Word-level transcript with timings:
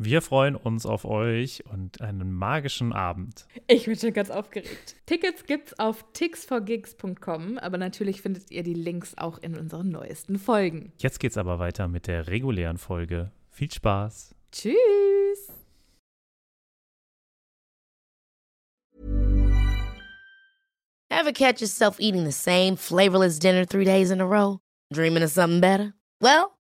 Wir 0.00 0.22
freuen 0.22 0.54
uns 0.54 0.86
auf 0.86 1.04
euch 1.04 1.64
und 1.66 2.00
einen 2.00 2.32
magischen 2.32 2.92
Abend. 2.92 3.46
Ich 3.66 3.86
bin 3.86 3.96
schon 3.98 4.12
ganz 4.12 4.30
aufgeregt. 4.30 4.94
Tickets 5.06 5.44
gibt's 5.44 5.76
auf 5.80 6.04
tixforgigs.com, 6.12 7.58
aber 7.58 7.78
natürlich 7.78 8.22
findet 8.22 8.52
ihr 8.52 8.62
die 8.62 8.74
Links 8.74 9.18
auch 9.18 9.38
in 9.38 9.58
unseren 9.58 9.88
neuesten 9.88 10.38
Folgen. 10.38 10.92
Jetzt 10.98 11.18
geht's 11.18 11.36
aber 11.36 11.58
weiter 11.58 11.88
mit 11.88 12.06
der 12.06 12.28
regulären 12.28 12.78
Folge. 12.78 13.32
Viel 13.50 13.72
Spaß. 13.72 14.36
Tschüss. 14.52 15.52
Ever 21.10 21.32
catch 21.32 21.60
yourself 21.60 21.98
eating 21.98 22.24
the 22.24 22.30
same 22.30 22.76
flavorless 22.76 23.40
dinner 23.40 23.66
three 23.66 23.84
days 23.84 24.12
in 24.12 24.20
a 24.20 24.24
row? 24.24 24.60
Dreaming 24.92 25.24
of 25.24 25.30
something 25.30 25.60
better? 25.60 25.94
Well, 26.20 26.57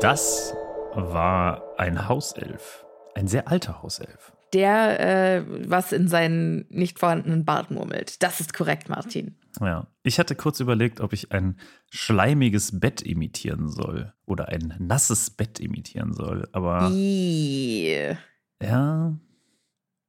Das 0.00 0.54
war 0.92 1.62
ein 1.78 2.06
Hauself. 2.06 2.84
Ein 3.14 3.28
sehr 3.28 3.48
alter 3.48 3.82
Hauself. 3.82 4.34
Der, 4.52 5.00
äh, 5.00 5.44
was 5.68 5.92
in 5.92 6.06
seinen 6.06 6.66
nicht 6.68 6.98
vorhandenen 6.98 7.46
Bart 7.46 7.70
murmelt. 7.70 8.22
Das 8.22 8.40
ist 8.40 8.52
korrekt, 8.52 8.90
Martin. 8.90 9.38
Ja. 9.58 9.86
Ich 10.02 10.18
hatte 10.18 10.34
kurz 10.34 10.60
überlegt, 10.60 11.00
ob 11.00 11.14
ich 11.14 11.32
ein 11.32 11.58
schleimiges 11.90 12.78
Bett 12.78 13.00
imitieren 13.00 13.68
soll. 13.70 14.12
Oder 14.26 14.48
ein 14.48 14.74
nasses 14.78 15.30
Bett 15.30 15.60
imitieren 15.60 16.12
soll. 16.12 16.46
Aber. 16.52 16.90
Ih. 16.92 18.16
Ja. 18.62 19.18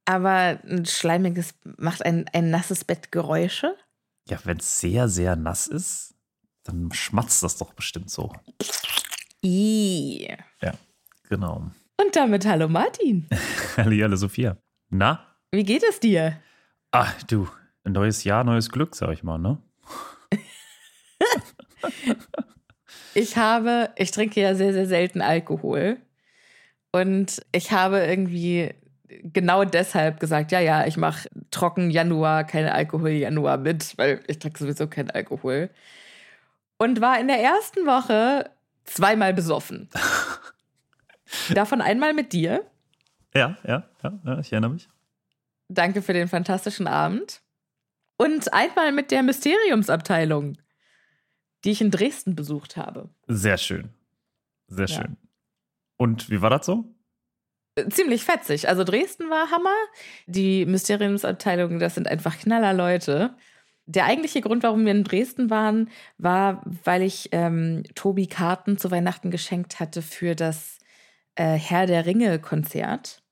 Aber 0.04 0.60
ein 0.64 0.84
schleimiges 0.84 1.54
macht 1.78 2.04
ein, 2.04 2.26
ein 2.34 2.50
nasses 2.50 2.84
Bett 2.84 3.10
Geräusche? 3.10 3.74
Ja, 4.28 4.38
wenn 4.44 4.58
es 4.58 4.78
sehr, 4.80 5.08
sehr 5.08 5.34
nass 5.34 5.66
ist, 5.66 6.14
dann 6.64 6.92
schmatzt 6.92 7.42
das 7.42 7.56
doch 7.56 7.72
bestimmt 7.72 8.10
so. 8.10 8.32
Ih. 9.44 10.36
Ja, 10.60 10.72
genau. 11.28 11.70
Und 12.00 12.16
damit 12.16 12.46
hallo 12.46 12.68
Martin. 12.68 13.26
Hallo, 13.76 14.16
Sophia. 14.16 14.56
Na? 14.90 15.36
Wie 15.52 15.64
geht 15.64 15.82
es 15.88 16.00
dir? 16.00 16.40
Ach, 16.90 17.22
du. 17.24 17.48
Ein 17.84 17.92
neues 17.92 18.24
Jahr, 18.24 18.44
neues 18.44 18.70
Glück, 18.70 18.96
sag 18.96 19.12
ich 19.12 19.22
mal, 19.22 19.38
ne? 19.38 19.58
Ich 23.14 23.36
habe, 23.36 23.90
ich 23.96 24.12
trinke 24.12 24.40
ja 24.40 24.54
sehr, 24.54 24.72
sehr 24.72 24.86
selten 24.86 25.22
Alkohol. 25.22 25.96
Und 26.92 27.44
ich 27.50 27.72
habe 27.72 27.98
irgendwie 27.98 28.74
genau 29.08 29.64
deshalb 29.64 30.20
gesagt, 30.20 30.52
ja, 30.52 30.60
ja, 30.60 30.86
ich 30.86 30.96
mache 30.96 31.28
trocken 31.50 31.90
Januar, 31.90 32.44
keine 32.44 32.72
Alkohol 32.72 33.10
Januar 33.10 33.56
mit, 33.56 33.98
weil 33.98 34.20
ich 34.28 34.38
trinke 34.38 34.58
sowieso 34.58 34.86
keinen 34.86 35.10
Alkohol. 35.10 35.70
Und 36.78 37.00
war 37.00 37.18
in 37.18 37.26
der 37.26 37.40
ersten 37.40 37.86
Woche 37.86 38.50
zweimal 38.88 39.34
besoffen. 39.34 39.88
Davon 41.54 41.80
einmal 41.80 42.14
mit 42.14 42.32
dir. 42.32 42.64
Ja, 43.34 43.56
ja, 43.64 43.88
ja, 44.02 44.18
ja, 44.24 44.38
ich 44.38 44.52
erinnere 44.52 44.70
mich. 44.72 44.88
Danke 45.68 46.00
für 46.02 46.12
den 46.14 46.28
fantastischen 46.28 46.86
Abend. 46.86 47.42
Und 48.16 48.52
einmal 48.52 48.92
mit 48.92 49.10
der 49.10 49.22
Mysteriumsabteilung, 49.22 50.56
die 51.64 51.70
ich 51.70 51.80
in 51.80 51.90
Dresden 51.90 52.34
besucht 52.34 52.76
habe. 52.76 53.10
Sehr 53.26 53.58
schön. 53.58 53.90
Sehr 54.66 54.86
Ja. 54.86 54.96
schön. 55.02 55.16
Und 55.96 56.30
wie 56.30 56.40
war 56.40 56.50
das 56.50 56.66
so? 56.66 56.94
Ziemlich 57.90 58.24
fetzig. 58.24 58.68
Also 58.68 58.82
Dresden 58.82 59.30
war 59.30 59.50
Hammer. 59.50 59.74
Die 60.26 60.66
Mysteriumsabteilung, 60.66 61.78
das 61.78 61.94
sind 61.94 62.08
einfach 62.08 62.38
knaller 62.38 62.72
Leute. 62.72 63.36
Der 63.90 64.04
eigentliche 64.04 64.42
Grund, 64.42 64.62
warum 64.64 64.84
wir 64.84 64.92
in 64.92 65.02
Dresden 65.02 65.48
waren, 65.48 65.88
war, 66.18 66.62
weil 66.84 67.02
ich 67.02 67.30
ähm, 67.32 67.84
Tobi 67.94 68.26
Karten 68.26 68.76
zu 68.76 68.90
Weihnachten 68.90 69.30
geschenkt 69.30 69.80
hatte 69.80 70.02
für 70.02 70.34
das 70.34 70.78
äh, 71.36 71.54
Herr 71.54 71.86
der 71.86 72.04
Ringe-Konzert. 72.04 73.22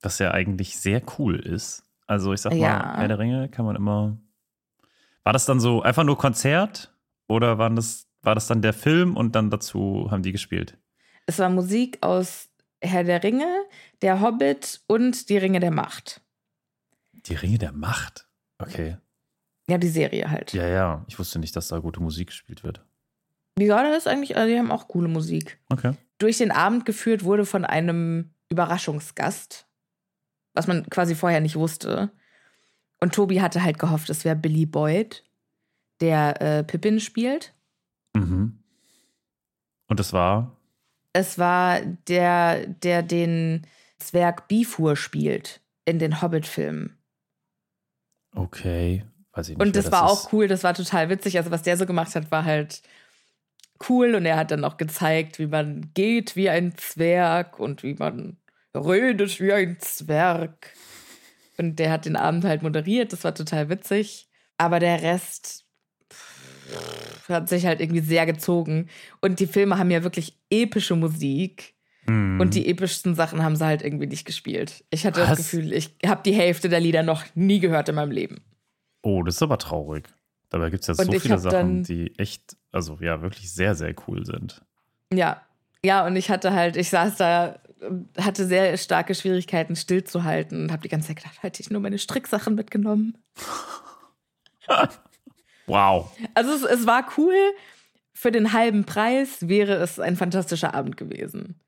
Was 0.00 0.18
ja 0.18 0.30
eigentlich 0.30 0.78
sehr 0.78 1.02
cool 1.18 1.38
ist. 1.38 1.82
Also 2.06 2.32
ich 2.32 2.40
sag 2.40 2.52
mal, 2.52 2.58
Ja. 2.58 2.96
Herr 2.96 3.08
der 3.08 3.18
Ringe 3.18 3.50
kann 3.50 3.66
man 3.66 3.76
immer. 3.76 4.16
War 5.24 5.34
das 5.34 5.44
dann 5.44 5.60
so 5.60 5.82
einfach 5.82 6.04
nur 6.04 6.16
Konzert? 6.16 6.94
Oder 7.28 7.58
waren 7.58 7.76
das, 7.76 8.06
war 8.22 8.34
das 8.34 8.46
dann 8.46 8.62
der 8.62 8.72
Film 8.72 9.14
und 9.14 9.34
dann 9.34 9.50
dazu 9.50 10.08
haben 10.10 10.22
die 10.22 10.32
gespielt? 10.32 10.78
Es 11.26 11.38
war 11.38 11.50
Musik 11.50 11.98
aus 12.00 12.48
Herr 12.80 13.04
der 13.04 13.22
Ringe, 13.22 13.46
der 14.00 14.22
Hobbit 14.22 14.80
und 14.86 15.28
die 15.28 15.36
Ringe 15.36 15.60
der 15.60 15.72
Macht. 15.72 16.22
Die 17.12 17.34
Ringe 17.34 17.58
der 17.58 17.72
Macht. 17.72 18.26
Okay. 18.58 18.96
Ja, 19.68 19.78
die 19.78 19.88
Serie 19.88 20.30
halt. 20.30 20.52
Ja, 20.52 20.66
ja. 20.68 21.04
Ich 21.08 21.18
wusste 21.18 21.38
nicht, 21.38 21.56
dass 21.56 21.68
da 21.68 21.78
gute 21.78 22.00
Musik 22.00 22.28
gespielt 22.28 22.62
wird. 22.62 22.84
Ja, 23.58 23.82
das 23.82 23.98
ist 23.98 24.08
eigentlich, 24.08 24.36
also 24.36 24.48
die 24.52 24.58
haben 24.58 24.70
auch 24.70 24.86
coole 24.88 25.08
Musik. 25.08 25.58
Okay. 25.70 25.94
durch 26.18 26.38
den 26.38 26.50
Abend 26.50 26.84
geführt 26.84 27.24
wurde 27.24 27.44
von 27.46 27.64
einem 27.64 28.30
Überraschungsgast, 28.48 29.66
was 30.54 30.66
man 30.66 30.88
quasi 30.88 31.14
vorher 31.14 31.40
nicht 31.40 31.56
wusste. 31.56 32.10
Und 33.00 33.14
Tobi 33.14 33.40
hatte 33.40 33.62
halt 33.62 33.78
gehofft, 33.78 34.08
es 34.08 34.24
wäre 34.24 34.36
Billy 34.36 34.66
Boyd, 34.66 35.24
der 36.00 36.40
äh, 36.40 36.64
Pippin 36.64 37.00
spielt. 37.00 37.54
Mhm. 38.14 38.58
Und 39.88 40.00
das 40.00 40.12
war. 40.12 40.56
Es 41.12 41.38
war 41.38 41.80
der, 41.80 42.66
der 42.66 43.02
den 43.02 43.66
Zwerg 43.98 44.48
Bifur 44.48 44.96
spielt 44.96 45.60
in 45.84 45.98
den 45.98 46.20
Hobbit-Filmen. 46.20 46.96
Okay. 48.34 49.04
Weiß 49.36 49.50
ich 49.50 49.56
nicht. 49.56 49.66
Und 49.66 49.74
wer 49.74 49.82
das 49.82 49.92
war 49.92 50.06
ist. 50.06 50.10
auch 50.10 50.32
cool, 50.32 50.48
das 50.48 50.64
war 50.64 50.74
total 50.74 51.10
witzig. 51.10 51.36
Also, 51.36 51.50
was 51.50 51.62
der 51.62 51.76
so 51.76 51.84
gemacht 51.84 52.14
hat, 52.14 52.30
war 52.30 52.44
halt 52.44 52.82
cool. 53.88 54.14
Und 54.14 54.24
er 54.24 54.36
hat 54.36 54.50
dann 54.50 54.64
auch 54.64 54.78
gezeigt, 54.78 55.38
wie 55.38 55.46
man 55.46 55.90
geht 55.94 56.36
wie 56.36 56.48
ein 56.48 56.76
Zwerg 56.76 57.58
und 57.60 57.82
wie 57.82 57.94
man 57.94 58.38
redet 58.74 59.38
wie 59.40 59.52
ein 59.52 59.76
Zwerg. 59.78 60.72
Und 61.58 61.78
der 61.78 61.90
hat 61.90 62.06
den 62.06 62.16
Abend 62.16 62.44
halt 62.44 62.62
moderiert, 62.62 63.12
das 63.12 63.24
war 63.24 63.34
total 63.34 63.68
witzig. 63.68 64.28
Aber 64.58 64.80
der 64.80 65.02
Rest 65.02 65.66
pff, 66.10 67.28
hat 67.28 67.48
sich 67.48 67.66
halt 67.66 67.80
irgendwie 67.80 68.00
sehr 68.00 68.24
gezogen. 68.26 68.88
Und 69.20 69.40
die 69.40 69.46
Filme 69.46 69.78
haben 69.78 69.90
ja 69.90 70.02
wirklich 70.02 70.38
epische 70.50 70.96
Musik. 70.96 71.74
Mhm. 72.06 72.40
Und 72.40 72.54
die 72.54 72.68
epischsten 72.68 73.14
Sachen 73.14 73.42
haben 73.42 73.56
sie 73.56 73.66
halt 73.66 73.82
irgendwie 73.82 74.06
nicht 74.06 74.24
gespielt. 74.24 74.84
Ich 74.90 75.04
hatte 75.04 75.20
das 75.20 75.30
Was? 75.30 75.38
Gefühl, 75.38 75.72
ich 75.72 75.94
habe 76.06 76.22
die 76.24 76.34
Hälfte 76.34 76.68
der 76.70 76.80
Lieder 76.80 77.02
noch 77.02 77.24
nie 77.34 77.60
gehört 77.60 77.88
in 77.90 77.96
meinem 77.96 78.12
Leben. 78.12 78.42
Oh, 79.06 79.22
das 79.22 79.36
ist 79.36 79.42
aber 79.42 79.58
traurig. 79.58 80.08
Dabei 80.50 80.68
gibt 80.70 80.82
es 80.82 80.88
ja 80.88 80.94
so 80.94 81.12
viele 81.12 81.38
Sachen, 81.38 81.50
dann- 81.52 81.82
die 81.84 82.18
echt, 82.18 82.56
also 82.72 82.98
ja, 83.00 83.22
wirklich 83.22 83.52
sehr, 83.52 83.76
sehr 83.76 83.94
cool 84.08 84.26
sind. 84.26 84.62
Ja, 85.12 85.42
ja, 85.84 86.04
und 86.04 86.16
ich 86.16 86.28
hatte 86.28 86.52
halt, 86.52 86.76
ich 86.76 86.90
saß 86.90 87.14
da, 87.16 87.60
hatte 88.18 88.46
sehr 88.46 88.76
starke 88.76 89.14
Schwierigkeiten, 89.14 89.76
stillzuhalten 89.76 90.64
und 90.64 90.72
habe 90.72 90.82
die 90.82 90.88
ganze 90.88 91.06
Zeit 91.08 91.18
gedacht, 91.18 91.40
hätte 91.44 91.62
ich 91.62 91.70
nur 91.70 91.80
meine 91.80 91.98
Stricksachen 91.98 92.56
mitgenommen. 92.56 93.16
Wow. 95.68 96.12
Also 96.34 96.52
es, 96.52 96.62
es 96.62 96.86
war 96.86 97.06
cool. 97.16 97.34
Für 98.12 98.30
den 98.32 98.52
halben 98.52 98.84
Preis 98.84 99.48
wäre 99.48 99.74
es 99.74 99.98
ein 100.00 100.16
fantastischer 100.16 100.74
Abend 100.74 100.96
gewesen. 100.96 101.60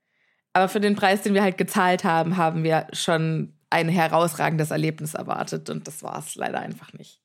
Aber 0.53 0.69
für 0.69 0.81
den 0.81 0.95
Preis, 0.97 1.23
den 1.23 1.35
wir 1.35 1.43
halt 1.43 1.59
gezahlt 1.59 2.05
haben, 2.05 2.37
haben 2.37 2.63
wir 2.65 2.87
schon 2.93 3.55
ein 3.71 3.89
herausragendes 3.89 4.71
Erlebnis 4.71 5.15
erwartet 5.15 5.69
und 5.69 5.87
das 5.87 6.03
war 6.03 6.19
es 6.19 6.35
leider 6.37 6.61
einfach 6.61 6.93
nicht. 6.93 7.21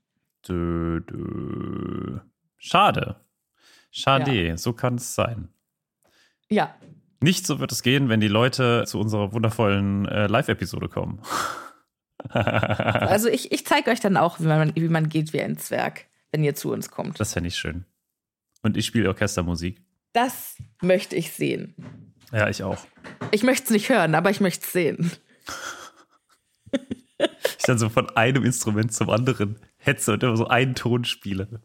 Dö, 0.48 1.02
dö. 1.02 2.20
Schade. 2.58 3.16
Schade, 3.92 4.48
ja. 4.48 4.58
so 4.58 4.74
kann 4.74 4.96
es 4.96 5.16
sein. 5.16 5.50
Ja. 6.50 6.76
Nicht 7.22 7.46
so 7.46 7.60
wird 7.60 7.72
es 7.72 7.84
gehen, 7.84 8.10
wenn 8.10 8.20
die 8.20 8.28
Leute 8.28 8.84
zu 8.86 9.00
unserer 9.00 9.34
wundervollen 9.34 10.06
äh, 10.08 10.28
Live-Episode 10.28 10.90
kommen. 10.90 11.22
also 12.30 13.30
ich, 13.30 13.52
ich 13.52 13.66
zeige 13.66 13.92
euch 13.92 14.00
dann 14.00 14.18
auch, 14.18 14.40
wie 14.40 14.46
man, 14.46 14.76
wie 14.76 14.90
man 14.90 15.10
geht 15.10 15.34
wie 15.34 15.42
ein 15.42 15.58
Zwerg, 15.58 16.06
wenn 16.32 16.44
ihr 16.44 16.56
zu 16.56 16.72
uns 16.72 16.90
kommt. 16.92 17.20
Das 17.20 17.34
fände 17.34 17.48
ich 17.48 17.56
schön. 17.56 17.86
Und 18.62 18.78
ich 18.78 18.86
spiele 18.86 19.10
Orchestermusik. 19.10 19.82
Das 20.14 20.56
möchte 20.82 21.16
ich 21.16 21.32
sehen. 21.32 21.76
Ja, 22.32 22.50
ich 22.50 22.64
auch. 22.64 22.80
Ich 23.32 23.44
möchte 23.44 23.66
es 23.66 23.70
nicht 23.70 23.90
hören, 23.90 24.16
aber 24.16 24.30
ich 24.30 24.40
möchte 24.40 24.66
es 24.66 24.72
sehen. 24.72 25.12
ich 27.64 27.68
dann 27.68 27.78
so 27.78 27.90
von 27.90 28.10
einem 28.12 28.44
Instrument 28.44 28.94
zum 28.94 29.10
anderen 29.10 29.58
hetze 29.78 30.14
und 30.14 30.24
immer 30.24 30.38
so 30.38 30.48
einen 30.48 30.76
Ton 30.76 31.06
spiele. 31.06 31.62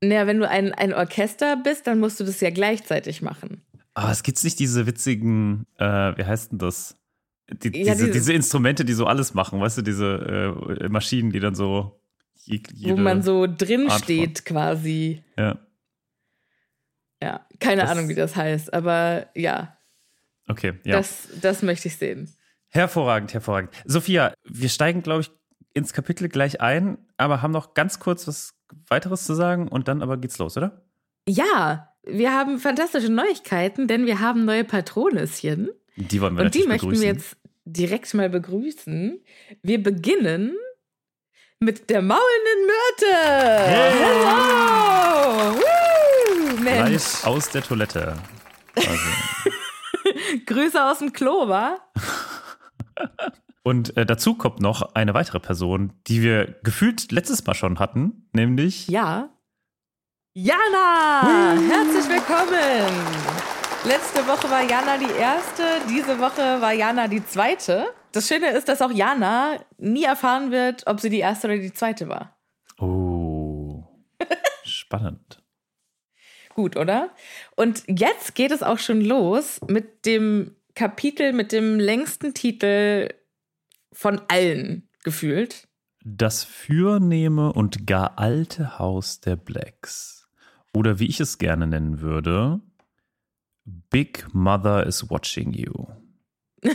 Naja, 0.00 0.26
wenn 0.26 0.38
du 0.38 0.48
ein, 0.48 0.72
ein 0.72 0.94
Orchester 0.94 1.56
bist, 1.56 1.86
dann 1.86 2.00
musst 2.00 2.20
du 2.20 2.24
das 2.24 2.40
ja 2.40 2.50
gleichzeitig 2.50 3.22
machen. 3.22 3.62
Aber 3.92 4.10
es 4.10 4.22
gibt 4.22 4.42
nicht 4.42 4.58
diese 4.58 4.86
witzigen, 4.86 5.66
äh, 5.78 5.84
wie 6.16 6.24
heißt 6.24 6.52
denn 6.52 6.58
das? 6.58 6.96
Die, 7.50 7.84
ja, 7.84 7.94
diese, 7.94 8.10
diese, 8.10 8.32
Instrumente, 8.32 8.84
die 8.84 8.94
so 8.94 9.06
alles 9.06 9.34
machen, 9.34 9.60
weißt 9.60 9.78
du, 9.78 9.82
diese 9.82 10.78
äh, 10.80 10.88
Maschinen, 10.88 11.30
die 11.30 11.40
dann 11.40 11.54
so. 11.54 12.00
Wo 12.46 12.96
man 12.96 13.22
so 13.22 13.46
drin 13.46 13.88
Art 13.88 14.02
steht, 14.02 14.40
von. 14.40 14.44
quasi. 14.44 15.22
Ja. 15.38 15.58
Ja, 17.22 17.46
keine 17.60 17.82
das, 17.82 17.90
Ahnung, 17.90 18.08
wie 18.08 18.14
das 18.14 18.36
heißt, 18.36 18.72
aber 18.72 19.28
ja. 19.34 19.76
Okay, 20.48 20.74
ja. 20.84 20.96
Das, 20.96 21.28
das 21.40 21.62
möchte 21.62 21.88
ich 21.88 21.96
sehen. 21.96 22.28
Hervorragend, 22.74 23.32
hervorragend. 23.32 23.70
Sophia, 23.84 24.34
wir 24.42 24.68
steigen, 24.68 25.02
glaube 25.02 25.20
ich, 25.22 25.30
ins 25.74 25.92
Kapitel 25.92 26.28
gleich 26.28 26.60
ein, 26.60 26.98
aber 27.16 27.40
haben 27.40 27.52
noch 27.52 27.74
ganz 27.74 28.00
kurz 28.00 28.26
was 28.26 28.54
weiteres 28.88 29.24
zu 29.24 29.34
sagen 29.34 29.68
und 29.68 29.86
dann 29.86 30.02
aber 30.02 30.16
geht's 30.16 30.38
los, 30.38 30.56
oder? 30.56 30.82
Ja, 31.28 31.94
wir 32.02 32.32
haben 32.32 32.58
fantastische 32.58 33.10
Neuigkeiten, 33.12 33.86
denn 33.86 34.06
wir 34.06 34.18
haben 34.18 34.44
neue 34.44 34.64
Patronüschen. 34.64 35.70
Die 35.96 36.20
wollen 36.20 36.36
wir 36.36 36.44
Und 36.46 36.54
die 36.54 36.64
möchten 36.66 36.88
begrüßen. 36.88 37.02
wir 37.02 37.12
jetzt 37.12 37.36
direkt 37.64 38.12
mal 38.12 38.28
begrüßen. 38.28 39.22
Wir 39.62 39.80
beginnen 39.80 40.56
mit 41.60 41.88
der 41.90 42.02
maulenden 42.02 42.66
Myrte. 42.66 43.06
Yeah. 43.70 43.92
Hello! 45.52 45.60
Woo! 45.60 46.60
Mensch. 46.60 47.24
aus 47.24 47.48
der 47.50 47.62
Toilette. 47.62 48.16
Also. 48.74 48.90
Grüße 50.46 50.82
aus 50.84 50.98
dem 50.98 51.12
Klo, 51.12 51.48
wa? 51.48 51.78
Und 53.62 53.96
äh, 53.96 54.04
dazu 54.04 54.34
kommt 54.34 54.60
noch 54.60 54.94
eine 54.94 55.14
weitere 55.14 55.40
Person, 55.40 55.94
die 56.06 56.22
wir 56.22 56.56
gefühlt 56.62 57.10
letztes 57.12 57.44
Mal 57.46 57.54
schon 57.54 57.78
hatten, 57.78 58.28
nämlich. 58.32 58.88
Ja. 58.88 59.30
Jana! 60.34 61.56
Herzlich 61.68 62.08
willkommen! 62.08 63.34
Letzte 63.86 64.26
Woche 64.26 64.50
war 64.50 64.62
Jana 64.62 64.96
die 64.98 65.12
erste, 65.18 65.62
diese 65.88 66.18
Woche 66.18 66.60
war 66.60 66.72
Jana 66.72 67.06
die 67.06 67.24
zweite. 67.24 67.86
Das 68.12 68.28
Schöne 68.28 68.50
ist, 68.50 68.68
dass 68.68 68.80
auch 68.80 68.90
Jana 68.90 69.58
nie 69.78 70.04
erfahren 70.04 70.50
wird, 70.50 70.86
ob 70.86 71.00
sie 71.00 71.10
die 71.10 71.18
erste 71.18 71.48
oder 71.48 71.58
die 71.58 71.72
zweite 71.72 72.08
war. 72.08 72.36
Oh. 72.78 73.84
Spannend. 74.64 75.42
Gut, 76.54 76.76
oder? 76.76 77.10
Und 77.56 77.82
jetzt 77.86 78.34
geht 78.34 78.52
es 78.52 78.62
auch 78.62 78.78
schon 78.78 79.00
los 79.00 79.60
mit 79.68 80.06
dem 80.06 80.54
Kapitel 80.74 81.32
mit 81.32 81.52
dem 81.52 81.78
längsten 81.78 82.34
Titel 82.34 83.08
von 83.92 84.20
allen 84.28 84.88
gefühlt. 85.04 85.68
Das 86.04 86.44
fürnehme 86.44 87.52
und 87.52 87.86
gar 87.86 88.18
alte 88.18 88.78
Haus 88.78 89.20
der 89.20 89.36
Blacks. 89.36 90.28
Oder 90.74 90.98
wie 90.98 91.06
ich 91.06 91.20
es 91.20 91.38
gerne 91.38 91.66
nennen 91.66 92.00
würde, 92.00 92.60
Big 93.64 94.26
Mother 94.34 94.84
is 94.86 95.08
watching 95.08 95.52
you. 95.52 95.86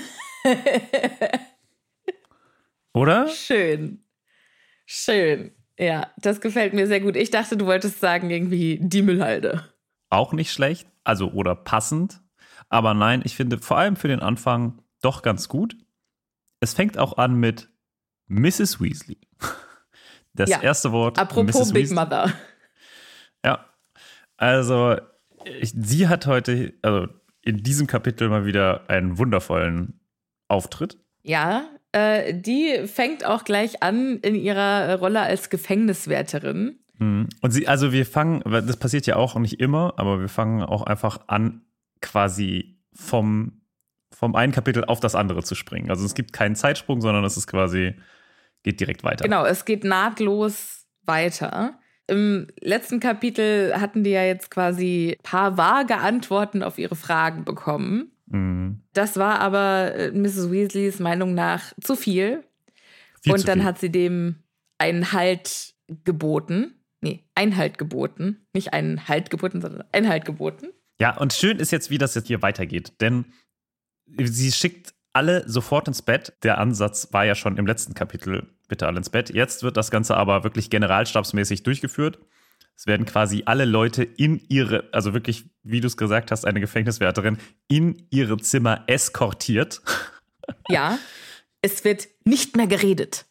Oder? 2.94 3.28
Schön. 3.28 4.04
Schön. 4.86 5.52
Ja, 5.78 6.12
das 6.18 6.42
gefällt 6.42 6.74
mir 6.74 6.88
sehr 6.88 7.00
gut. 7.02 7.16
Ich 7.16 7.30
dachte, 7.30 7.56
du 7.56 7.66
wolltest 7.66 8.00
sagen, 8.00 8.30
irgendwie 8.30 8.80
die 8.82 9.02
Müllhalde. 9.02 9.64
Auch 10.10 10.34
nicht 10.34 10.52
schlecht, 10.52 10.88
also 11.04 11.32
oder 11.32 11.56
passend. 11.56 12.22
Aber 12.70 12.94
nein, 12.94 13.22
ich 13.26 13.36
finde 13.36 13.58
vor 13.58 13.78
allem 13.78 13.96
für 13.96 14.08
den 14.08 14.20
Anfang 14.20 14.82
doch 15.02 15.22
ganz 15.22 15.50
gut. 15.50 15.76
Es 16.60 16.74
fängt 16.74 16.98
auch 16.98 17.18
an 17.18 17.36
mit 17.36 17.70
Mrs. 18.28 18.82
Weasley. 18.82 19.18
Das 20.36 20.50
ja. 20.52 20.62
erste 20.62 20.92
Wort. 20.92 21.18
Apropos 21.18 21.56
Mrs. 21.56 21.74
Big 21.74 21.90
Weasley. 21.90 21.96
Mother. 21.96 22.32
Ja. 23.44 23.66
Also, 24.38 24.96
ich, 25.44 25.74
sie 25.76 26.08
hat 26.08 26.28
heute, 26.28 26.76
also 26.82 27.08
in 27.42 27.64
diesem 27.64 27.88
Kapitel 27.88 28.30
mal 28.30 28.46
wieder 28.46 28.90
einen 28.90 29.18
wundervollen 29.18 30.00
Auftritt. 30.48 30.98
Ja, 31.24 31.68
äh, 31.92 32.34
die 32.34 32.88
fängt 32.88 33.26
auch 33.26 33.44
gleich 33.44 33.82
an 33.82 34.20
in 34.20 34.36
ihrer 34.36 35.00
Rolle 35.00 35.22
als 35.22 35.50
Gefängniswärterin. 35.50 36.80
Mhm. 37.00 37.28
Und 37.42 37.52
sie, 37.52 37.68
also 37.68 37.92
wir 37.92 38.06
fangen, 38.06 38.42
das 38.46 38.78
passiert 38.78 39.08
ja 39.08 39.16
auch 39.16 39.36
nicht 39.36 39.60
immer, 39.60 39.96
aber 39.98 40.22
wir 40.22 40.30
fangen 40.30 40.62
auch 40.62 40.84
einfach 40.84 41.22
an, 41.28 41.64
quasi 42.02 42.80
vom 42.94 43.60
vom 44.12 44.36
einen 44.36 44.52
Kapitel 44.52 44.84
auf 44.84 45.00
das 45.00 45.16
andere 45.16 45.44
zu 45.44 45.56
springen. 45.56 45.90
Also 45.90 46.06
es 46.06 46.14
gibt 46.14 46.34
keinen 46.34 46.56
Zeitsprung, 46.56 47.00
sondern 47.00 47.24
es 47.24 47.38
ist 47.38 47.48
quasi, 47.48 47.96
geht 48.64 48.80
direkt 48.80 49.04
weiter. 49.04 49.24
Genau, 49.24 49.46
es 49.46 49.64
geht 49.64 49.86
nahtlos 49.86 50.88
weiter. 51.06 51.80
Im 52.08 52.48
letzten 52.60 53.00
Kapitel 53.00 53.80
hatten 53.80 54.04
die 54.04 54.10
ja 54.10 54.24
jetzt 54.24 54.52
quasi 54.52 55.16
ein 55.18 55.24
paar 55.24 55.58
vage 55.58 55.98
Antworten 55.98 56.64
auf 56.64 56.78
ihre 56.80 56.96
Fragen 56.96 57.46
bekommen. 57.46 58.12
Mhm. 58.26 58.82
Das 58.94 59.16
war 59.16 59.40
aber 59.40 59.94
äh, 59.96 60.12
Mrs. 60.12 60.52
Weasleys 60.52 61.00
Meinung 61.00 61.34
nach 61.34 61.72
zu 61.80 61.96
viel. 61.96 62.44
viel 63.22 63.34
Und 63.34 63.40
zu 63.40 63.46
dann 63.46 63.60
viel. 63.60 63.68
hat 63.68 63.80
sie 63.80 63.92
dem 63.92 64.36
einen 64.80 65.14
Halt 65.14 65.76
geboten. 66.04 66.76
Nee, 67.02 67.24
Einhalt 67.36 67.78
geboten. 67.78 68.46
Nicht 68.54 68.74
einen 68.74 69.08
Halt 69.08 69.30
geboten, 69.30 69.62
sondern 69.62 69.86
Einhalt 69.94 70.26
geboten. 70.26 70.68
Ja, 71.00 71.18
und 71.18 71.34
schön 71.34 71.60
ist 71.60 71.72
jetzt, 71.72 71.90
wie 71.90 71.98
das 71.98 72.16
jetzt 72.16 72.28
hier 72.28 72.42
weitergeht. 72.42 72.94
Denn 73.02 73.26
sie 74.18 74.52
schickt 74.52 74.94
alle 75.14 75.48
sofort 75.48 75.88
ins 75.88 76.02
Bett. 76.02 76.34
Der 76.44 76.58
Ansatz 76.58 77.10
war 77.12 77.26
ja 77.26 77.36
schon 77.36 77.58
im 77.58 77.66
letzten 77.66 77.94
Kapitel, 77.94 78.48
bitte 78.68 78.88
alle 78.88 78.98
ins 78.98 79.10
Bett. 79.10 79.30
Jetzt 79.30 79.64
wird 79.64 79.78
das 79.78 79.92
Ganze 79.92 80.18
aber 80.18 80.44
wirklich 80.44 80.70
generalstabsmäßig 80.70 81.64
durchgeführt. 81.64 82.20
Es 82.76 82.88
werden 82.88 83.06
quasi 83.06 83.44
alle 83.46 83.66
Leute 83.66 84.04
in 84.04 84.40
ihre, 84.48 84.88
also 84.94 85.14
wirklich, 85.14 85.50
wie 85.64 85.82
du 85.82 85.88
es 85.88 85.98
gesagt 85.98 86.32
hast, 86.32 86.46
eine 86.46 86.62
Gefängniswärterin, 86.62 87.38
in 87.68 88.08
ihre 88.10 88.38
Zimmer 88.38 88.84
eskortiert. 88.88 89.82
Ja, 90.68 90.98
es 91.62 91.86
wird 91.86 92.08
nicht 92.24 92.58
mehr 92.58 92.66
geredet. 92.66 93.28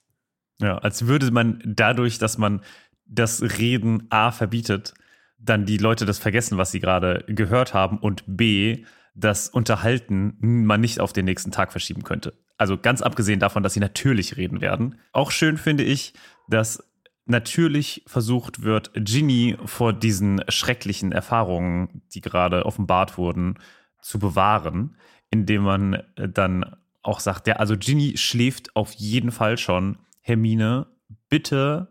Ja, 0.60 0.78
als 0.78 1.08
würde 1.08 1.32
man 1.32 1.60
dadurch, 1.64 2.18
dass 2.18 2.38
man 2.38 2.62
das 3.06 3.42
Reden 3.42 4.06
A 4.10 4.30
verbietet, 4.30 4.94
dann 5.38 5.66
die 5.66 5.78
Leute 5.78 6.04
das 6.04 6.18
vergessen, 6.18 6.58
was 6.58 6.70
sie 6.70 6.80
gerade 6.80 7.24
gehört 7.28 7.74
haben 7.74 7.98
und 7.98 8.24
B, 8.26 8.84
das 9.14 9.48
Unterhalten 9.48 10.36
man 10.40 10.80
nicht 10.80 11.00
auf 11.00 11.12
den 11.12 11.24
nächsten 11.24 11.50
Tag 11.50 11.72
verschieben 11.72 12.04
könnte. 12.04 12.34
Also 12.56 12.76
ganz 12.76 13.02
abgesehen 13.02 13.40
davon, 13.40 13.62
dass 13.62 13.74
sie 13.74 13.80
natürlich 13.80 14.36
reden 14.36 14.60
werden. 14.60 14.98
Auch 15.12 15.30
schön 15.30 15.56
finde 15.56 15.84
ich, 15.84 16.12
dass 16.48 16.84
natürlich 17.26 18.02
versucht 18.06 18.62
wird, 18.62 18.90
Ginny 18.94 19.56
vor 19.64 19.92
diesen 19.92 20.42
schrecklichen 20.48 21.12
Erfahrungen, 21.12 22.02
die 22.14 22.20
gerade 22.20 22.64
offenbart 22.66 23.18
wurden, 23.18 23.58
zu 24.00 24.18
bewahren, 24.18 24.96
indem 25.30 25.62
man 25.62 26.02
dann 26.16 26.76
auch 27.02 27.20
sagt, 27.20 27.46
ja, 27.46 27.56
also 27.56 27.76
Ginny 27.76 28.16
schläft 28.16 28.74
auf 28.74 28.92
jeden 28.92 29.30
Fall 29.30 29.58
schon. 29.58 29.98
Hermine, 30.20 30.86
bitte 31.28 31.90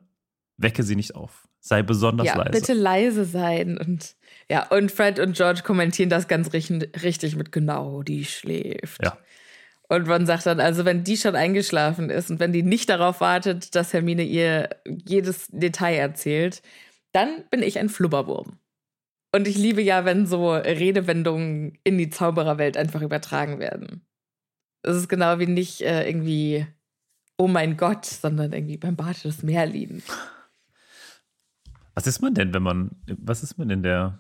wecke 0.58 0.84
sie 0.84 0.96
nicht 0.96 1.16
auf. 1.16 1.47
Sei 1.68 1.84
besonders 1.84 2.28
ja, 2.28 2.38
leise. 2.38 2.52
Bitte 2.52 2.74
leise 2.74 3.26
sein 3.26 3.78
und 3.78 4.16
ja, 4.50 4.68
und 4.70 4.90
Fred 4.90 5.20
und 5.20 5.36
George 5.36 5.62
kommentieren 5.64 6.10
das 6.10 6.30
ganz 6.30 6.54
richtig 6.54 7.36
mit 7.36 7.52
genau, 7.52 8.04
die 8.04 8.24
schläft. 8.24 9.04
Ja. 9.04 9.18
Und 9.90 10.08
man 10.08 10.26
sagt 10.26 10.46
dann, 10.46 10.62
also 10.62 10.86
wenn 10.86 11.04
die 11.04 11.18
schon 11.18 11.36
eingeschlafen 11.36 12.10
ist 12.10 12.30
und 12.30 12.40
wenn 12.40 12.54
die 12.54 12.64
nicht 12.64 12.90
darauf 12.90 13.20
wartet, 13.20 13.76
dass 13.76 13.92
Hermine 13.92 14.24
ihr 14.24 14.70
jedes 14.86 15.48
Detail 15.52 15.96
erzählt, 15.96 16.62
dann 17.12 17.44
bin 17.50 17.62
ich 17.62 17.80
ein 17.80 17.90
Flubberwurm. 17.90 18.60
Und 19.34 19.48
ich 19.48 19.58
liebe 19.58 19.82
ja, 19.82 20.06
wenn 20.06 20.26
so 20.26 20.54
Redewendungen 20.54 21.78
in 21.84 21.98
die 21.98 22.10
Zaubererwelt 22.10 22.78
einfach 22.78 23.02
übertragen 23.02 23.60
werden. 23.60 24.06
Es 24.84 24.96
ist 24.96 25.10
genau 25.10 25.40
wie 25.40 25.48
nicht 25.48 25.82
äh, 25.82 26.08
irgendwie, 26.08 26.66
oh 27.38 27.48
mein 27.48 27.76
Gott, 27.76 28.06
sondern 28.06 28.54
irgendwie 28.54 28.78
beim 28.78 28.96
Bad 28.96 29.26
des 29.26 29.44
Merlin. 29.44 30.02
Was 31.98 32.06
ist 32.06 32.22
man 32.22 32.36
denn, 32.36 32.54
wenn 32.54 32.62
man, 32.62 32.92
was 33.08 33.42
ist 33.42 33.58
man 33.58 33.72
in 33.72 33.82
der 33.82 34.20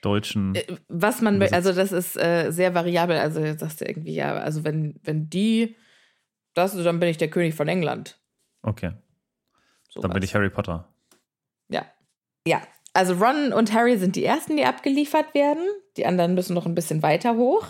deutschen? 0.00 0.54
Äh, 0.54 0.64
was 0.88 1.20
man, 1.20 1.42
also 1.42 1.74
das 1.74 1.92
ist 1.92 2.16
äh, 2.16 2.52
sehr 2.52 2.74
variabel. 2.74 3.18
Also 3.18 3.40
jetzt 3.40 3.60
sagst 3.60 3.82
du 3.82 3.84
irgendwie, 3.84 4.14
ja, 4.14 4.34
also 4.38 4.64
wenn, 4.64 4.98
wenn 5.02 5.28
die 5.28 5.76
das, 6.54 6.74
dann 6.74 7.00
bin 7.00 7.10
ich 7.10 7.18
der 7.18 7.28
König 7.28 7.54
von 7.54 7.68
England. 7.68 8.18
Okay. 8.62 8.92
So 9.90 10.00
dann 10.00 10.08
was. 10.08 10.14
bin 10.14 10.22
ich 10.22 10.34
Harry 10.34 10.48
Potter. 10.48 10.88
Ja. 11.68 11.84
Ja. 12.46 12.62
Also 12.94 13.12
Ron 13.12 13.52
und 13.52 13.74
Harry 13.74 13.98
sind 13.98 14.16
die 14.16 14.24
ersten, 14.24 14.56
die 14.56 14.64
abgeliefert 14.64 15.34
werden. 15.34 15.68
Die 15.98 16.06
anderen 16.06 16.32
müssen 16.32 16.54
noch 16.54 16.64
ein 16.64 16.74
bisschen 16.74 17.02
weiter 17.02 17.36
hoch. 17.36 17.66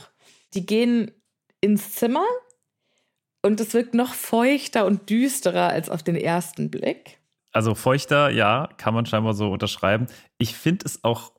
Die 0.52 0.66
gehen 0.66 1.10
ins 1.60 1.94
Zimmer 1.94 2.24
und 3.42 3.58
es 3.58 3.74
wirkt 3.74 3.94
noch 3.94 4.14
feuchter 4.14 4.86
und 4.86 5.10
düsterer 5.10 5.70
als 5.70 5.90
auf 5.90 6.04
den 6.04 6.14
ersten 6.14 6.70
Blick. 6.70 7.18
Also 7.54 7.74
feuchter, 7.74 8.30
ja, 8.30 8.68
kann 8.76 8.92
man 8.92 9.06
scheinbar 9.06 9.32
so 9.32 9.50
unterschreiben. 9.50 10.06
Ich 10.38 10.54
finde 10.54 10.84
es 10.84 11.02
auch 11.04 11.32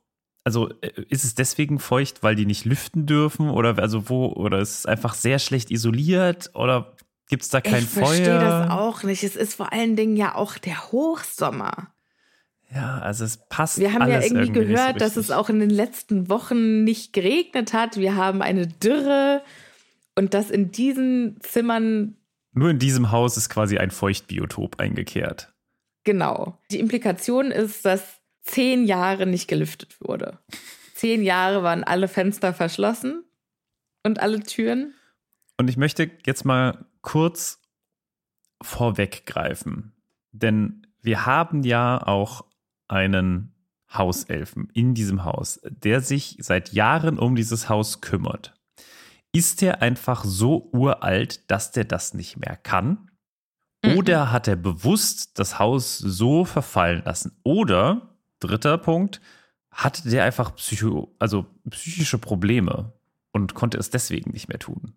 also 0.46 0.70
äh, 0.80 0.92
ist 1.08 1.24
es 1.24 1.34
deswegen 1.34 1.80
feucht, 1.80 2.22
weil 2.22 2.36
die 2.36 2.46
nicht 2.46 2.64
lüften 2.64 3.04
dürfen 3.04 3.50
oder 3.50 3.78
also 3.78 4.08
wo 4.08 4.28
oder 4.28 4.60
ist 4.60 4.78
es 4.78 4.86
einfach 4.86 5.14
sehr 5.14 5.40
schlecht 5.40 5.72
isoliert 5.72 6.50
oder 6.54 6.94
gibt 7.28 7.42
es 7.42 7.48
da 7.48 7.60
kein 7.60 7.82
ich 7.82 7.88
Feuer? 7.88 8.02
Ich 8.02 8.08
verstehe 8.08 8.38
das 8.38 8.70
auch 8.70 9.02
nicht. 9.02 9.24
Es 9.24 9.34
ist 9.34 9.54
vor 9.54 9.72
allen 9.72 9.96
Dingen 9.96 10.16
ja 10.16 10.36
auch 10.36 10.56
der 10.56 10.92
Hochsommer. 10.92 11.88
Ja, 12.72 12.98
also 12.98 13.24
es 13.24 13.38
passt. 13.48 13.78
Wir 13.78 13.92
haben 13.92 14.08
ja 14.08 14.20
irgendwie, 14.20 14.44
irgendwie 14.44 14.66
gehört, 14.66 14.94
so 14.94 14.98
dass 15.00 15.16
es 15.16 15.32
auch 15.32 15.48
in 15.48 15.58
den 15.58 15.70
letzten 15.70 16.28
Wochen 16.28 16.84
nicht 16.84 17.12
geregnet 17.12 17.72
hat. 17.72 17.96
Wir 17.96 18.14
haben 18.14 18.40
eine 18.40 18.68
Dürre 18.68 19.42
und 20.14 20.32
dass 20.32 20.50
in 20.50 20.70
diesen 20.70 21.38
Zimmern. 21.40 22.16
Nur 22.52 22.70
in 22.70 22.78
diesem 22.78 23.10
Haus 23.10 23.36
ist 23.36 23.48
quasi 23.48 23.78
ein 23.78 23.90
Feuchtbiotop 23.90 24.78
eingekehrt. 24.78 25.52
Genau. 26.06 26.56
Die 26.70 26.78
Implikation 26.78 27.50
ist, 27.50 27.84
dass 27.84 28.20
zehn 28.42 28.86
Jahre 28.86 29.26
nicht 29.26 29.48
gelüftet 29.48 30.00
wurde. 30.00 30.38
Zehn 30.94 31.22
Jahre 31.22 31.64
waren 31.64 31.82
alle 31.82 32.06
Fenster 32.06 32.54
verschlossen 32.54 33.24
und 34.04 34.20
alle 34.20 34.40
Türen. 34.40 34.94
Und 35.58 35.68
ich 35.68 35.76
möchte 35.76 36.08
jetzt 36.24 36.44
mal 36.44 36.86
kurz 37.02 37.60
vorweggreifen, 38.62 39.94
denn 40.30 40.86
wir 41.02 41.26
haben 41.26 41.64
ja 41.64 42.00
auch 42.06 42.44
einen 42.86 43.52
Hauselfen 43.92 44.70
in 44.74 44.94
diesem 44.94 45.24
Haus, 45.24 45.60
der 45.64 46.02
sich 46.02 46.36
seit 46.38 46.72
Jahren 46.72 47.18
um 47.18 47.34
dieses 47.34 47.68
Haus 47.68 48.00
kümmert. 48.00 48.54
Ist 49.32 49.60
der 49.60 49.82
einfach 49.82 50.24
so 50.24 50.70
uralt, 50.72 51.50
dass 51.50 51.72
der 51.72 51.84
das 51.84 52.14
nicht 52.14 52.36
mehr 52.36 52.56
kann? 52.56 53.10
Mhm. 53.86 53.98
Oder 53.98 54.32
hat 54.32 54.48
er 54.48 54.56
bewusst 54.56 55.38
das 55.38 55.58
Haus 55.58 55.98
so 55.98 56.44
verfallen 56.44 57.02
lassen? 57.04 57.36
Oder 57.42 58.16
dritter 58.40 58.78
Punkt, 58.78 59.20
hatte 59.70 60.08
der 60.08 60.24
einfach 60.24 60.54
Psycho, 60.56 61.14
also 61.18 61.46
psychische 61.68 62.18
Probleme 62.18 62.92
und 63.32 63.54
konnte 63.54 63.78
es 63.78 63.90
deswegen 63.90 64.30
nicht 64.30 64.48
mehr 64.48 64.58
tun. 64.58 64.94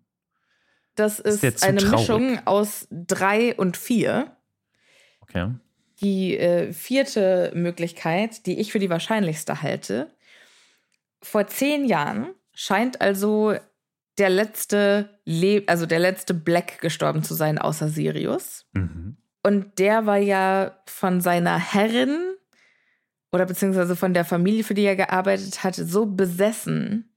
Das 0.96 1.19
ist, 1.19 1.43
ist 1.43 1.63
eine 1.63 1.79
traurig? 1.79 2.00
Mischung 2.00 2.39
aus 2.46 2.88
drei 2.89 3.55
und 3.55 3.77
vier. 3.77 4.36
Okay. 5.22 5.51
Die 6.01 6.38
äh, 6.38 6.74
vierte 6.74 7.51
Möglichkeit, 7.53 8.46
die 8.46 8.60
ich 8.60 8.72
für 8.72 8.79
die 8.79 8.89
wahrscheinlichste 8.89 9.62
halte, 9.62 10.10
vor 11.22 11.48
zehn 11.48 11.86
Jahren 11.86 12.29
scheint 12.53 13.01
also 13.01 13.55
der 14.19 14.29
letzte, 14.29 15.19
Le 15.25 15.63
also 15.67 15.85
der 15.85 15.99
letzte 15.99 16.33
Black 16.33 16.79
gestorben 16.79 17.23
zu 17.23 17.33
sein, 17.33 17.57
außer 17.57 17.89
Sirius. 17.89 18.65
Mhm. 18.73 19.17
Und 19.43 19.79
der 19.79 20.05
war 20.05 20.17
ja 20.17 20.81
von 20.85 21.21
seiner 21.21 21.57
Herrin 21.57 22.35
oder 23.31 23.45
beziehungsweise 23.45 23.95
von 23.95 24.13
der 24.13 24.25
Familie, 24.25 24.63
für 24.63 24.73
die 24.73 24.83
er 24.83 24.95
gearbeitet 24.95 25.63
hat, 25.63 25.75
so 25.75 26.05
besessen, 26.05 27.15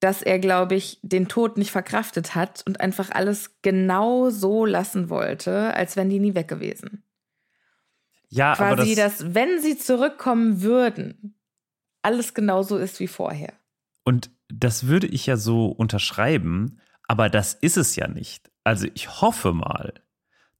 dass 0.00 0.22
er, 0.22 0.38
glaube 0.38 0.76
ich, 0.76 1.00
den 1.02 1.28
Tod 1.28 1.58
nicht 1.58 1.72
verkraftet 1.72 2.34
hat 2.34 2.62
und 2.66 2.80
einfach 2.80 3.10
alles 3.10 3.60
genau 3.62 4.30
so 4.30 4.64
lassen 4.64 5.10
wollte, 5.10 5.74
als 5.74 5.96
wenn 5.96 6.08
die 6.08 6.20
nie 6.20 6.34
weg 6.34 6.48
gewesen. 6.48 7.02
Ja, 8.28 8.54
Quasi, 8.54 8.72
aber 8.72 8.76
das 8.84 9.18
dass, 9.18 9.34
wenn 9.34 9.60
sie 9.60 9.76
zurückkommen 9.76 10.62
würden, 10.62 11.34
alles 12.02 12.34
genauso 12.34 12.76
ist 12.76 13.00
wie 13.00 13.08
vorher. 13.08 13.52
Und 14.04 14.30
das 14.48 14.86
würde 14.86 15.06
ich 15.06 15.26
ja 15.26 15.36
so 15.36 15.66
unterschreiben, 15.66 16.80
aber 17.06 17.28
das 17.28 17.54
ist 17.54 17.76
es 17.76 17.96
ja 17.96 18.08
nicht. 18.08 18.50
Also 18.64 18.86
ich 18.94 19.20
hoffe 19.20 19.52
mal, 19.52 19.94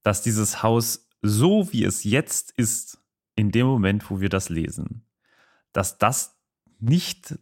dass 0.02 0.22
dieses 0.22 0.62
Haus 0.62 1.08
so 1.20 1.72
wie 1.72 1.84
es 1.84 2.04
jetzt 2.04 2.52
ist, 2.52 2.98
in 3.34 3.50
dem 3.50 3.66
Moment, 3.66 4.10
wo 4.10 4.20
wir 4.20 4.28
das 4.28 4.48
lesen, 4.48 5.06
dass 5.72 5.98
das 5.98 6.36
nicht 6.80 7.38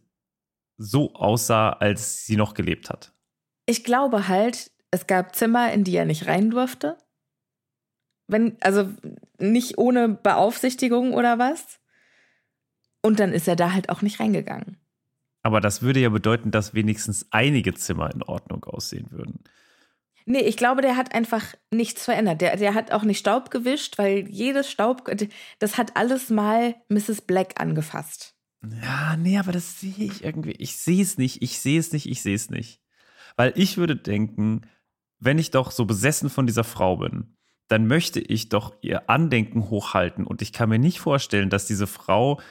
so 0.77 1.13
aussah, 1.15 1.69
als 1.69 2.25
sie 2.25 2.37
noch 2.37 2.53
gelebt 2.53 2.89
hat. 2.89 3.13
Ich 3.65 3.83
glaube 3.83 4.27
halt, 4.27 4.71
es 4.91 5.07
gab 5.07 5.35
Zimmer, 5.35 5.71
in 5.73 5.83
die 5.83 5.95
er 5.95 6.05
nicht 6.05 6.27
rein 6.27 6.51
durfte. 6.51 6.97
Wenn, 8.27 8.57
also 8.61 8.93
nicht 9.39 9.77
ohne 9.77 10.09
Beaufsichtigung 10.09 11.13
oder 11.13 11.39
was. 11.39 11.79
Und 13.01 13.19
dann 13.19 13.31
ist 13.33 13.47
er 13.47 13.55
da 13.55 13.73
halt 13.73 13.89
auch 13.89 14.01
nicht 14.01 14.19
reingegangen. 14.19 14.77
Aber 15.47 15.61
das 15.61 15.81
würde 15.81 16.01
ja 16.01 16.09
bedeuten, 16.09 16.51
dass 16.51 16.73
wenigstens 16.73 17.25
einige 17.31 17.73
Zimmer 17.73 18.13
in 18.13 18.21
Ordnung 18.21 18.65
aussehen 18.65 19.11
würden. 19.11 19.39
Nee, 20.25 20.41
ich 20.41 20.57
glaube, 20.57 20.81
der 20.81 20.97
hat 20.97 21.15
einfach 21.15 21.55
nichts 21.71 22.03
verändert. 22.03 22.41
Der, 22.41 22.57
der 22.57 22.73
hat 22.73 22.91
auch 22.91 23.03
nicht 23.03 23.19
Staub 23.19 23.49
gewischt, 23.49 23.97
weil 23.97 24.27
jedes 24.27 24.69
Staub, 24.69 25.09
das 25.59 25.77
hat 25.77 25.95
alles 25.95 26.29
mal 26.29 26.75
Mrs. 26.89 27.21
Black 27.21 27.61
angefasst. 27.61 28.35
Ja, 28.81 29.15
nee, 29.15 29.37
aber 29.37 29.53
das 29.53 29.79
sehe 29.79 29.93
ich 29.97 30.21
irgendwie. 30.21 30.51
Ich 30.51 30.75
sehe 30.75 31.01
es 31.01 31.17
nicht, 31.17 31.41
ich 31.41 31.59
sehe 31.59 31.79
es 31.79 31.93
nicht, 31.93 32.09
ich 32.09 32.21
sehe 32.21 32.35
es 32.35 32.49
nicht. 32.49 32.81
Weil 33.37 33.53
ich 33.55 33.77
würde 33.77 33.95
denken, 33.95 34.63
wenn 35.17 35.39
ich 35.39 35.51
doch 35.51 35.71
so 35.71 35.85
besessen 35.85 36.29
von 36.29 36.45
dieser 36.45 36.65
Frau 36.65 36.97
bin, 36.97 37.37
dann 37.69 37.87
möchte 37.87 38.19
ich 38.19 38.49
doch 38.49 38.75
ihr 38.81 39.09
Andenken 39.09 39.69
hochhalten. 39.69 40.27
Und 40.27 40.41
ich 40.41 40.51
kann 40.51 40.67
mir 40.67 40.77
nicht 40.77 40.99
vorstellen, 40.99 41.49
dass 41.49 41.67
diese 41.67 41.87
Frau 41.87 42.41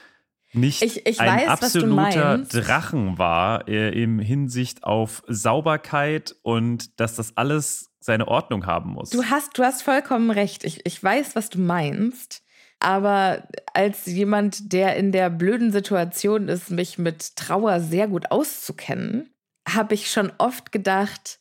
nicht 0.57 0.83
ich, 0.83 1.07
ich 1.07 1.21
ein 1.21 1.41
weiß, 1.41 1.49
absoluter 1.49 2.39
Drachen 2.39 3.19
war 3.19 3.69
äh, 3.69 3.91
im 4.03 4.19
Hinsicht 4.19 4.85
auf 4.85 5.23
Sauberkeit 5.27 6.35
und 6.43 6.99
dass 7.01 7.17
das 7.17 7.37
alles 7.37 7.91
seine 8.01 8.29
Ordnung 8.29 8.67
haben 8.67 8.91
muss. 8.93 9.11
Du 9.11 9.25
hast, 9.25 9.59
du 9.59 9.65
hast 9.65 9.83
vollkommen 9.83 10.31
recht. 10.31 10.65
Ich, 10.65 10.87
ich 10.87 11.03
weiß, 11.03 11.37
was 11.37 11.51
du 11.51 11.61
meinst. 11.61 12.43
Aber 12.79 13.49
als 13.73 14.07
jemand, 14.07 14.73
der 14.73 14.97
in 14.97 15.11
der 15.11 15.31
blöden 15.31 15.73
Situation 15.73 16.49
ist, 16.49 16.71
mich 16.71 16.99
mit 16.99 17.37
Trauer 17.37 17.81
sehr 17.81 18.07
gut 18.07 18.31
auszukennen, 18.31 19.31
habe 19.69 19.95
ich 19.95 20.11
schon 20.11 20.33
oft 20.39 20.73
gedacht, 20.73 21.41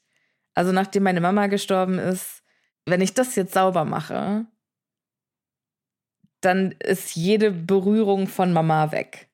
also 0.54 0.72
nachdem 0.72 1.04
meine 1.04 1.22
Mama 1.22 1.48
gestorben 1.48 2.00
ist, 2.00 2.42
wenn 2.86 3.02
ich 3.02 3.14
das 3.14 3.36
jetzt 3.36 3.54
sauber 3.54 3.86
mache, 3.86 4.46
dann 6.46 6.74
ist 6.80 7.16
jede 7.16 7.52
Berührung 7.52 8.28
von 8.28 8.54
Mama 8.54 8.92
weg. 8.92 9.30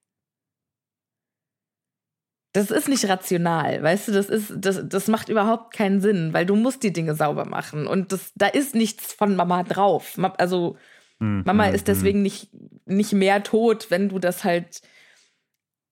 Das 2.53 2.69
ist 2.69 2.89
nicht 2.89 3.07
rational, 3.07 3.81
weißt 3.81 4.09
du, 4.09 4.11
das 4.11 4.27
ist, 4.27 4.53
das, 4.57 4.81
das 4.83 5.07
macht 5.07 5.29
überhaupt 5.29 5.73
keinen 5.73 6.01
Sinn, 6.01 6.33
weil 6.33 6.45
du 6.45 6.55
musst 6.57 6.83
die 6.83 6.91
Dinge 6.91 7.15
sauber 7.15 7.45
machen 7.45 7.87
und 7.87 8.11
das, 8.11 8.33
da 8.35 8.47
ist 8.47 8.75
nichts 8.75 9.13
von 9.13 9.37
Mama 9.37 9.63
drauf. 9.63 10.19
Also 10.37 10.77
mhm, 11.19 11.43
Mama 11.45 11.67
ist 11.67 11.87
mhm. 11.87 11.93
deswegen 11.93 12.21
nicht, 12.21 12.49
nicht 12.85 13.13
mehr 13.13 13.43
tot, 13.43 13.87
wenn 13.89 14.09
du 14.09 14.19
das 14.19 14.43
halt, 14.43 14.81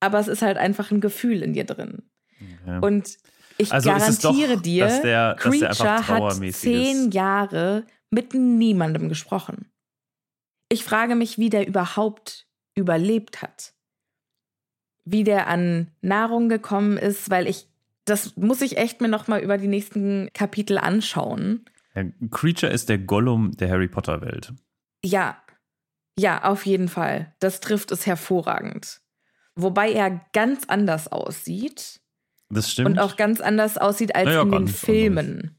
aber 0.00 0.18
es 0.18 0.28
ist 0.28 0.42
halt 0.42 0.58
einfach 0.58 0.90
ein 0.90 1.00
Gefühl 1.00 1.42
in 1.42 1.54
dir 1.54 1.64
drin. 1.64 2.02
Okay. 2.38 2.78
Und 2.82 3.16
ich 3.56 3.72
also 3.72 3.90
garantiere 3.90 4.56
doch, 4.56 4.62
dir, 4.62 4.84
dass 4.84 5.00
der, 5.00 5.36
Creature 5.38 5.68
dass 5.68 5.78
der 5.78 6.08
hat 6.08 6.34
zehn 6.52 7.06
ist. 7.06 7.14
Jahre 7.14 7.84
mit 8.10 8.34
niemandem 8.34 9.08
gesprochen. 9.08 9.70
Ich 10.72 10.84
frage 10.84 11.16
mich, 11.16 11.36
wie 11.36 11.50
der 11.50 11.66
überhaupt 11.66 12.46
überlebt 12.76 13.42
hat. 13.42 13.74
Wie 15.04 15.24
der 15.24 15.48
an 15.48 15.90
Nahrung 16.00 16.48
gekommen 16.48 16.96
ist, 16.96 17.28
weil 17.28 17.48
ich, 17.48 17.66
das 18.04 18.36
muss 18.36 18.62
ich 18.62 18.78
echt 18.78 19.00
mir 19.00 19.08
nochmal 19.08 19.40
über 19.40 19.58
die 19.58 19.66
nächsten 19.66 20.28
Kapitel 20.32 20.78
anschauen. 20.78 21.64
Creature 22.30 22.72
ist 22.72 22.88
der 22.88 22.98
Gollum 22.98 23.56
der 23.56 23.68
Harry 23.68 23.88
Potter 23.88 24.20
Welt. 24.20 24.54
Ja, 25.04 25.42
ja, 26.16 26.44
auf 26.44 26.64
jeden 26.66 26.88
Fall. 26.88 27.34
Das 27.40 27.60
trifft 27.60 27.90
es 27.90 28.06
hervorragend. 28.06 29.00
Wobei 29.56 29.90
er 29.90 30.24
ganz 30.32 30.64
anders 30.68 31.08
aussieht. 31.10 32.00
Das 32.48 32.70
stimmt. 32.70 32.90
Und 32.90 32.98
auch 33.00 33.16
ganz 33.16 33.40
anders 33.40 33.76
aussieht 33.76 34.14
als 34.14 34.26
naja, 34.26 34.42
in 34.42 34.50
den 34.50 34.68
Filmen. 34.68 35.40
Anders. 35.40 35.54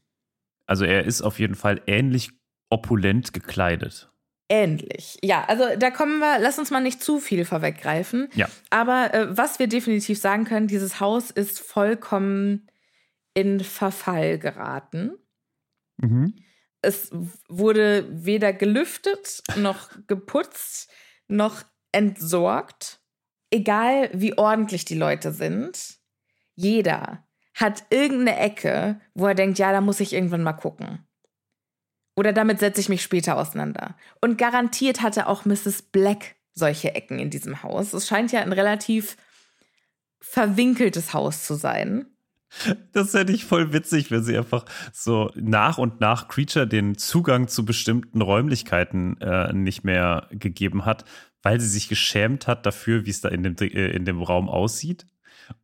Also 0.66 0.84
er 0.86 1.04
ist 1.04 1.20
auf 1.20 1.38
jeden 1.38 1.54
Fall 1.54 1.82
ähnlich 1.86 2.30
opulent 2.70 3.34
gekleidet 3.34 4.11
ähnlich. 4.52 5.18
Ja, 5.22 5.44
also 5.46 5.64
da 5.78 5.90
kommen 5.90 6.18
wir, 6.18 6.38
lass 6.38 6.58
uns 6.58 6.70
mal 6.70 6.82
nicht 6.82 7.02
zu 7.02 7.20
viel 7.20 7.46
vorweggreifen. 7.46 8.28
Ja. 8.34 8.48
Aber 8.68 9.14
äh, 9.14 9.36
was 9.36 9.58
wir 9.58 9.66
definitiv 9.66 10.20
sagen 10.20 10.44
können, 10.44 10.68
dieses 10.68 11.00
Haus 11.00 11.30
ist 11.30 11.58
vollkommen 11.58 12.66
in 13.32 13.60
Verfall 13.60 14.38
geraten. 14.38 15.12
Mhm. 15.96 16.34
Es 16.82 17.10
wurde 17.48 18.06
weder 18.10 18.52
gelüftet 18.52 19.42
noch 19.56 19.88
geputzt 20.06 20.90
noch 21.28 21.62
entsorgt. 21.92 23.00
Egal 23.50 24.10
wie 24.12 24.36
ordentlich 24.36 24.84
die 24.84 24.96
Leute 24.96 25.32
sind, 25.32 25.96
jeder 26.54 27.26
hat 27.54 27.84
irgendeine 27.88 28.38
Ecke, 28.38 29.00
wo 29.14 29.26
er 29.26 29.34
denkt, 29.34 29.58
ja, 29.58 29.72
da 29.72 29.80
muss 29.80 30.00
ich 30.00 30.12
irgendwann 30.12 30.42
mal 30.42 30.52
gucken. 30.52 31.06
Oder 32.14 32.32
damit 32.32 32.58
setze 32.58 32.80
ich 32.80 32.88
mich 32.88 33.02
später 33.02 33.36
auseinander. 33.36 33.96
Und 34.20 34.36
garantiert 34.36 35.00
hatte 35.00 35.26
auch 35.26 35.44
Mrs. 35.44 35.82
Black 35.82 36.36
solche 36.52 36.94
Ecken 36.94 37.18
in 37.18 37.30
diesem 37.30 37.62
Haus. 37.62 37.94
Es 37.94 38.06
scheint 38.06 38.32
ja 38.32 38.40
ein 38.40 38.52
relativ 38.52 39.16
verwinkeltes 40.20 41.14
Haus 41.14 41.46
zu 41.46 41.54
sein. 41.54 42.06
Das 42.92 43.14
hätte 43.14 43.32
ich 43.32 43.46
voll 43.46 43.72
witzig, 43.72 44.10
wenn 44.10 44.22
sie 44.22 44.36
einfach 44.36 44.66
so 44.92 45.30
nach 45.34 45.78
und 45.78 46.00
nach 46.00 46.28
Creature 46.28 46.66
den 46.66 46.98
Zugang 46.98 47.48
zu 47.48 47.64
bestimmten 47.64 48.20
Räumlichkeiten 48.20 49.18
äh, 49.22 49.54
nicht 49.54 49.84
mehr 49.84 50.28
gegeben 50.30 50.84
hat, 50.84 51.06
weil 51.42 51.58
sie 51.60 51.68
sich 51.68 51.88
geschämt 51.88 52.46
hat 52.46 52.66
dafür, 52.66 53.06
wie 53.06 53.10
es 53.10 53.22
da 53.22 53.30
in 53.30 53.42
dem, 53.42 53.56
äh, 53.58 53.96
in 53.96 54.04
dem 54.04 54.22
Raum 54.22 54.50
aussieht. 54.50 55.06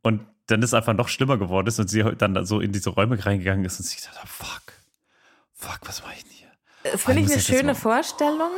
Und 0.01 0.25
dann 0.47 0.63
ist 0.63 0.69
es 0.69 0.73
einfach 0.73 0.95
noch 0.95 1.09
schlimmer 1.09 1.37
geworden 1.37 1.67
ist 1.67 1.79
und 1.79 1.89
sie 1.91 2.03
dann 2.17 2.43
so 2.43 2.59
in 2.59 2.71
diese 2.71 2.89
Räume 2.89 3.23
reingegangen 3.23 3.65
ist 3.65 3.79
und 3.79 3.85
sich 3.85 3.97
gedacht 3.97 4.23
hat, 4.23 4.29
fuck, 4.29 4.73
fuck, 5.53 5.79
was 5.83 6.01
mache 6.01 6.15
ich 6.17 6.23
denn? 6.23 6.38
Das 6.83 7.03
finde 7.03 7.21
ich 7.21 7.31
eine 7.31 7.41
schöne 7.41 7.75
Vorstellung. 7.75 8.51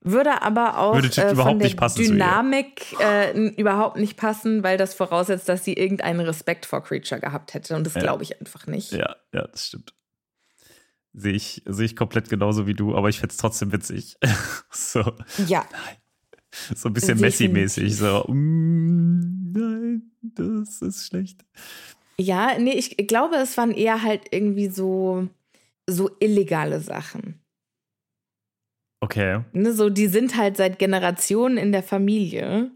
Würde 0.00 0.42
aber 0.42 0.78
auch 0.78 0.94
Würde 0.94 1.08
äh, 1.08 1.34
von 1.34 1.58
der 1.58 1.70
Dynamik 1.70 2.96
äh, 3.00 3.36
überhaupt 3.56 3.96
nicht 3.96 4.16
passen, 4.16 4.62
weil 4.62 4.78
das 4.78 4.94
voraussetzt, 4.94 5.48
dass 5.48 5.64
sie 5.64 5.72
irgendeinen 5.72 6.20
Respekt 6.20 6.66
vor 6.66 6.84
Creature 6.84 7.20
gehabt 7.20 7.52
hätte. 7.54 7.74
Und 7.74 7.84
das 7.84 7.94
Ja. 7.94 8.02
glaube 8.02 8.22
ich 8.22 8.40
einfach 8.40 8.66
nicht. 8.68 8.92
Ja, 8.92 9.16
ja, 9.34 9.46
das 9.48 9.66
stimmt. 9.66 9.92
Sehe 11.14 11.32
ich, 11.32 11.62
sehe 11.66 11.86
ich 11.86 11.96
komplett 11.96 12.28
genauso 12.28 12.68
wie 12.68 12.74
du, 12.74 12.94
aber 12.94 13.08
ich 13.08 13.18
fände 13.18 13.32
es 13.32 13.38
trotzdem 13.38 13.72
witzig. 13.72 14.16
so, 14.70 15.02
Ja. 15.48 15.66
so 16.76 16.88
ein 16.88 16.92
bisschen 16.92 17.18
Messi-mäßig. 17.18 17.96
So, 17.96 18.24
mm, 18.28 19.52
nein, 19.52 20.02
das 20.22 20.80
ist 20.80 21.06
schlecht. 21.06 21.44
Ja, 22.20 22.56
nee, 22.58 22.72
ich 22.72 22.96
glaube, 23.08 23.36
es 23.36 23.56
waren 23.56 23.72
eher 23.72 24.02
halt 24.02 24.26
irgendwie 24.30 24.68
so, 24.68 25.28
so 25.88 26.10
illegale 26.20 26.80
Sachen. 26.80 27.40
Okay. 29.00 29.44
Ne, 29.52 29.72
so, 29.72 29.90
die 29.90 30.08
sind 30.08 30.36
halt 30.36 30.56
seit 30.56 30.78
Generationen 30.78 31.56
in 31.56 31.72
der 31.72 31.82
Familie 31.82 32.70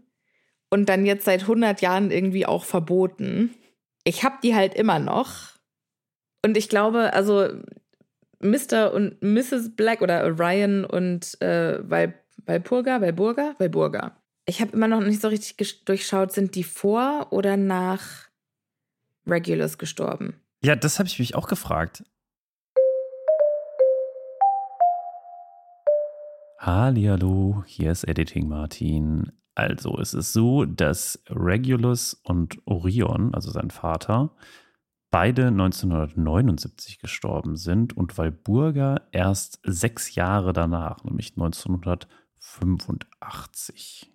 und 0.69 0.89
dann 0.89 1.05
jetzt 1.05 1.25
seit 1.25 1.41
100 1.41 1.81
Jahren 1.81 2.11
irgendwie 2.11 2.45
auch 2.45 2.63
verboten. 2.63 3.53
Ich 4.03 4.23
hab 4.23 4.41
die 4.41 4.55
halt 4.55 4.73
immer 4.73 4.99
noch. 4.99 5.51
Und 6.45 6.57
ich 6.57 6.69
glaube, 6.69 7.13
also 7.13 7.49
Mr. 8.39 8.93
und 8.93 9.21
Mrs. 9.21 9.75
Black 9.75 10.01
oder 10.01 10.37
Ryan 10.37 10.85
und 10.85 11.39
äh, 11.41 11.79
Val 11.89 12.13
Walburga, 12.45 12.99
Walburga. 12.99 14.17
Ich 14.45 14.59
habe 14.59 14.73
immer 14.73 14.89
noch 14.89 14.99
nicht 14.99 15.21
so 15.21 15.29
richtig 15.29 15.85
durchschaut, 15.85 16.33
sind 16.33 16.55
die 16.55 16.65
vor 16.65 17.27
oder 17.31 17.55
nach 17.55 18.27
Regulus 19.25 19.77
gestorben? 19.77 20.41
Ja, 20.61 20.75
das 20.75 20.99
habe 20.99 21.07
ich 21.07 21.19
mich 21.19 21.35
auch 21.35 21.47
gefragt. 21.47 22.03
Hallihallo, 26.65 27.65
hier 27.67 27.91
ist 27.91 28.05
Editing 28.05 28.47
Martin. 28.47 29.33
Also, 29.53 29.97
es 29.97 30.13
ist 30.13 30.31
so, 30.31 30.63
dass 30.63 31.21
Regulus 31.27 32.13
und 32.23 32.65
Orion, 32.65 33.35
also 33.35 33.51
sein 33.51 33.69
Vater, 33.69 34.33
beide 35.11 35.47
1979 35.47 36.99
gestorben 36.99 37.57
sind 37.57 37.97
und 37.97 38.17
Walburga 38.17 39.01
erst 39.11 39.59
sechs 39.65 40.15
Jahre 40.15 40.53
danach, 40.53 41.03
nämlich 41.03 41.33
1985. 41.33 44.09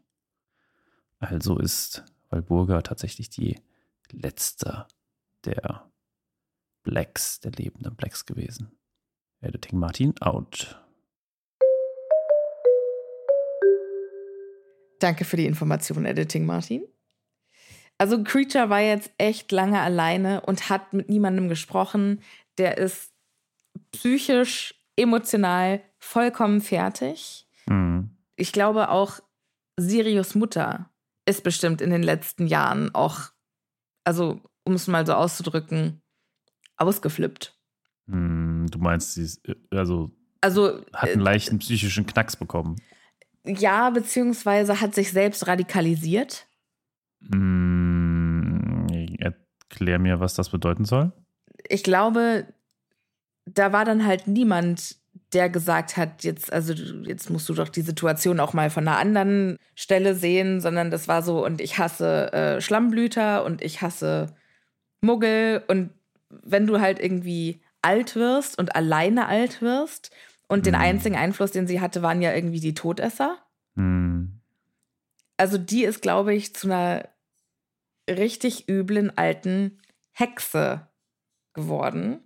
Also 1.19 1.59
ist 1.59 2.07
Walburga 2.31 2.81
tatsächlich 2.81 3.29
die 3.29 3.61
letzte 4.11 4.87
der 5.45 5.93
Blacks, 6.83 7.41
der 7.41 7.53
lebenden 7.53 7.95
Blacks 7.95 8.25
gewesen. 8.25 8.73
Editing 9.43 9.79
Martin 9.79 10.19
out. 10.23 10.88
Danke 14.99 15.25
für 15.25 15.37
die 15.37 15.47
Information, 15.47 16.05
Editing 16.05 16.47
Martin. 16.47 16.85
Also 17.99 18.23
Creature 18.23 18.71
war 18.71 18.81
jetzt 18.81 19.11
echt 19.19 19.51
lange 19.53 19.81
alleine 19.81 20.41
und 20.43 20.69
hat 20.71 20.93
mit 20.93 21.09
niemandem 21.09 21.49
gesprochen. 21.49 22.23
Der 22.57 22.79
ist 22.79 23.13
psychisch, 23.93 24.75
emotional 24.97 25.81
vollkommen 25.99 26.61
fertig. 26.61 27.49
Hm. 27.69 28.11
Ich 28.37 28.53
glaube 28.53 28.91
auch 28.91 29.21
Sirius 29.77 30.35
Mutter 30.35 30.91
ist 31.27 31.43
bestimmt 31.43 31.81
in 31.81 31.91
den 31.91 32.03
letzten 32.03 32.47
Jahren 32.47 32.95
auch, 32.95 33.31
also 34.05 34.41
um 34.65 34.75
es 34.75 34.87
mal 34.87 35.07
so 35.07 35.15
auszudrücken, 35.15 36.01
ausgeflippt. 36.77 37.55
Hm, 38.07 38.67
Du 38.71 38.79
meinst, 38.79 39.15
sie 39.15 39.23
ist, 39.23 39.47
äh, 39.49 39.55
also 39.71 40.11
Also 40.41 40.85
hat 40.93 41.11
einen 41.11 41.21
leichten 41.21 41.59
psychischen 41.59 42.07
Knacks 42.07 42.37
bekommen. 42.37 42.77
Ja, 43.49 43.91
beziehungsweise 43.91 44.81
hat 44.81 44.95
sich 44.95 45.11
selbst 45.13 45.47
radikalisiert. 45.47 46.47
Hm, 47.33 48.87
Erklär 49.19 49.99
mir, 49.99 50.21
was 50.21 50.35
das 50.35 50.49
bedeuten 50.51 50.85
soll. 50.85 51.13
ich 51.69 51.83
glaube, 51.83 52.47
da 53.45 53.73
war 53.73 53.85
dann 53.85 54.07
halt 54.07 54.27
niemand, 54.29 54.97
der 55.33 55.51
gesagt 55.51 55.97
hat, 55.97 56.25
jetzt, 56.25 56.53
also 56.53 56.73
jetzt 56.73 57.29
musst 57.31 57.49
du 57.49 57.55
doch 57.55 57.69
die 57.69 57.83
Situation 57.83 58.41
auch 58.41 58.55
mal 58.55 58.71
von 58.71 58.87
einer 58.89 58.99
anderen 58.99 59.59
Stelle 59.75 60.15
sehen, 60.15 60.61
sondern 60.61 60.91
das 60.91 61.09
war 61.09 61.23
so, 61.23 61.45
und 61.45 61.61
ich 61.61 61.79
hasse 61.79 62.33
äh, 62.33 62.61
Schlammblüter 62.61 63.45
und 63.45 63.63
ich 63.63 63.83
hasse 63.83 64.35
Muggel. 65.03 65.63
Und 65.69 65.91
wenn 66.31 66.67
du 66.67 66.81
halt 66.81 66.99
irgendwie 66.99 67.61
alt 67.83 68.17
wirst 68.17 68.59
und 68.59 68.75
alleine 68.75 69.27
alt 69.27 69.61
wirst, 69.61 70.11
und 70.49 70.67
den 70.67 70.75
Mhm. 70.75 70.81
einzigen 70.81 71.17
Einfluss, 71.17 71.53
den 71.53 71.67
sie 71.67 71.81
hatte, 71.81 72.03
waren 72.03 72.21
ja 72.23 72.35
irgendwie 72.35 72.61
die 72.61 72.75
Todesser. 72.75 73.39
Hm. 73.77 74.41
Also 75.37 75.57
die 75.59 75.85
ist, 75.85 76.03
glaube 76.03 76.35
ich, 76.35 76.55
zu 76.55 76.67
einer 76.69 77.09
richtig 78.11 78.69
üblen 78.69 79.17
alten 79.17 79.79
Hexe 80.13 80.89
geworden. 81.55 82.21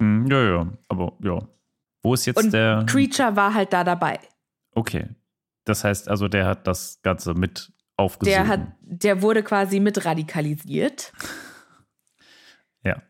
Hm, 0.00 0.26
Ja, 0.28 0.42
ja, 0.42 0.72
aber 0.88 1.16
ja. 1.22 1.48
Wo 2.02 2.14
ist 2.14 2.26
jetzt 2.26 2.36
Und 2.36 2.52
der. 2.52 2.84
Creature 2.86 3.34
war 3.34 3.54
halt 3.54 3.72
da 3.72 3.82
dabei. 3.82 4.18
Okay. 4.72 5.08
Das 5.64 5.82
heißt 5.84 6.08
also, 6.08 6.28
der 6.28 6.44
hat 6.46 6.66
das 6.66 7.00
Ganze 7.02 7.32
mit 7.32 7.72
aufgesogen. 7.96 8.34
Der 8.36 8.46
hat, 8.48 8.60
der 8.82 9.22
wurde 9.22 9.42
quasi 9.42 9.80
mit 9.80 10.04
radikalisiert 10.04 11.12
Ja. 12.84 13.00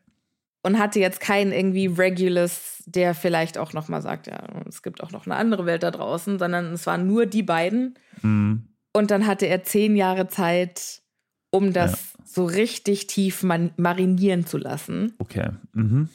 und 0.62 0.78
hatte 0.78 1.00
jetzt 1.00 1.20
keinen 1.20 1.50
irgendwie 1.52 1.86
Regulus, 1.86 2.73
der 2.86 3.14
vielleicht 3.14 3.58
auch 3.58 3.72
noch 3.72 3.88
mal 3.88 4.02
sagt, 4.02 4.26
ja, 4.26 4.42
es 4.68 4.82
gibt 4.82 5.02
auch 5.02 5.10
noch 5.10 5.26
eine 5.26 5.36
andere 5.36 5.66
Welt 5.66 5.82
da 5.82 5.90
draußen, 5.90 6.38
sondern 6.38 6.72
es 6.72 6.86
waren 6.86 7.06
nur 7.06 7.26
die 7.26 7.42
beiden. 7.42 7.98
Hm. 8.20 8.68
Und 8.92 9.10
dann 9.10 9.26
hatte 9.26 9.46
er 9.46 9.64
zehn 9.64 9.96
Jahre 9.96 10.28
Zeit, 10.28 11.02
um 11.50 11.72
das 11.72 12.12
so 12.24 12.44
richtig 12.44 13.06
tief 13.06 13.42
marinieren 13.42 14.46
zu 14.46 14.58
lassen. 14.58 15.14
Okay. 15.18 15.50
Mhm. 15.72 16.08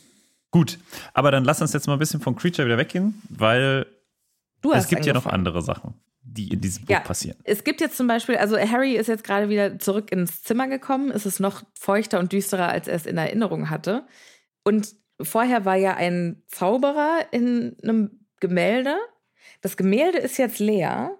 Gut. 0.51 0.79
Aber 1.13 1.31
dann 1.31 1.43
lass 1.45 1.61
uns 1.61 1.73
jetzt 1.73 1.87
mal 1.87 1.93
ein 1.93 1.99
bisschen 1.99 2.21
von 2.21 2.35
Creature 2.35 2.65
wieder 2.67 2.77
weggehen, 2.77 3.21
weil 3.29 3.85
es 4.73 4.87
gibt 4.87 5.05
ja 5.05 5.13
noch 5.13 5.25
angefangen. 5.25 5.35
andere 5.47 5.61
Sachen, 5.61 5.93
die 6.21 6.49
in 6.49 6.59
diesem 6.61 6.85
Buch 6.85 6.93
Ja. 6.93 6.99
passieren. 7.01 7.37
Es 7.43 7.63
gibt 7.63 7.81
jetzt 7.81 7.95
zum 7.97 8.07
Beispiel, 8.07 8.35
also 8.37 8.57
Harry 8.57 8.95
ist 8.95 9.07
jetzt 9.07 9.23
gerade 9.23 9.49
wieder 9.49 9.79
zurück 9.79 10.11
ins 10.11 10.43
Zimmer 10.43 10.67
gekommen. 10.67 11.11
Es 11.11 11.25
ist 11.25 11.39
noch 11.39 11.63
feuchter 11.73 12.19
und 12.19 12.31
düsterer, 12.33 12.69
als 12.69 12.87
er 12.87 12.95
es 12.95 13.05
in 13.05 13.17
Erinnerung 13.17 13.69
hatte. 13.69 14.05
Und 14.63 14.93
vorher 15.21 15.65
war 15.65 15.75
ja 15.75 15.95
ein 15.95 16.43
Zauberer 16.47 17.27
in 17.31 17.77
einem 17.83 18.25
Gemälde. 18.39 18.97
Das 19.61 19.77
Gemälde 19.77 20.19
ist 20.19 20.37
jetzt 20.37 20.59
leer, 20.59 21.17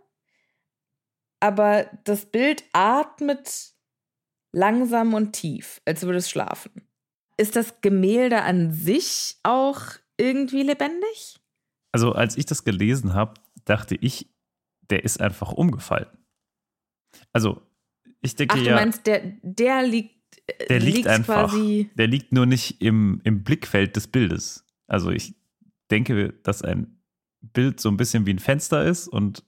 aber 1.40 1.90
das 2.04 2.26
Bild 2.26 2.64
atmet 2.74 3.74
langsam 4.52 5.14
und 5.14 5.34
tief, 5.34 5.82
als 5.86 6.04
würde 6.04 6.20
es 6.20 6.30
schlafen. 6.30 6.88
Ist 7.38 7.56
das 7.56 7.82
Gemälde 7.82 8.42
an 8.42 8.74
sich 8.74 9.38
auch 9.44 9.82
irgendwie 10.18 10.64
lebendig? 10.64 11.40
Also, 11.92 12.12
als 12.12 12.38
ich 12.38 12.46
das 12.46 12.64
gelesen 12.64 13.14
habe, 13.14 13.36
dachte 13.66 13.96
ich, 13.96 14.30
der 14.90 15.04
ist 15.04 15.22
einfach 15.22 15.52
umgefallen. 15.54 16.10
Also, 17.32 17.62
ich 18.22 18.36
denke 18.36 18.56
Ach, 18.56 18.60
du 18.60 18.66
ja, 18.66 18.76
meinst, 18.76 19.08
der, 19.08 19.22
der 19.42 19.84
liegt, 19.84 20.19
der 20.70 20.80
liegt, 20.80 21.08
einfach. 21.08 21.50
quasi. 21.50 21.90
Der 21.96 22.08
liegt 22.08 22.32
nur 22.34 22.46
nicht 22.46 22.82
im, 22.82 23.22
im 23.24 23.44
Blickfeld 23.44 23.96
des 23.96 24.08
Bildes. 24.08 24.66
Also, 24.88 25.12
ich 25.12 25.36
denke, 25.92 26.34
dass 26.44 26.62
ein 26.62 27.00
Bild 27.42 27.80
so 27.80 27.90
ein 27.90 27.98
bisschen 27.98 28.26
wie 28.26 28.34
ein 28.34 28.40
Fenster 28.40 28.84
ist 28.86 29.08
und 29.08 29.44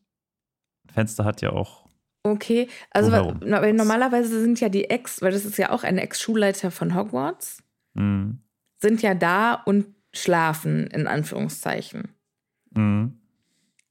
ein 0.88 0.94
Fenster 0.94 1.26
hat 1.26 1.42
ja 1.42 1.52
auch. 1.52 1.88
Okay, 2.24 2.68
also 2.92 3.12
weil, 3.12 3.74
normalerweise 3.74 4.40
sind 4.42 4.60
ja 4.60 4.70
die 4.70 4.90
Ex, 4.92 5.22
weil 5.24 5.32
das 5.32 5.44
ist 5.44 5.58
ja 5.58 5.72
auch 5.72 5.84
ein 5.84 5.98
Ex-Schulleiter 5.98 6.70
von 6.70 6.96
Hogwarts, 6.96 7.64
Hm, 7.98 8.40
sind 8.80 9.02
ja 9.02 9.16
da 9.16 9.56
und 9.56 9.88
schlafen, 10.14 10.86
in 10.88 11.08
Anführungszeichen. 11.08 12.10
hm. 12.76 13.18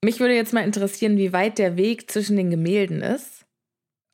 Mich 0.03 0.19
würde 0.19 0.35
jetzt 0.35 0.55
mal 0.55 0.65
interessieren, 0.65 1.19
wie 1.19 1.33
weit 1.35 1.59
der 1.59 1.77
Weg 1.77 2.11
zwischen 2.11 2.37
den 2.37 2.51
Gemälden 2.51 3.03
ist. 3.03 3.45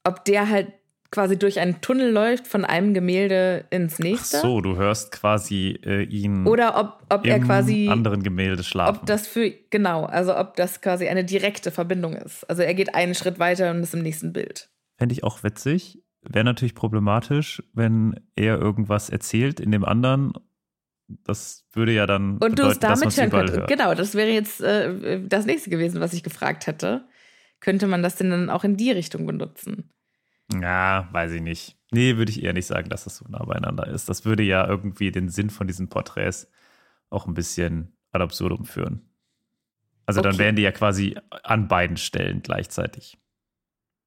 ob 0.03 0.25
der 0.25 0.49
halt 0.49 0.73
quasi 1.11 1.38
durch 1.38 1.61
einen 1.61 1.81
Tunnel 1.81 2.11
läuft 2.11 2.47
von 2.47 2.64
einem 2.64 2.95
Gemälde 2.95 3.64
ins 3.71 3.99
nächste. 3.99 4.38
Ach 4.38 4.42
so, 4.42 4.61
du 4.61 4.77
hörst 4.77 5.12
quasi 5.12 5.79
äh, 5.85 6.03
ihn 6.05 6.47
Oder 6.47 6.79
ob, 6.79 7.03
ob 7.09 7.27
er 7.27 7.40
quasi. 7.40 7.88
anderen 7.88 8.23
Gemälde 8.23 8.62
schlafen. 8.62 9.01
Ob 9.01 9.07
das 9.07 9.27
für, 9.27 9.51
genau, 9.71 10.05
also 10.05 10.37
ob 10.37 10.57
das 10.57 10.81
quasi 10.81 11.09
eine 11.09 11.25
direkte 11.25 11.71
Verbindung 11.71 12.14
ist. 12.14 12.45
Also 12.51 12.62
er 12.62 12.75
geht 12.75 12.95
einen 12.95 13.14
Schritt 13.14 13.38
weiter 13.38 13.71
und 13.71 13.83
ist 13.83 13.95
im 13.95 14.03
nächsten 14.03 14.33
Bild. 14.33 14.71
Fände 14.97 15.12
ich 15.12 15.25
auch 15.25 15.42
witzig. 15.42 16.03
Wäre 16.23 16.45
natürlich 16.45 16.75
problematisch, 16.75 17.62
wenn 17.73 18.21
er 18.35 18.59
irgendwas 18.59 19.11
erzählt 19.11 19.61
in 19.61 19.71
dem 19.71 19.85
anderen. 19.85 20.33
Das 21.09 21.64
würde 21.73 21.92
ja 21.92 22.07
dann 22.07 22.38
Und 22.38 22.59
du 22.59 22.64
es 22.64 22.81
damit 22.81 23.16
hören 23.16 23.31
könntest. 23.31 23.69
Genau, 23.69 23.95
das 23.95 24.14
wäre 24.14 24.31
jetzt 24.31 24.61
äh, 24.61 25.21
das 25.29 25.47
nächste 25.47 25.71
gewesen, 25.71 26.01
was 26.01 26.12
ich 26.12 26.25
gefragt 26.25 26.66
hätte. 26.66 27.07
Könnte 27.61 27.87
man 27.87 28.03
das 28.03 28.16
denn 28.16 28.31
dann 28.31 28.51
auch 28.51 28.64
in 28.64 28.77
die 28.77 28.90
Richtung 28.90 29.27
benutzen? 29.27 29.90
Ja, 30.52 31.09
weiß 31.12 31.32
ich 31.32 31.42
nicht. 31.42 31.76
Nee, 31.90 32.16
würde 32.16 32.30
ich 32.30 32.42
eher 32.42 32.52
nicht 32.52 32.66
sagen, 32.66 32.88
dass 32.88 33.04
das 33.04 33.16
so 33.16 33.24
nah 33.28 33.44
beieinander 33.44 33.87
ist. 33.87 34.09
Das 34.09 34.24
würde 34.24 34.42
ja 34.42 34.66
irgendwie 34.66 35.11
den 35.11 35.28
Sinn 35.28 35.50
von 35.50 35.66
diesen 35.66 35.88
Porträts 35.88 36.48
auch 37.11 37.26
ein 37.26 37.35
bisschen 37.35 37.96
ad 38.12 38.22
absurdum 38.22 38.64
führen. 38.64 39.09
Also 40.04 40.20
dann 40.20 40.35
Okay. 40.35 40.44
wären 40.44 40.56
die 40.56 40.62
ja 40.62 40.72
quasi 40.72 41.16
an 41.42 41.68
beiden 41.68 41.96
Stellen 41.96 42.42
gleichzeitig. 42.42 43.18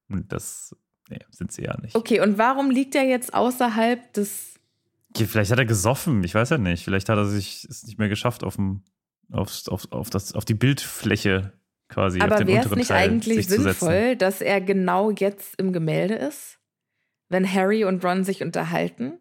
Und 0.10 0.32
das, 0.32 0.76
nee, 1.10 1.20
sind 1.30 1.52
sie 1.52 1.64
ja 1.64 1.78
nicht. 1.82 1.96
Okay, 1.96 2.22
und 2.22 2.38
warum 2.38 2.72
liegt 2.72 2.96
er 2.96 3.04
jetzt 3.04 3.34
außerhalb 3.34 4.14
des. 4.14 4.60
Vielleicht 5.16 5.52
hat 5.52 5.60
er 5.60 5.66
gesoffen, 5.66 6.24
ich 6.24 6.36
weiß 6.36 6.52
ja 6.52 6.58
nicht. 6.58 6.84
Vielleicht 6.84 7.10
hat 7.10 7.18
er 7.18 7.26
sich 7.26 7.66
es 7.70 7.84
nicht 7.84 7.98
mehr 7.98 8.10
geschafft, 8.10 8.44
auf, 8.44 8.56
dem, 8.56 8.84
auf, 9.32 9.68
auf, 9.68 9.92
auf, 9.92 10.10
das, 10.10 10.34
auf 10.34 10.46
die 10.46 10.54
Bildfläche 10.54 11.54
quasi, 11.90 12.20
auf 12.20 12.26
Aber 12.26 12.38
den 12.38 12.48
wäre 12.48 12.66
es 12.66 12.76
nicht 12.76 12.88
Teil 12.90 13.10
eigentlich 13.10 13.48
sinnvoll, 13.48 14.16
dass 14.16 14.42
er 14.42 14.62
genau 14.62 15.12
jetzt 15.12 15.60
im 15.60 15.74
Gemälde 15.74 16.16
ist? 16.16 16.60
Wenn 17.28 17.52
Harry 17.52 17.84
und 17.84 18.04
Ron 18.04 18.24
sich 18.24 18.42
unterhalten? 18.42 19.20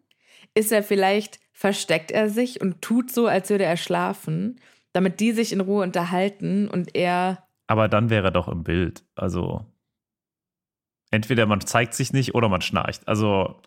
Ist 0.55 0.71
er 0.71 0.81
vielleicht, 0.83 1.39
versteckt 1.51 2.11
er 2.11 2.29
sich 2.29 2.61
und 2.61 2.81
tut 2.81 3.11
so, 3.11 3.27
als 3.27 3.49
würde 3.49 3.65
er 3.65 3.77
schlafen, 3.77 4.59
damit 4.93 5.19
die 5.19 5.31
sich 5.31 5.51
in 5.51 5.59
Ruhe 5.59 5.83
unterhalten 5.83 6.67
und 6.67 6.95
er. 6.95 7.47
Aber 7.67 7.87
dann 7.87 8.09
wäre 8.09 8.27
er 8.27 8.31
doch 8.31 8.47
im 8.47 8.63
Bild. 8.63 9.03
Also 9.15 9.65
entweder 11.11 11.45
man 11.45 11.61
zeigt 11.61 11.93
sich 11.93 12.13
nicht 12.13 12.33
oder 12.33 12.49
man 12.49 12.61
schnarcht. 12.61 13.07
Also 13.07 13.61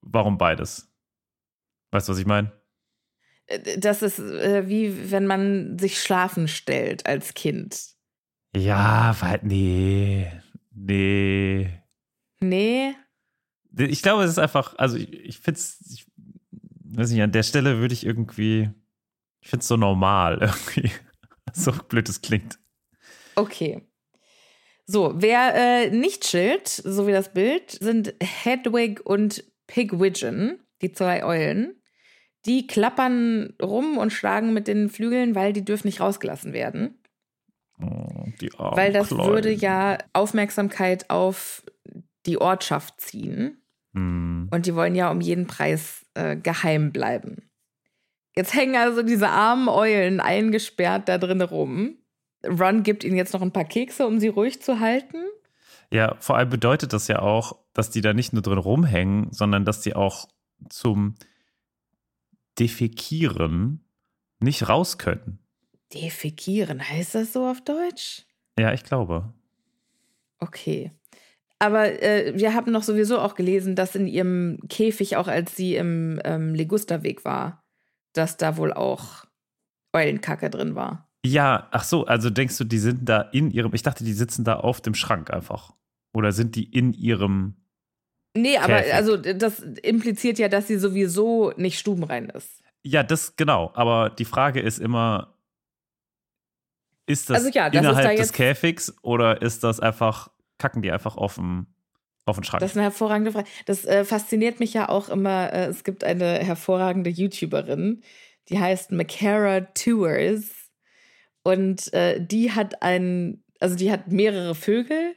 warum 0.00 0.38
beides? 0.38 0.92
Weißt 1.90 2.08
du, 2.08 2.12
was 2.12 2.18
ich 2.18 2.26
meine? 2.26 2.52
äh, 3.46 3.78
Das 3.78 4.02
ist 4.02 4.18
äh, 4.18 4.68
wie 4.68 5.10
wenn 5.10 5.26
man 5.26 5.78
sich 5.78 6.00
schlafen 6.00 6.46
stellt 6.48 7.06
als 7.06 7.34
Kind. 7.34 7.94
Ja, 8.56 9.16
weil, 9.20 9.40
nee, 9.42 10.30
nee. 10.74 11.70
Nee. 12.40 12.94
Ich 13.76 14.02
glaube, 14.02 14.24
es 14.24 14.30
ist 14.30 14.38
einfach, 14.38 14.74
also 14.76 14.96
ich, 14.96 15.12
ich 15.12 15.38
finde 15.38 15.60
es, 15.60 15.80
ich 15.92 16.06
weiß 16.96 17.10
nicht, 17.10 17.22
an 17.22 17.32
der 17.32 17.44
Stelle 17.44 17.78
würde 17.78 17.94
ich 17.94 18.04
irgendwie, 18.04 18.70
ich 19.40 19.48
finde 19.48 19.62
es 19.62 19.68
so 19.68 19.76
normal 19.76 20.38
irgendwie. 20.40 20.90
So 21.52 21.72
blöd 21.72 22.08
es 22.08 22.22
klingt. 22.22 22.58
Okay. 23.34 23.82
So, 24.86 25.12
wer 25.16 25.54
äh, 25.54 25.90
nicht 25.90 26.24
chillt, 26.24 26.68
so 26.68 27.06
wie 27.06 27.12
das 27.12 27.32
Bild, 27.32 27.70
sind 27.70 28.14
Hedwig 28.20 29.04
und 29.06 29.44
Pigwidgeon, 29.66 30.58
die 30.82 30.92
zwei 30.92 31.24
Eulen. 31.24 31.80
Die 32.46 32.66
klappern 32.66 33.54
rum 33.62 33.98
und 33.98 34.12
schlagen 34.12 34.52
mit 34.52 34.66
den 34.66 34.88
Flügeln, 34.88 35.34
weil 35.34 35.52
die 35.52 35.64
dürfen 35.64 35.86
nicht 35.86 36.00
rausgelassen 36.00 36.52
werden. 36.52 36.99
Die 38.40 38.52
armen 38.56 38.76
weil 38.76 38.92
das 38.92 39.08
Kleinen. 39.08 39.28
würde 39.28 39.52
ja 39.52 39.98
Aufmerksamkeit 40.12 41.10
auf 41.10 41.62
die 42.26 42.40
Ortschaft 42.40 43.00
ziehen. 43.00 43.62
Hm. 43.94 44.48
Und 44.50 44.66
die 44.66 44.74
wollen 44.74 44.94
ja 44.94 45.10
um 45.10 45.20
jeden 45.20 45.46
Preis 45.46 46.06
äh, 46.14 46.36
geheim 46.36 46.92
bleiben. 46.92 47.50
Jetzt 48.36 48.54
hängen 48.54 48.76
also 48.76 49.02
diese 49.02 49.28
armen 49.28 49.68
Eulen 49.68 50.20
eingesperrt 50.20 51.08
da 51.08 51.18
drin 51.18 51.42
rum. 51.42 51.96
Ron 52.46 52.82
gibt 52.82 53.04
ihnen 53.04 53.16
jetzt 53.16 53.32
noch 53.32 53.42
ein 53.42 53.52
paar 53.52 53.64
Kekse, 53.64 54.06
um 54.06 54.20
sie 54.20 54.28
ruhig 54.28 54.62
zu 54.62 54.80
halten. 54.80 55.18
Ja, 55.92 56.16
vor 56.20 56.36
allem 56.36 56.48
bedeutet 56.48 56.92
das 56.92 57.08
ja 57.08 57.20
auch, 57.20 57.58
dass 57.74 57.90
die 57.90 58.00
da 58.00 58.12
nicht 58.12 58.32
nur 58.32 58.42
drin 58.42 58.58
rumhängen, 58.58 59.32
sondern 59.32 59.64
dass 59.64 59.80
die 59.80 59.94
auch 59.94 60.28
zum 60.68 61.16
Defekieren 62.58 63.84
nicht 64.38 64.68
raus 64.68 64.98
können. 64.98 65.40
Defekieren, 65.94 66.86
heißt 66.88 67.14
das 67.14 67.32
so 67.32 67.46
auf 67.46 67.60
Deutsch? 67.62 68.24
Ja, 68.58 68.72
ich 68.72 68.84
glaube. 68.84 69.32
Okay. 70.38 70.92
Aber 71.58 72.02
äh, 72.02 72.32
wir 72.36 72.54
haben 72.54 72.72
noch 72.72 72.82
sowieso 72.82 73.18
auch 73.18 73.34
gelesen, 73.34 73.76
dass 73.76 73.94
in 73.94 74.06
ihrem 74.06 74.58
Käfig, 74.68 75.16
auch 75.16 75.28
als 75.28 75.56
sie 75.56 75.76
im 75.76 76.20
ähm, 76.24 76.54
Legusterweg 76.54 77.24
war, 77.24 77.62
dass 78.14 78.36
da 78.38 78.56
wohl 78.56 78.72
auch 78.72 79.26
Eulenkacke 79.92 80.48
drin 80.48 80.74
war. 80.74 81.08
Ja, 81.24 81.68
ach 81.70 81.84
so, 81.84 82.06
also 82.06 82.30
denkst 82.30 82.56
du, 82.56 82.64
die 82.64 82.78
sind 82.78 83.06
da 83.08 83.20
in 83.20 83.50
ihrem, 83.50 83.74
ich 83.74 83.82
dachte, 83.82 84.04
die 84.04 84.14
sitzen 84.14 84.44
da 84.44 84.56
auf 84.56 84.80
dem 84.80 84.94
Schrank 84.94 85.30
einfach. 85.30 85.74
Oder 86.14 86.32
sind 86.32 86.56
die 86.56 86.64
in 86.64 86.92
ihrem, 86.94 87.56
Nee, 88.36 88.56
aber 88.56 88.76
Käfig. 88.78 88.94
also 88.94 89.16
das 89.16 89.58
impliziert 89.82 90.38
ja, 90.38 90.48
dass 90.48 90.68
sie 90.68 90.78
sowieso 90.78 91.52
nicht 91.56 91.78
stubenrein 91.78 92.30
ist. 92.30 92.62
ja, 92.84 93.02
das 93.02 93.36
genau, 93.36 93.70
aber 93.74 94.08
die 94.10 94.24
Frage 94.24 94.60
ist 94.60 94.78
immer, 94.78 95.34
ist 97.10 97.30
das, 97.30 97.38
Also 97.38 97.50
ja, 97.50 97.70
das 97.70 97.80
innerhalb 97.80 98.08
da 98.08 98.14
des 98.14 98.32
Käfigs 98.32 98.94
oder 99.02 99.42
ist 99.42 99.64
das 99.64 99.80
einfach, 99.80 100.30
kacken 100.58 100.82
die 100.82 100.92
einfach 100.92 101.16
auf 101.16 101.34
dem, 101.34 101.66
auf 102.24 102.36
den 102.36 102.44
Schrank? 102.44 102.60
Das 102.60 102.72
ist 102.72 102.76
eine 102.76 102.84
hervorragende 102.84 103.32
Frage. 103.32 103.48
Das 103.66 103.84
äh, 103.84 104.04
fasziniert 104.04 104.60
mich 104.60 104.74
ja 104.74 104.88
auch 104.88 105.08
immer. 105.08 105.52
Äh, 105.52 105.66
es 105.66 105.84
gibt 105.84 106.04
eine 106.04 106.38
hervorragende 106.38 107.10
YouTuberin, 107.10 108.02
die 108.48 108.58
heißt 108.58 108.92
Macara 108.92 109.60
Tours. 109.60 110.70
Und 111.42 111.92
äh, 111.94 112.24
die 112.24 112.52
hat 112.52 112.82
einen, 112.82 113.42
also 113.60 113.74
die 113.74 113.90
hat 113.90 114.08
mehrere 114.08 114.54
Vögel 114.54 115.14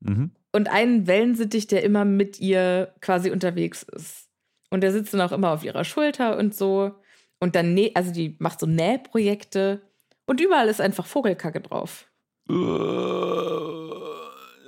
mhm. 0.00 0.30
und 0.52 0.68
einen 0.68 1.06
Wellensittich, 1.06 1.66
der 1.66 1.82
immer 1.82 2.04
mit 2.04 2.38
ihr 2.38 2.94
quasi 3.00 3.30
unterwegs 3.30 3.82
ist. 3.82 4.28
Und 4.70 4.82
der 4.82 4.92
sitzt 4.92 5.14
dann 5.14 5.22
auch 5.22 5.32
immer 5.32 5.52
auf 5.52 5.64
ihrer 5.64 5.84
Schulter 5.84 6.36
und 6.36 6.54
so. 6.54 6.92
Und 7.38 7.54
dann, 7.54 7.74
nä 7.74 7.92
also 7.94 8.12
die 8.12 8.36
macht 8.38 8.60
so 8.60 8.66
Nähprojekte 8.66 9.82
und 10.26 10.40
überall 10.40 10.68
ist 10.68 10.80
einfach 10.80 11.06
Vogelkacke 11.06 11.60
drauf. 11.60 12.10
Äh, 12.48 12.54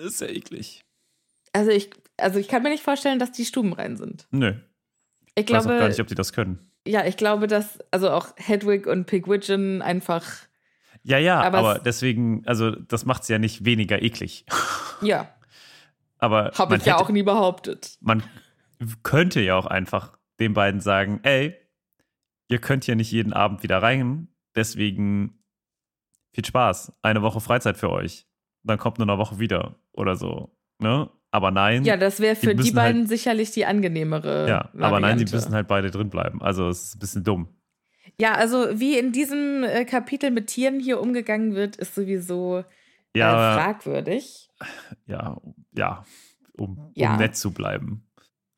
ist 0.06 0.20
ja 0.20 0.28
eklig. 0.28 0.84
Also 1.52 1.70
ich, 1.70 1.90
also 2.16 2.38
ich 2.38 2.48
kann 2.48 2.62
mir 2.62 2.70
nicht 2.70 2.82
vorstellen, 2.84 3.18
dass 3.18 3.32
die 3.32 3.44
stubenrein 3.44 3.96
sind. 3.96 4.26
Nö, 4.30 4.54
Ich 5.34 5.44
ich 5.44 5.50
weiß 5.50 5.64
auch 5.64 5.68
glaube, 5.68 5.80
gar 5.80 5.88
nicht, 5.88 6.00
ob 6.00 6.06
die 6.06 6.14
das 6.14 6.32
können. 6.32 6.70
ja, 6.86 7.04
ich 7.06 7.16
glaube, 7.16 7.46
dass 7.46 7.78
also 7.90 8.10
auch 8.10 8.28
Hedwig 8.36 8.86
und 8.86 9.06
Pigwidgeon 9.06 9.82
einfach, 9.82 10.24
Ja, 11.02 11.18
ja, 11.18 11.40
Aber 11.40 11.58
aber, 11.58 11.76
es- 11.78 11.82
deswegen, 11.84 12.46
also 12.46 12.70
das 12.70 13.04
macht 13.06 13.22
es 13.22 13.28
ja 13.28 13.38
nicht 13.38 13.64
weniger 13.64 14.02
eklig. 14.02 14.44
ja, 15.02 15.32
Aber 16.18 16.52
habe 16.56 16.72
man 16.72 16.80
ich 16.80 16.86
ja 16.86 16.94
hätte- 16.94 17.04
auch 17.04 17.10
nie 17.10 17.22
behauptet. 17.22 17.96
man 18.00 18.22
könnte 19.02 19.40
ja 19.40 19.56
auch 19.56 19.66
einfach 19.66 20.16
den 20.38 20.54
beiden 20.54 20.80
sagen, 20.80 21.20
ey, 21.24 21.56
ihr 22.48 22.58
könnt 22.60 22.84
hier 22.84 22.94
nicht 22.96 23.10
jeden 23.10 23.32
Abend 23.32 23.62
wieder 23.62 23.82
rein, 23.82 24.28
deswegen 24.54 25.37
viel 26.32 26.44
Spaß, 26.44 26.92
eine 27.02 27.22
Woche 27.22 27.40
Freizeit 27.40 27.76
für 27.76 27.90
euch. 27.90 28.26
Dann 28.64 28.78
kommt 28.78 28.98
nur 28.98 29.08
eine 29.08 29.18
Woche 29.18 29.38
wieder 29.38 29.76
oder 29.92 30.16
so, 30.16 30.56
ne? 30.78 31.08
Aber 31.30 31.50
nein, 31.50 31.84
Ja, 31.84 31.96
das 31.98 32.20
wäre 32.20 32.34
die 32.34 32.40
für 32.40 32.54
die 32.54 32.62
müssen 32.62 32.74
beiden 32.74 33.00
halt- 33.02 33.08
sicherlich 33.08 33.50
die 33.50 33.66
angenehmere. 33.66 34.48
ja, 34.48 34.70
aber 34.78 34.98
nein, 35.00 35.18
die 35.18 35.24
Variante. 35.24 35.34
müssen 35.36 35.54
halt 35.54 35.68
beide 35.68 35.90
drin 35.90 36.08
bleiben. 36.10 36.40
Also 36.42 36.68
es 36.68 36.84
ist 36.84 36.96
ein 36.96 36.98
bisschen 37.00 37.24
dumm. 37.24 37.48
Ja, 38.20 38.32
also 38.34 38.80
wie 38.80 38.98
in 38.98 39.12
diesem 39.12 39.62
äh, 39.62 39.84
Kapitel 39.84 40.30
mit 40.30 40.46
Tieren 40.48 40.80
hier 40.80 41.00
umgegangen 41.00 41.54
wird, 41.54 41.76
ist 41.76 41.94
sowieso 41.94 42.58
äh, 43.14 43.18
Ja, 43.18 43.54
fragwürdig. 43.54 44.48
ja, 45.06 45.36
ja, 45.76 46.04
um, 46.56 46.90
Ja. 46.94 47.12
um 47.12 47.18
nett 47.18 47.36
zu 47.36 47.52
bleiben. 47.52 48.06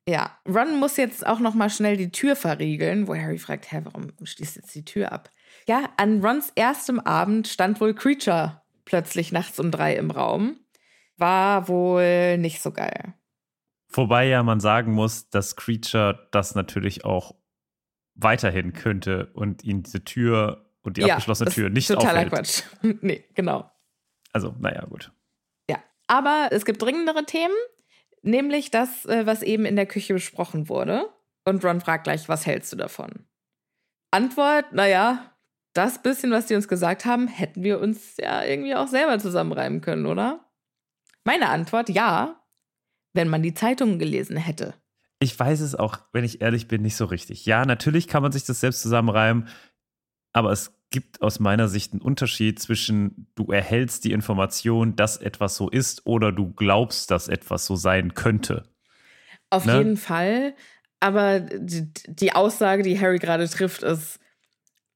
Ja, 0.09 0.39
Ron 0.49 0.79
muss 0.79 0.97
jetzt 0.97 1.27
auch 1.27 1.41
noch 1.41 1.55
mal 1.55 1.71
schnell 1.71 1.97
die 1.97 2.11
Tür 2.11 2.35
verriegeln, 2.37 3.07
wo 3.09 3.15
Harry 3.15 3.39
fragt, 3.39 3.71
hä, 3.71 3.81
warum 3.85 4.09
schließt 4.23 4.57
jetzt 4.57 4.75
die 4.75 4.85
Tür 4.85 5.13
ab? 5.13 5.31
Ja, 5.71 5.89
an 5.99 6.21
Rons 6.21 6.51
erstem 6.57 6.99
Abend 6.99 7.47
stand 7.47 7.81
wohl 7.81 7.95
Creature 7.95 8.61
plötzlich 8.85 9.31
nachts 9.31 9.61
um 9.61 9.71
drei 9.71 9.95
im 9.95 10.11
Raum. 10.11 10.59
War 11.17 11.69
wohl 11.69 12.39
nicht 12.39 12.61
so 12.61 12.73
geil. 12.73 13.15
Wobei 13.87 14.27
ja 14.27 14.43
man 14.43 14.59
sagen 14.59 14.93
muss, 14.93 15.31
dass 15.31 15.55
Creature 15.55 16.27
das 16.33 16.57
natürlich 16.57 17.05
auch 17.05 17.37
weiterhin 18.17 18.73
könnte 18.73 19.31
und 19.35 19.63
ihn 19.63 19.85
diese 19.85 20.03
Tür 20.03 20.73
und 20.83 20.97
die 20.97 21.05
abgeschlossene 21.05 21.45
das 21.45 21.55
Tür 21.55 21.71
nicht 21.71 21.87
totaler 21.87 22.27
aufhält. 22.27 22.33
Quatsch. 22.33 22.63
nee, 23.01 23.25
genau. 23.37 23.71
Also, 24.33 24.57
naja, 24.59 24.85
gut. 24.87 25.13
Ja, 25.71 25.79
aber 26.09 26.49
es 26.51 26.65
gibt 26.65 26.83
dringendere 26.83 27.27
Themen, 27.27 27.55
nämlich 28.23 28.73
das, 28.73 29.07
äh, 29.07 29.25
was 29.25 29.45
eben 29.45 29.65
in 29.67 29.77
der 29.77 29.87
Küche 29.87 30.15
besprochen 30.15 30.69
wurde. 30.69 31.09
Und 31.45 31.65
Ron 31.65 31.81
fragt 31.81 32.03
gleich, 32.03 32.29
was 32.29 32.45
hältst 32.45 32.73
du 32.73 32.77
davon? 32.77 33.25
Antwort, 34.11 34.73
naja, 34.73 35.30
das 35.73 36.03
bisschen, 36.03 36.31
was 36.31 36.47
die 36.47 36.55
uns 36.55 36.69
gesagt 36.69 37.05
haben, 37.05 37.29
hätten 37.29 37.63
wir 37.63 37.81
uns 37.81 38.17
ja 38.19 38.45
irgendwie 38.45 38.75
auch 38.75 38.89
selber 38.89 39.19
zusammenreimen 39.19 39.81
können, 39.81 40.07
oder? 40.07 40.51
Meine 41.25 41.49
Antwort, 41.49 41.89
ja, 41.89 42.43
wenn 43.13 43.29
man 43.29 43.43
die 43.43 43.55
Zeitungen 43.55 43.99
gelesen 43.99 44.37
hätte. 44.37 44.75
Ich 45.21 45.39
weiß 45.39 45.61
es 45.61 45.75
auch, 45.75 45.99
wenn 46.13 46.25
ich 46.25 46.41
ehrlich 46.41 46.67
bin, 46.67 46.83
nicht 46.83 46.97
so 46.97 47.05
richtig. 47.05 47.45
Ja, 47.45 47.67
natürlich 47.67 48.09
kann 48.09 48.23
man 48.23 48.33
sich 48.33 48.45
das 48.45 48.61
selbst 48.61 48.83
zusammenreimen, 48.83 49.49
aber 50.33 50.51
es 50.51 50.73
gibt 50.91 51.23
aus 51.23 51.41
meiner 51.41 51.69
Sicht 51.69 51.93
einen 51.93 52.03
Unterschied 52.03 52.59
zwischen 52.59 53.31
du 53.35 53.53
erhältst 53.53 54.05
die 54.05 54.13
Information, 54.13 54.97
dass 54.97 55.17
etwas 55.19 55.57
so 55.57 55.69
ist 55.69 56.07
oder 56.07 56.33
du 56.33 56.53
glaubst, 56.53 57.11
dass 57.11 57.29
etwas 57.29 57.67
so 57.67 57.77
sein 57.77 58.15
könnte. 58.15 58.65
Auf 59.51 59.67
ne? 59.67 59.79
jeden 59.79 59.97
Fall. 59.97 60.55
Aber 61.01 61.41
die, 61.41 61.93
die 62.07 62.33
Aussage, 62.33 62.83
die 62.83 62.99
Harry 63.01 63.19
gerade 63.19 63.49
trifft, 63.49 63.83
ist, 63.83 64.20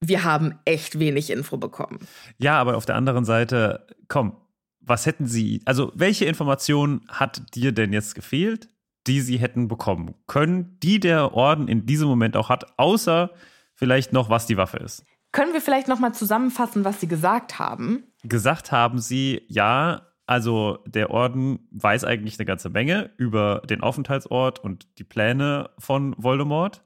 wir 0.01 0.23
haben 0.23 0.59
echt 0.65 0.99
wenig 0.99 1.29
Info 1.29 1.57
bekommen. 1.57 1.99
Ja, 2.37 2.59
aber 2.59 2.77
auf 2.77 2.85
der 2.85 2.95
anderen 2.95 3.25
Seite, 3.25 3.87
komm, 4.07 4.37
was 4.79 5.05
hätten 5.05 5.27
Sie, 5.27 5.61
also 5.65 5.91
welche 5.95 6.25
Informationen 6.25 7.01
hat 7.07 7.55
dir 7.55 7.71
denn 7.71 7.93
jetzt 7.93 8.15
gefehlt, 8.15 8.69
die 9.07 9.21
Sie 9.21 9.37
hätten 9.37 9.67
bekommen 9.67 10.15
können, 10.27 10.77
die 10.81 10.99
der 10.99 11.33
Orden 11.33 11.67
in 11.67 11.85
diesem 11.85 12.07
Moment 12.07 12.37
auch 12.37 12.49
hat, 12.49 12.77
außer 12.77 13.31
vielleicht 13.73 14.13
noch, 14.13 14.29
was 14.29 14.45
die 14.47 14.57
Waffe 14.57 14.77
ist? 14.77 15.05
Können 15.31 15.53
wir 15.53 15.61
vielleicht 15.61 15.87
noch 15.87 15.99
mal 15.99 16.13
zusammenfassen, 16.13 16.85
was 16.85 17.01
Sie 17.01 17.07
gesagt 17.07 17.59
haben? 17.59 18.03
Gesagt 18.23 18.71
haben 18.71 18.99
Sie, 18.99 19.41
ja, 19.47 20.07
also 20.27 20.79
der 20.87 21.11
Orden 21.11 21.67
weiß 21.71 22.03
eigentlich 22.03 22.39
eine 22.39 22.45
ganze 22.45 22.69
Menge 22.69 23.11
über 23.17 23.61
den 23.69 23.81
Aufenthaltsort 23.81 24.59
und 24.59 24.97
die 24.97 25.03
Pläne 25.03 25.69
von 25.77 26.15
Voldemort. 26.17 26.83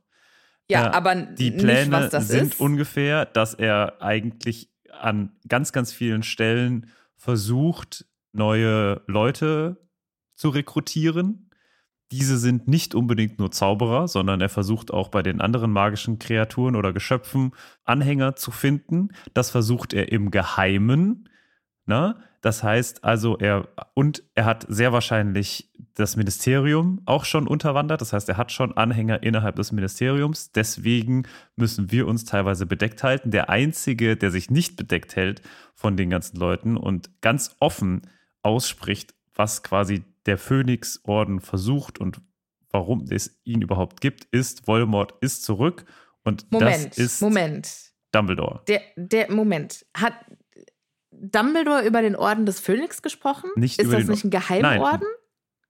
Ja, 0.69 0.87
äh, 0.87 0.89
aber 0.91 1.15
die 1.15 1.51
Pläne 1.51 2.01
nicht, 2.01 2.21
sind 2.21 2.53
ist. 2.53 2.59
ungefähr, 2.59 3.25
dass 3.25 3.53
er 3.53 4.01
eigentlich 4.01 4.69
an 4.99 5.31
ganz, 5.47 5.71
ganz 5.71 5.91
vielen 5.91 6.23
Stellen 6.23 6.91
versucht, 7.15 8.05
neue 8.31 9.01
Leute 9.07 9.77
zu 10.35 10.49
rekrutieren. 10.49 11.49
Diese 12.11 12.37
sind 12.37 12.67
nicht 12.67 12.95
unbedingt 12.95 13.37
nur 13.37 13.51
Zauberer, 13.51 14.07
sondern 14.07 14.41
er 14.41 14.49
versucht 14.49 14.91
auch 14.91 15.09
bei 15.09 15.21
den 15.21 15.41
anderen 15.41 15.71
magischen 15.71 16.17
Kreaturen 16.17 16.75
oder 16.75 16.91
Geschöpfen 16.91 17.51
Anhänger 17.83 18.35
zu 18.35 18.51
finden. 18.51 19.09
Das 19.33 19.51
versucht 19.51 19.93
er 19.93 20.11
im 20.11 20.31
Geheimen. 20.31 21.29
Na? 21.85 22.07
Ne? 22.07 22.23
Das 22.41 22.63
heißt 22.63 23.03
also, 23.03 23.37
er 23.37 23.67
und 23.93 24.23
er 24.33 24.45
hat 24.45 24.65
sehr 24.69 24.93
wahrscheinlich 24.93 25.68
das 25.95 26.15
Ministerium 26.15 27.01
auch 27.05 27.25
schon 27.25 27.47
unterwandert. 27.47 28.01
Das 28.01 28.13
heißt, 28.13 28.29
er 28.29 28.37
hat 28.37 28.51
schon 28.51 28.75
Anhänger 28.75 29.23
innerhalb 29.23 29.55
des 29.55 29.71
Ministeriums. 29.71 30.51
Deswegen 30.51 31.23
müssen 31.55 31.91
wir 31.91 32.07
uns 32.07 32.25
teilweise 32.25 32.65
bedeckt 32.65 33.03
halten. 33.03 33.31
Der 33.31 33.49
einzige, 33.49 34.17
der 34.17 34.31
sich 34.31 34.49
nicht 34.49 34.75
bedeckt 34.75 35.15
hält 35.15 35.41
von 35.73 35.97
den 35.97 36.09
ganzen 36.09 36.37
Leuten 36.37 36.77
und 36.77 37.21
ganz 37.21 37.55
offen 37.59 38.01
ausspricht, 38.43 39.13
was 39.35 39.63
quasi 39.63 40.03
der 40.25 40.37
Phönixorden 40.37 41.39
versucht 41.39 41.99
und 41.99 42.21
warum 42.71 43.05
es 43.09 43.39
ihn 43.43 43.61
überhaupt 43.61 44.01
gibt, 44.01 44.25
ist 44.31 44.67
Voldemort 44.67 45.13
ist 45.21 45.43
zurück 45.43 45.85
und 46.23 46.51
Moment, 46.51 46.91
das 46.91 46.97
ist 46.97 47.21
Moment. 47.21 47.91
Dumbledore. 48.11 48.61
Der, 48.67 48.81
der 48.95 49.31
Moment 49.31 49.85
hat 49.95 50.13
Dumbledore 51.11 51.85
über 51.85 52.01
den 52.01 52.15
Orden 52.15 52.45
des 52.45 52.59
Phönix 52.59 53.01
gesprochen? 53.01 53.49
Nicht 53.55 53.79
ist 53.79 53.85
über 53.85 53.97
das 53.97 54.05
den 54.05 54.11
nicht 54.11 54.23
ein 54.25 54.29
Geheimorden? 54.29 55.07
Nein, 55.07 55.19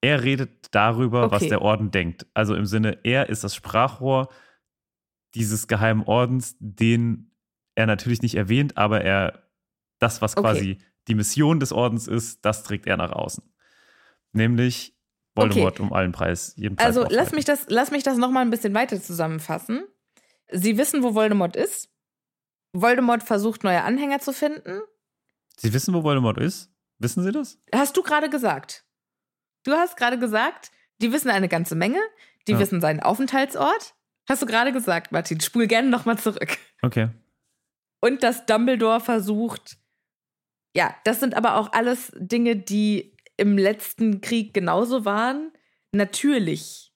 er 0.01 0.23
redet 0.23 0.67
darüber, 0.73 1.23
Okay. 1.25 1.31
was 1.35 1.47
der 1.47 1.62
Orden 1.62 1.91
denkt. 1.91 2.25
Also 2.33 2.55
im 2.55 2.65
Sinne, 2.65 2.99
er 3.03 3.29
ist 3.29 3.43
das 3.43 3.55
Sprachrohr 3.55 4.29
dieses 5.35 5.67
geheimen 5.67 6.03
Ordens, 6.03 6.55
den 6.59 7.35
er 7.75 7.85
natürlich 7.85 8.21
nicht 8.21 8.35
erwähnt, 8.35 8.77
aber 8.77 9.01
er 9.01 9.49
das, 9.99 10.21
was 10.21 10.35
Okay. 10.38 10.41
quasi 10.41 10.77
die 11.07 11.15
Mission 11.15 11.59
des 11.59 11.71
Ordens 11.71 12.07
ist, 12.07 12.43
das 12.45 12.63
trägt 12.63 12.88
er 12.88 12.97
nach 12.97 13.12
außen. 13.12 13.43
Nämlich 14.31 14.95
Voldemort 15.35 15.79
um 15.79 15.93
allen 15.93 16.12
Preis, 16.12 16.53
jeden 16.57 16.75
Preis 16.75 16.85
Also 16.97 17.05
lass 17.09 17.31
mich 17.31 17.45
das, 17.45 17.65
lass 17.69 17.91
mich 17.91 18.03
das 18.03 18.17
noch 18.17 18.29
mal 18.31 18.41
ein 18.41 18.49
bisschen 18.49 18.73
weiter 18.73 19.01
zusammenfassen. 19.01 19.83
Sie 20.51 20.77
wissen, 20.77 21.03
wo 21.03 21.13
Voldemort 21.13 21.55
ist. 21.55 21.89
Voldemort 22.73 23.23
versucht, 23.23 23.63
neue 23.63 23.83
Anhänger 23.83 24.19
zu 24.19 24.33
finden. 24.33 24.81
Sie 25.57 25.73
wissen, 25.73 25.93
wo 25.93 26.03
Voldemort 26.03 26.38
ist? 26.38 26.71
Wissen 26.97 27.23
Sie 27.23 27.31
das? 27.31 27.59
Hast 27.73 27.95
du 27.97 28.03
gerade 28.03 28.29
gesagt? 28.29 28.85
Du 29.63 29.73
hast 29.73 29.97
gerade 29.97 30.17
gesagt, 30.19 30.71
die 31.01 31.11
wissen 31.11 31.29
eine 31.29 31.47
ganze 31.49 31.75
Menge. 31.75 31.99
Die 32.47 32.53
Ja. 32.53 32.59
wissen 32.59 32.81
seinen 32.81 32.99
Aufenthaltsort. 33.01 33.93
Hast 34.27 34.41
du 34.41 34.45
gerade 34.45 34.71
gesagt, 34.71 35.11
Martin? 35.11 35.39
Spul 35.41 35.67
gerne 35.67 35.89
noch 35.89 36.05
mal 36.05 36.17
zurück. 36.17 36.57
Okay. 36.81 37.09
Und 38.01 38.23
dass 38.23 38.45
Dumbledore 38.45 39.01
versucht. 39.01 39.77
Ja, 40.75 40.95
das 41.03 41.19
sind 41.19 41.35
aber 41.35 41.55
auch 41.55 41.73
alles 41.73 42.11
Dinge, 42.15 42.55
die 42.55 43.15
im 43.37 43.57
letzten 43.57 44.21
Krieg 44.21 44.53
genauso 44.53 45.03
waren. 45.03 45.51
Natürlich, 45.91 46.93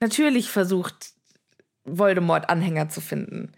natürlich 0.00 0.50
versucht 0.50 1.14
Voldemort 1.84 2.50
Anhänger 2.50 2.88
zu 2.88 3.00
finden. 3.00 3.52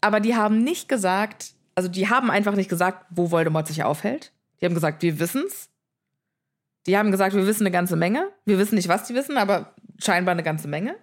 Aber 0.00 0.20
die 0.20 0.36
haben 0.36 0.62
nicht 0.62 0.88
gesagt, 0.88 1.52
also 1.74 1.88
die 1.88 2.08
haben 2.08 2.30
einfach 2.30 2.54
nicht 2.54 2.70
gesagt, 2.70 3.06
wo 3.10 3.30
Voldemort 3.30 3.66
sich 3.66 3.82
aufhält. 3.82 4.32
Die 4.60 4.66
haben 4.66 4.74
gesagt, 4.74 5.02
wir 5.02 5.18
wissen's. 5.18 5.70
Die 6.88 6.96
haben 6.96 7.10
gesagt, 7.12 7.34
wir 7.36 7.46
wissen 7.46 7.62
eine 7.64 7.70
ganze 7.70 7.96
Menge. 7.96 8.30
Wir 8.44 8.58
wissen 8.58 8.74
nicht, 8.74 8.88
was 8.88 9.06
die 9.06 9.14
wissen, 9.14 9.36
aber 9.36 9.74
scheinbar 9.98 10.32
eine 10.32 10.42
ganze 10.42 10.66
Menge. 10.68 10.96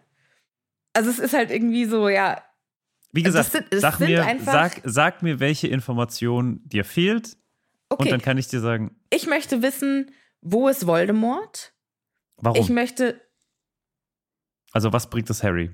Also 0.94 1.10
es 1.10 1.20
ist 1.20 1.34
halt 1.34 1.52
irgendwie 1.52 1.86
so, 1.86 2.10
ja, 2.10 2.42
Wie 3.12 3.24
Das 3.24 3.34
gesagt, 3.52 3.70
sind- 3.72 3.82
sag, 3.82 4.00
mir, 4.00 4.38
sag, 4.44 4.82
sag 4.84 5.22
mir, 5.24 5.40
welche 5.40 5.68
Information 5.68 6.60
dir 6.66 6.84
fehlt 6.84 7.38
und 7.90 8.00
okay. 8.02 8.10
dann 8.10 8.22
kann 8.22 8.38
ich 8.38 8.48
dir 8.48 8.60
sagen, 8.62 9.00
Ich 9.10 9.28
möchte 9.28 9.62
wissen, 9.62 10.12
wo 10.42 10.68
ist 10.68 10.86
Voldemort? 10.88 11.74
warum. 12.38 12.60
Ich 12.62 12.70
möchte, 12.70 13.22
Also, 14.74 14.92
was 14.92 15.10
bringt 15.10 15.30
es 15.30 15.44
Harry? 15.44 15.72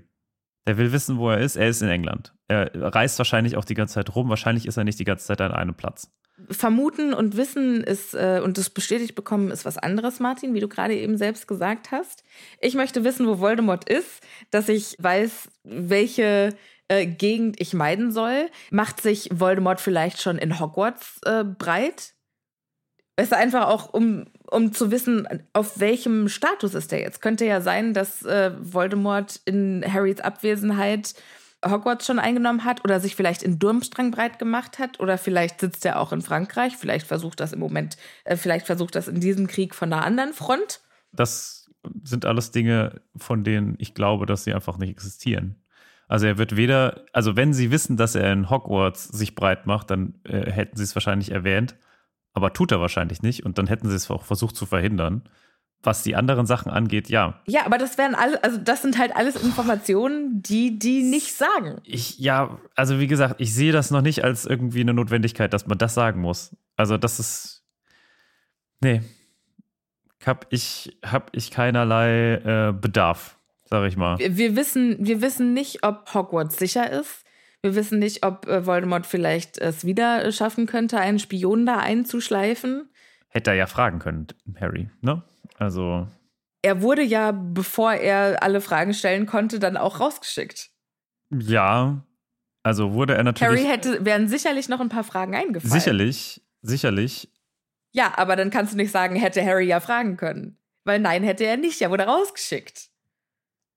Er 0.65 0.77
will 0.77 0.91
wissen, 0.91 1.17
wo 1.17 1.29
er 1.31 1.39
ist. 1.39 1.55
Er 1.55 1.67
ist 1.69 1.81
in 1.81 1.87
England. 1.89 2.35
Er 2.47 2.69
reist 2.93 3.17
wahrscheinlich 3.17 3.57
auch 3.57 3.65
die 3.65 3.73
ganze 3.73 3.95
Zeit 3.95 4.13
rum. 4.15 4.29
Wahrscheinlich 4.29 4.67
ist 4.67 4.77
er 4.77 4.83
nicht 4.83 4.99
die 4.99 5.05
ganze 5.05 5.25
Zeit 5.25 5.41
an 5.41 5.51
einem 5.51 5.73
Platz. 5.75 6.11
Vermuten 6.49 7.13
und 7.13 7.37
wissen 7.37 7.83
ist 7.83 8.13
äh, 8.13 8.41
und 8.43 8.57
das 8.57 8.69
bestätigt 8.69 9.15
bekommen 9.15 9.51
ist 9.51 9.65
was 9.65 9.77
anderes, 9.77 10.19
Martin, 10.19 10.53
wie 10.53 10.59
du 10.59 10.67
gerade 10.67 10.95
eben 10.95 11.17
selbst 11.17 11.47
gesagt 11.47 11.91
hast. 11.91 12.23
Ich 12.59 12.75
möchte 12.75 13.03
wissen, 13.03 13.27
wo 13.27 13.39
Voldemort 13.39 13.89
ist, 13.89 14.21
dass 14.49 14.69
ich 14.69 14.95
weiß, 14.99 15.49
welche 15.63 16.55
äh, 16.87 17.05
Gegend 17.05 17.59
ich 17.59 17.73
meiden 17.73 18.11
soll. 18.11 18.49
Macht 18.69 19.01
sich 19.01 19.29
Voldemort 19.31 19.79
vielleicht 19.79 20.21
schon 20.21 20.37
in 20.37 20.59
Hogwarts 20.59 21.21
äh, 21.25 21.43
breit? 21.43 22.13
Es 23.15 23.27
ist 23.27 23.33
einfach 23.33 23.67
auch, 23.67 23.93
um, 23.93 24.25
um 24.49 24.73
zu 24.73 24.89
wissen, 24.89 25.27
auf 25.53 25.79
welchem 25.79 26.27
Status 26.27 26.73
ist 26.73 26.91
er 26.91 27.01
jetzt. 27.01 27.21
Könnte 27.21 27.45
ja 27.45 27.61
sein, 27.61 27.93
dass 27.93 28.23
äh, 28.23 28.51
Voldemort 28.59 29.41
in 29.45 29.83
Harrys 29.87 30.21
Abwesenheit 30.21 31.13
Hogwarts 31.65 32.05
schon 32.05 32.19
eingenommen 32.19 32.63
hat 32.65 32.83
oder 32.83 32.99
sich 32.99 33.15
vielleicht 33.15 33.43
in 33.43 33.59
Durmstrang 33.59 34.11
breit 34.11 34.39
gemacht 34.39 34.79
hat 34.79 34.99
oder 34.99 35.17
vielleicht 35.17 35.59
sitzt 35.59 35.85
er 35.85 35.99
auch 35.99 36.11
in 36.11 36.21
Frankreich, 36.21 36.75
vielleicht 36.75 37.05
versucht 37.05 37.39
das 37.39 37.53
im 37.53 37.59
Moment, 37.59 37.97
äh, 38.23 38.35
vielleicht 38.35 38.65
versucht 38.65 38.95
das 38.95 39.07
in 39.07 39.19
diesem 39.19 39.47
Krieg 39.47 39.75
von 39.75 39.91
einer 39.93 40.03
anderen 40.03 40.33
Front. 40.33 40.81
Das 41.11 41.69
sind 42.03 42.25
alles 42.25 42.51
Dinge, 42.51 43.01
von 43.15 43.43
denen 43.43 43.75
ich 43.79 43.93
glaube, 43.93 44.25
dass 44.25 44.43
sie 44.43 44.53
einfach 44.53 44.77
nicht 44.77 44.89
existieren. 44.89 45.61
Also 46.07 46.27
er 46.27 46.37
wird 46.37 46.57
weder, 46.57 47.05
also 47.13 47.35
wenn 47.35 47.53
sie 47.53 47.71
wissen, 47.71 47.95
dass 47.95 48.15
er 48.15 48.33
in 48.33 48.49
Hogwarts 48.49 49.05
sich 49.05 49.35
breit 49.35 49.65
macht, 49.65 49.91
dann 49.91 50.19
äh, 50.25 50.51
hätten 50.51 50.75
sie 50.75 50.83
es 50.83 50.95
wahrscheinlich 50.95 51.31
erwähnt, 51.31 51.75
aber 52.33 52.53
tut 52.53 52.71
er 52.71 52.81
wahrscheinlich 52.81 53.21
nicht 53.21 53.45
und 53.45 53.57
dann 53.57 53.67
hätten 53.67 53.89
sie 53.89 53.95
es 53.95 54.11
auch 54.11 54.25
versucht 54.25 54.55
zu 54.55 54.65
verhindern. 54.65 55.23
Was 55.83 56.03
die 56.03 56.15
anderen 56.15 56.45
Sachen 56.45 56.71
angeht, 56.71 57.09
ja. 57.09 57.41
Ja, 57.47 57.65
aber 57.65 57.79
das 57.79 57.97
wären 57.97 58.13
alle, 58.13 58.43
also 58.43 58.57
das 58.57 58.83
sind 58.83 58.99
halt 58.99 59.15
alles 59.15 59.35
Informationen, 59.35 60.43
die 60.43 60.77
die 60.77 61.01
nicht 61.01 61.33
sagen. 61.33 61.81
Ich, 61.83 62.19
ja, 62.19 62.59
also 62.75 62.99
wie 62.99 63.07
gesagt, 63.07 63.35
ich 63.39 63.53
sehe 63.53 63.71
das 63.71 63.89
noch 63.89 64.01
nicht 64.01 64.23
als 64.23 64.45
irgendwie 64.45 64.81
eine 64.81 64.93
Notwendigkeit, 64.93 65.51
dass 65.53 65.65
man 65.65 65.79
das 65.79 65.95
sagen 65.95 66.21
muss. 66.21 66.55
Also 66.75 66.97
das 66.97 67.19
ist, 67.19 67.63
nee, 68.79 69.01
hab 70.25 70.45
ich, 70.51 70.97
hab 71.03 71.35
ich 71.35 71.49
keinerlei 71.49 72.33
äh, 72.35 72.73
Bedarf, 72.73 73.37
sage 73.65 73.87
ich 73.87 73.97
mal. 73.97 74.19
Wir, 74.19 74.37
wir 74.37 74.55
wissen, 74.55 74.97
wir 74.99 75.21
wissen 75.21 75.53
nicht, 75.53 75.83
ob 75.83 76.13
Hogwarts 76.13 76.57
sicher 76.57 76.91
ist. 76.91 77.23
Wir 77.63 77.75
wissen 77.75 77.99
nicht, 77.99 78.25
ob 78.25 78.47
äh, 78.47 78.65
Voldemort 78.65 79.05
vielleicht 79.05 79.57
es 79.57 79.85
wieder 79.85 80.31
schaffen 80.31 80.65
könnte, 80.65 80.99
einen 80.99 81.19
Spion 81.19 81.65
da 81.65 81.77
einzuschleifen. 81.77 82.89
Hätte 83.29 83.51
er 83.51 83.55
ja 83.55 83.65
fragen 83.67 83.99
können, 83.99 84.27
Harry, 84.59 84.89
ne? 85.01 85.23
Also, 85.61 86.07
Er 86.63 86.81
wurde 86.81 87.03
ja, 87.03 87.31
bevor 87.31 87.93
er 87.93 88.41
alle 88.41 88.61
Fragen 88.61 88.95
stellen 88.95 89.27
konnte, 89.27 89.59
dann 89.59 89.77
auch 89.77 89.99
rausgeschickt. 89.99 90.71
ja, 91.29 92.03
also 92.63 92.93
wurde 92.93 93.15
er 93.15 93.23
natürlich. 93.23 93.63
Harry 93.63 93.69
hätte, 93.69 94.05
wären 94.05 94.27
sicherlich 94.27 94.69
noch 94.69 94.79
ein 94.79 94.89
paar 94.89 95.03
Fragen 95.03 95.35
eingefallen. 95.35 95.71
Sicherlich, 95.71 96.41
sicherlich. 96.61 97.31
Ja, 97.93 98.17
aber 98.17 98.35
dann 98.35 98.49
kannst 98.49 98.73
du 98.73 98.77
nicht 98.77 98.91
sagen, 98.91 99.15
hätte 99.15 99.43
Harry 99.43 99.65
ja 99.65 99.79
fragen 99.79 100.17
können. 100.17 100.57
Weil 100.83 100.99
nein, 100.99 101.23
hätte 101.23 101.43
er 101.43 101.57
nicht, 101.57 101.81
er 101.81 101.89
wurde 101.91 102.05
rausgeschickt. 102.05 102.89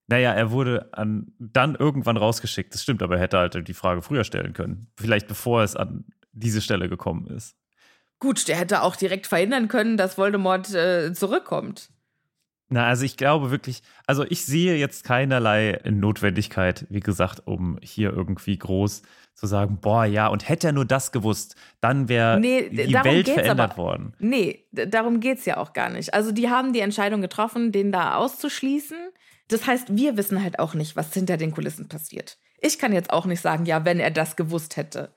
Naja, 0.07 0.33
er 0.33 0.51
wurde 0.51 0.91
an, 0.93 1.33
dann 1.39 1.75
irgendwann 1.75 2.17
rausgeschickt. 2.19 2.75
Das 2.75 2.83
stimmt, 2.83 3.03
aber 3.03 3.17
er 3.17 3.23
hätte 3.23 3.39
halt 3.39 3.69
die 3.69 3.75
Frage 3.75 4.03
früher 4.03 4.25
stellen 4.25 4.53
können. 4.53 4.91
Vielleicht 4.99 5.29
bevor 5.29 5.63
es 5.63 5.77
an 5.77 6.05
diese 6.33 6.61
Stelle 6.61 6.89
gekommen 6.89 7.27
ist. 7.29 7.57
Gut, 8.19 8.49
der 8.49 8.57
hätte 8.57 8.83
auch 8.83 8.97
direkt 8.97 9.27
verhindern 9.27 9.69
können, 9.69 9.97
dass 9.97 10.17
Voldemort 10.19 10.73
äh, 10.75 11.13
zurückkommt. 11.13 11.91
Na, 12.71 12.87
also 12.87 13.05
ich 13.05 13.17
glaube 13.17 13.51
wirklich, 13.51 13.83
also 14.07 14.25
ich 14.29 14.45
sehe 14.47 14.77
jetzt 14.77 15.05
keinerlei 15.05 15.81
Notwendigkeit, 15.85 16.87
wie 16.89 17.01
gesagt, 17.01 17.43
um 17.47 17.79
hier 17.83 18.11
irgendwie 18.11 18.57
groß 18.57 19.03
zu 19.35 19.47
sagen, 19.47 19.79
boah, 19.81 20.07
ja, 20.07 20.29
und 20.29 20.49
hätte 20.49 20.69
er 20.69 20.73
nur 20.73 20.87
das 20.87 21.13
gewusst, 21.13 21.57
dann 21.81 22.09
wäre 22.09 22.41
Nee, 22.41 22.71
die 22.71 22.95
Welt 22.95 23.29
verändert 23.29 23.73
aber- 23.73 23.77
worden. 23.77 24.15
Nee, 24.19 24.65
darum 24.73 25.21
geht's 25.21 25.45
ja 25.45 25.59
auch 25.59 25.73
gar 25.73 25.91
nicht. 25.91 26.15
Also 26.15 26.33
die 26.33 26.49
haben 26.49 26.73
die 26.73 26.81
Entscheidung 26.81 27.21
getroffen, 27.21 27.71
den 27.71 27.93
da 27.93 28.15
auszuschließen. 28.15 28.97
Das 29.49 29.67
heißt, 29.67 29.95
wir 29.97 30.17
wissen 30.17 30.43
halt 30.43 30.59
auch 30.59 30.73
nicht, 30.75 30.97
was 30.97 31.13
hinter 31.13 31.37
den 31.37 31.53
Kulissen 31.53 31.89
passiert. 31.89 32.39
Ich 32.61 32.79
kann 32.79 32.93
jetzt 32.95 33.11
auch 33.13 33.27
nicht 33.27 33.41
sagen, 33.43 33.67
ja, 33.67 33.85
wenn 33.85 34.01
er 34.01 34.11
das 34.11 34.37
gewusst 34.37 34.77
hätte. 34.79 35.15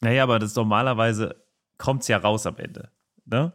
Naja, 0.00 0.22
aber 0.22 0.38
das 0.38 0.54
normalerweise 0.54 1.44
kommt 1.80 2.02
es 2.02 2.08
ja 2.08 2.18
raus 2.18 2.46
am 2.46 2.56
Ende. 2.58 2.92
Ne? 3.24 3.52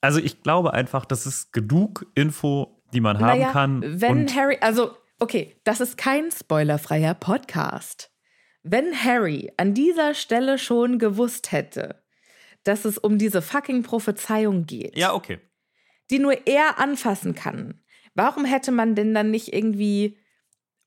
Also 0.00 0.18
ich 0.18 0.42
glaube 0.42 0.72
einfach, 0.72 1.04
das 1.04 1.26
ist 1.26 1.52
genug 1.52 2.06
Info, 2.14 2.82
die 2.92 3.00
man 3.00 3.18
haben 3.18 3.38
naja, 3.38 3.52
kann. 3.52 4.00
wenn 4.00 4.34
Harry, 4.34 4.56
also 4.60 4.96
okay, 5.18 5.56
das 5.64 5.80
ist 5.80 5.98
kein 5.98 6.30
spoilerfreier 6.30 7.14
Podcast. 7.14 8.10
Wenn 8.62 8.94
Harry 9.04 9.52
an 9.56 9.74
dieser 9.74 10.14
Stelle 10.14 10.56
schon 10.56 10.98
gewusst 10.98 11.52
hätte, 11.52 12.02
dass 12.64 12.84
es 12.84 12.96
um 12.96 13.18
diese 13.18 13.42
fucking 13.42 13.82
Prophezeiung 13.82 14.66
geht, 14.66 14.96
ja, 14.96 15.12
okay. 15.12 15.40
die 16.10 16.20
nur 16.20 16.46
er 16.46 16.78
anfassen 16.78 17.34
kann, 17.34 17.82
warum 18.14 18.44
hätte 18.44 18.70
man 18.70 18.94
denn 18.94 19.14
dann 19.14 19.30
nicht 19.30 19.52
irgendwie 19.52 20.16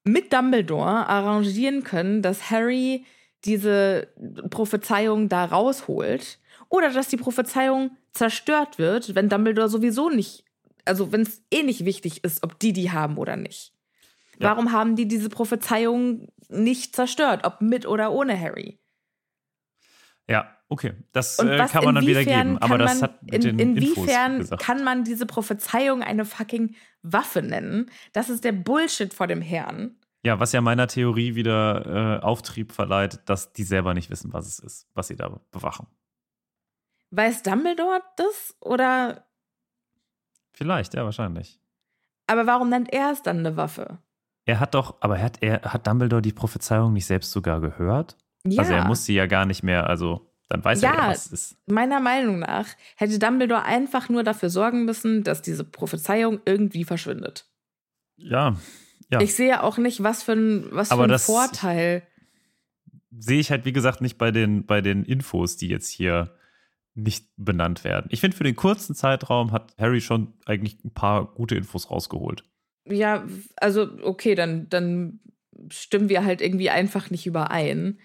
mit 0.06 0.32
Dumbledore 0.32 1.08
arrangieren 1.08 1.84
können, 1.84 2.22
dass 2.22 2.50
Harry 2.50 3.06
diese 3.44 4.08
Prophezeiung 4.50 5.30
da 5.30 5.46
rausholt 5.46 6.40
oder 6.76 6.92
dass 6.92 7.08
die 7.08 7.18
Prophezeiung 7.18 7.92
zerstört 8.12 8.78
wird, 8.78 9.16
wenn 9.16 9.30
Dumbledore 9.30 9.70
sowieso 9.70 10.10
nicht, 10.10 10.44
also 10.84 11.12
wenn 11.12 11.22
es 11.22 11.42
eh 11.52 11.64
nicht 11.64 11.86
wichtig 11.86 12.24
ist, 12.24 12.44
ob 12.44 12.60
die 12.60 12.74
die 12.74 12.92
haben 12.92 13.18
oder 13.18 13.38
nicht. 13.38 13.74
Ja. 14.40 14.50
Warum 14.50 14.72
haben 14.72 14.96
die 14.96 15.08
diese 15.08 15.30
Prophezeiung 15.30 16.28
nicht 16.50 16.96
zerstört, 16.96 17.46
ob 17.46 17.62
mit 17.62 17.86
oder 17.86 18.12
ohne 18.12 18.40
Harry? 18.40 18.80
Ja, 20.28 20.50
okay. 20.68 20.94
Das 21.14 21.40
äh, 21.40 21.58
was, 21.58 21.72
kann 21.72 21.86
man 21.86 21.96
dann 21.96 22.06
wieder 22.06 22.22
inwiefern 22.22 22.48
geben. 22.56 22.62
Aber 22.62 22.78
das 22.78 23.02
hat 23.02 23.24
mit 23.24 23.46
in, 23.46 23.58
den 23.58 23.78
Infos 23.78 23.98
inwiefern 23.98 24.40
gesagt. 24.40 24.62
kann 24.62 24.84
man 24.84 25.04
diese 25.04 25.26
Prophezeiung 25.26 26.04
eine 26.04 26.26
fucking 26.26 26.76
Waffe 27.02 27.42
nennen? 27.42 27.90
Das 28.12 28.30
ist 28.30 28.44
der 28.44 28.52
Bullshit 28.52 29.14
vor 29.14 29.28
dem 29.28 29.42
Herrn. 29.42 29.96
Ja, 30.24 30.40
was 30.40 30.52
ja 30.52 30.62
meiner 30.62 30.88
Theorie 30.88 31.36
wieder 31.36 32.20
äh, 32.20 32.24
Auftrieb 32.24 32.72
verleiht, 32.72 33.20
dass 33.26 33.54
die 33.54 33.64
selber 33.64 33.94
nicht 33.94 34.10
wissen, 34.10 34.34
was 34.34 34.48
es 34.48 34.60
ist, 34.60 34.88
was 34.96 35.08
sie 35.08 35.16
da 35.16 35.40
bewachen. 35.52 35.86
Weiß 37.16 37.44
Dumbledore 37.44 38.02
das? 38.18 38.56
Oder. 38.60 39.26
Vielleicht, 40.54 40.94
ja, 40.94 41.04
wahrscheinlich. 41.04 41.60
Aber 42.28 42.48
warum 42.48 42.70
nennt 42.70 42.92
er 42.92 43.12
es 43.12 43.22
dann 43.22 43.40
eine 43.40 43.56
Waffe? 43.58 44.00
Er 44.46 44.60
hat 44.60 44.74
doch, 44.74 44.96
aber 45.02 45.22
hat, 45.22 45.42
er, 45.42 45.62
hat 45.62 45.88
Dumbledore 45.88 46.22
die 46.22 46.32
Prophezeiung 46.34 46.94
nicht 46.94 47.06
selbst 47.06 47.32
sogar 47.32 47.62
gehört? 47.62 48.16
Ja, 48.46 48.62
Also 48.62 48.74
er 48.74 48.86
muss 48.86 49.06
sie 49.06 49.16
ja 49.16 49.26
gar 49.26 49.46
nicht 49.46 49.64
mehr, 49.64 49.88
also 49.88 50.32
dann 50.50 50.64
weiß 50.64 50.84
er 50.84 50.92
Ja. 50.94 50.96
ja, 51.04 51.10
was 51.10 51.26
es 51.28 51.32
ist. 51.32 51.58
meiner 51.68 52.00
Meinung 52.00 52.40
nach 52.40 52.68
hätte 52.96 53.18
Dumbledore 53.18 53.64
einfach 53.64 54.10
nur 54.10 54.24
dafür 54.24 54.50
sorgen 54.50 54.86
müssen, 54.86 55.24
dass 55.24 55.42
diese 55.42 55.64
Prophezeiung 55.64 56.42
irgendwie 56.46 56.84
verschwindet. 56.84 57.50
Ja, 58.18 58.56
ja. 59.12 59.20
Ich 59.22 59.36
sehe 59.36 59.64
auch 59.64 59.78
nicht, 59.78 60.04
was 60.04 60.24
für 60.24 60.34
ein, 60.34 60.68
was 60.72 60.92
Aber 60.92 61.06
für 61.08 61.14
ein 61.14 61.20
Vorteil. 61.20 62.04
sehe 63.18 63.40
ich 63.40 63.52
halt, 63.52 63.66
wie 63.66 63.74
gesagt, 63.74 64.02
nicht 64.02 64.18
bei 64.18 64.32
den, 64.32 64.66
bei 64.66 64.82
den 64.82 65.04
Infos, 65.04 65.58
die 65.58 65.68
jetzt 65.68 65.90
hier 65.90 66.36
nicht 66.96 67.28
benannt 67.38 67.84
werden. 67.84 68.08
Ich 68.10 68.22
finde, 68.22 68.38
für 68.38 68.44
den 68.44 68.56
kurzen 68.56 68.96
Zeitraum 68.96 69.52
hat 69.52 69.74
Harry 69.78 70.02
schon 70.02 70.34
eigentlich 70.46 70.84
ein 70.84 70.94
paar 70.94 71.26
gute 71.26 71.56
Infos 71.56 71.92
rausgeholt. 71.92 72.44
Ja, 72.88 73.26
also 73.58 73.90
okay, 74.02 74.36
dann, 74.36 74.70
dann 74.70 75.20
stimmen 75.70 76.10
wir 76.10 76.24
halt 76.24 76.42
irgendwie 76.42 76.70
einfach 76.70 77.10
nicht 77.10 77.26
überein. 77.26 78.00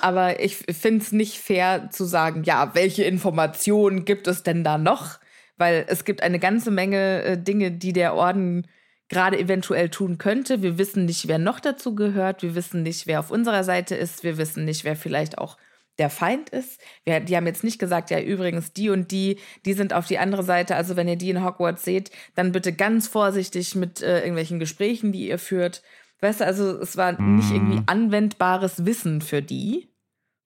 Aber 0.00 0.40
ich 0.40 0.56
finde 0.56 1.02
es 1.02 1.12
nicht 1.12 1.38
fair 1.38 1.90
zu 1.90 2.04
sagen, 2.04 2.42
ja, 2.44 2.74
welche 2.74 3.04
Informationen 3.04 4.04
gibt 4.04 4.26
es 4.26 4.42
denn 4.42 4.64
da 4.64 4.78
noch? 4.78 5.18
Weil 5.56 5.84
es 5.88 6.04
gibt 6.04 6.22
eine 6.22 6.38
ganze 6.38 6.70
Menge 6.70 7.22
äh, 7.22 7.38
Dinge, 7.38 7.70
die 7.70 7.92
der 7.92 8.14
Orden 8.14 8.66
gerade 9.08 9.38
eventuell 9.38 9.88
tun 9.88 10.18
könnte. 10.18 10.62
Wir 10.62 10.78
wissen 10.78 11.04
nicht, 11.04 11.28
wer 11.28 11.38
noch 11.38 11.60
dazu 11.60 11.94
gehört. 11.94 12.42
Wir 12.42 12.54
wissen 12.54 12.82
nicht, 12.82 13.06
wer 13.06 13.20
auf 13.20 13.30
unserer 13.30 13.62
Seite 13.62 13.94
ist. 13.94 14.24
Wir 14.24 14.38
wissen 14.38 14.64
nicht, 14.64 14.84
wer 14.84 14.96
vielleicht 14.96 15.38
auch 15.38 15.58
der 15.98 16.10
Feind 16.10 16.48
ist. 16.50 16.80
Wir, 17.04 17.20
die 17.20 17.36
haben 17.36 17.46
jetzt 17.46 17.64
nicht 17.64 17.78
gesagt, 17.78 18.10
ja, 18.10 18.20
übrigens, 18.20 18.72
die 18.72 18.90
und 18.90 19.10
die, 19.10 19.38
die 19.64 19.72
sind 19.74 19.92
auf 19.92 20.06
die 20.06 20.18
andere 20.18 20.42
Seite. 20.42 20.76
Also, 20.76 20.96
wenn 20.96 21.08
ihr 21.08 21.16
die 21.16 21.30
in 21.30 21.44
Hogwarts 21.44 21.84
seht, 21.84 22.10
dann 22.34 22.52
bitte 22.52 22.72
ganz 22.72 23.08
vorsichtig 23.08 23.74
mit 23.74 24.02
äh, 24.02 24.20
irgendwelchen 24.20 24.58
Gesprächen, 24.58 25.12
die 25.12 25.28
ihr 25.28 25.38
führt. 25.38 25.82
Weißt 26.20 26.40
du, 26.40 26.46
also, 26.46 26.78
es 26.80 26.96
war 26.96 27.12
nicht 27.20 27.50
Mhm. 27.50 27.56
irgendwie 27.56 27.82
anwendbares 27.86 28.86
Wissen 28.86 29.20
für 29.20 29.42
die. 29.42 29.88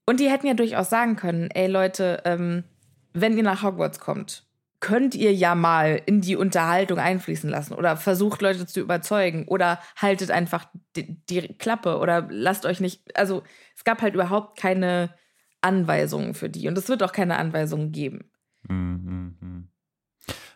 Und 0.06 0.20
die 0.20 0.30
hätten 0.30 0.46
ja 0.46 0.54
durchaus 0.54 0.90
sagen 0.90 1.16
können, 1.16 1.50
ey 1.50 1.66
Leute, 1.66 2.22
ähm, 2.24 2.64
wenn 3.12 3.37
ihr 3.37 3.42
nach 3.42 3.62
Hogwarts 3.62 3.98
kommt, 3.98 4.44
könnt 4.78 5.14
ihr 5.14 5.32
ja 5.32 5.54
mal 5.54 6.00
in 6.06 6.20
die 6.20 6.37
Unterhaltung 6.37 6.98
einfließen 6.98 7.48
lassen 7.50 7.74
oder 7.74 7.96
versucht 7.96 8.42
Leute 8.42 8.66
zu 8.66 8.80
überzeugen 8.80 9.48
oder 9.48 9.80
haltet 9.96 10.30
einfach 10.30 10.66
die, 10.94 11.16
die 11.26 11.48
Klappe 11.56 11.98
oder 11.98 12.26
lasst 12.30 12.66
euch 12.66 12.78
nicht, 12.78 13.16
also 13.18 13.42
es 13.74 13.85
gab 13.85 14.02
halt 14.02 14.14
überhaupt 14.14 14.59
keine 14.61 15.14
Anweisungen 15.61 16.35
für 16.35 16.49
die 16.49 16.69
und 16.69 16.79
es 16.79 16.88
wird 16.88 17.03
auch 17.03 17.12
keine 17.12 17.37
Anweisungen 17.37 17.92
geben. 17.92 18.31
Mhm, 18.69 19.37
mhm. 19.40 19.69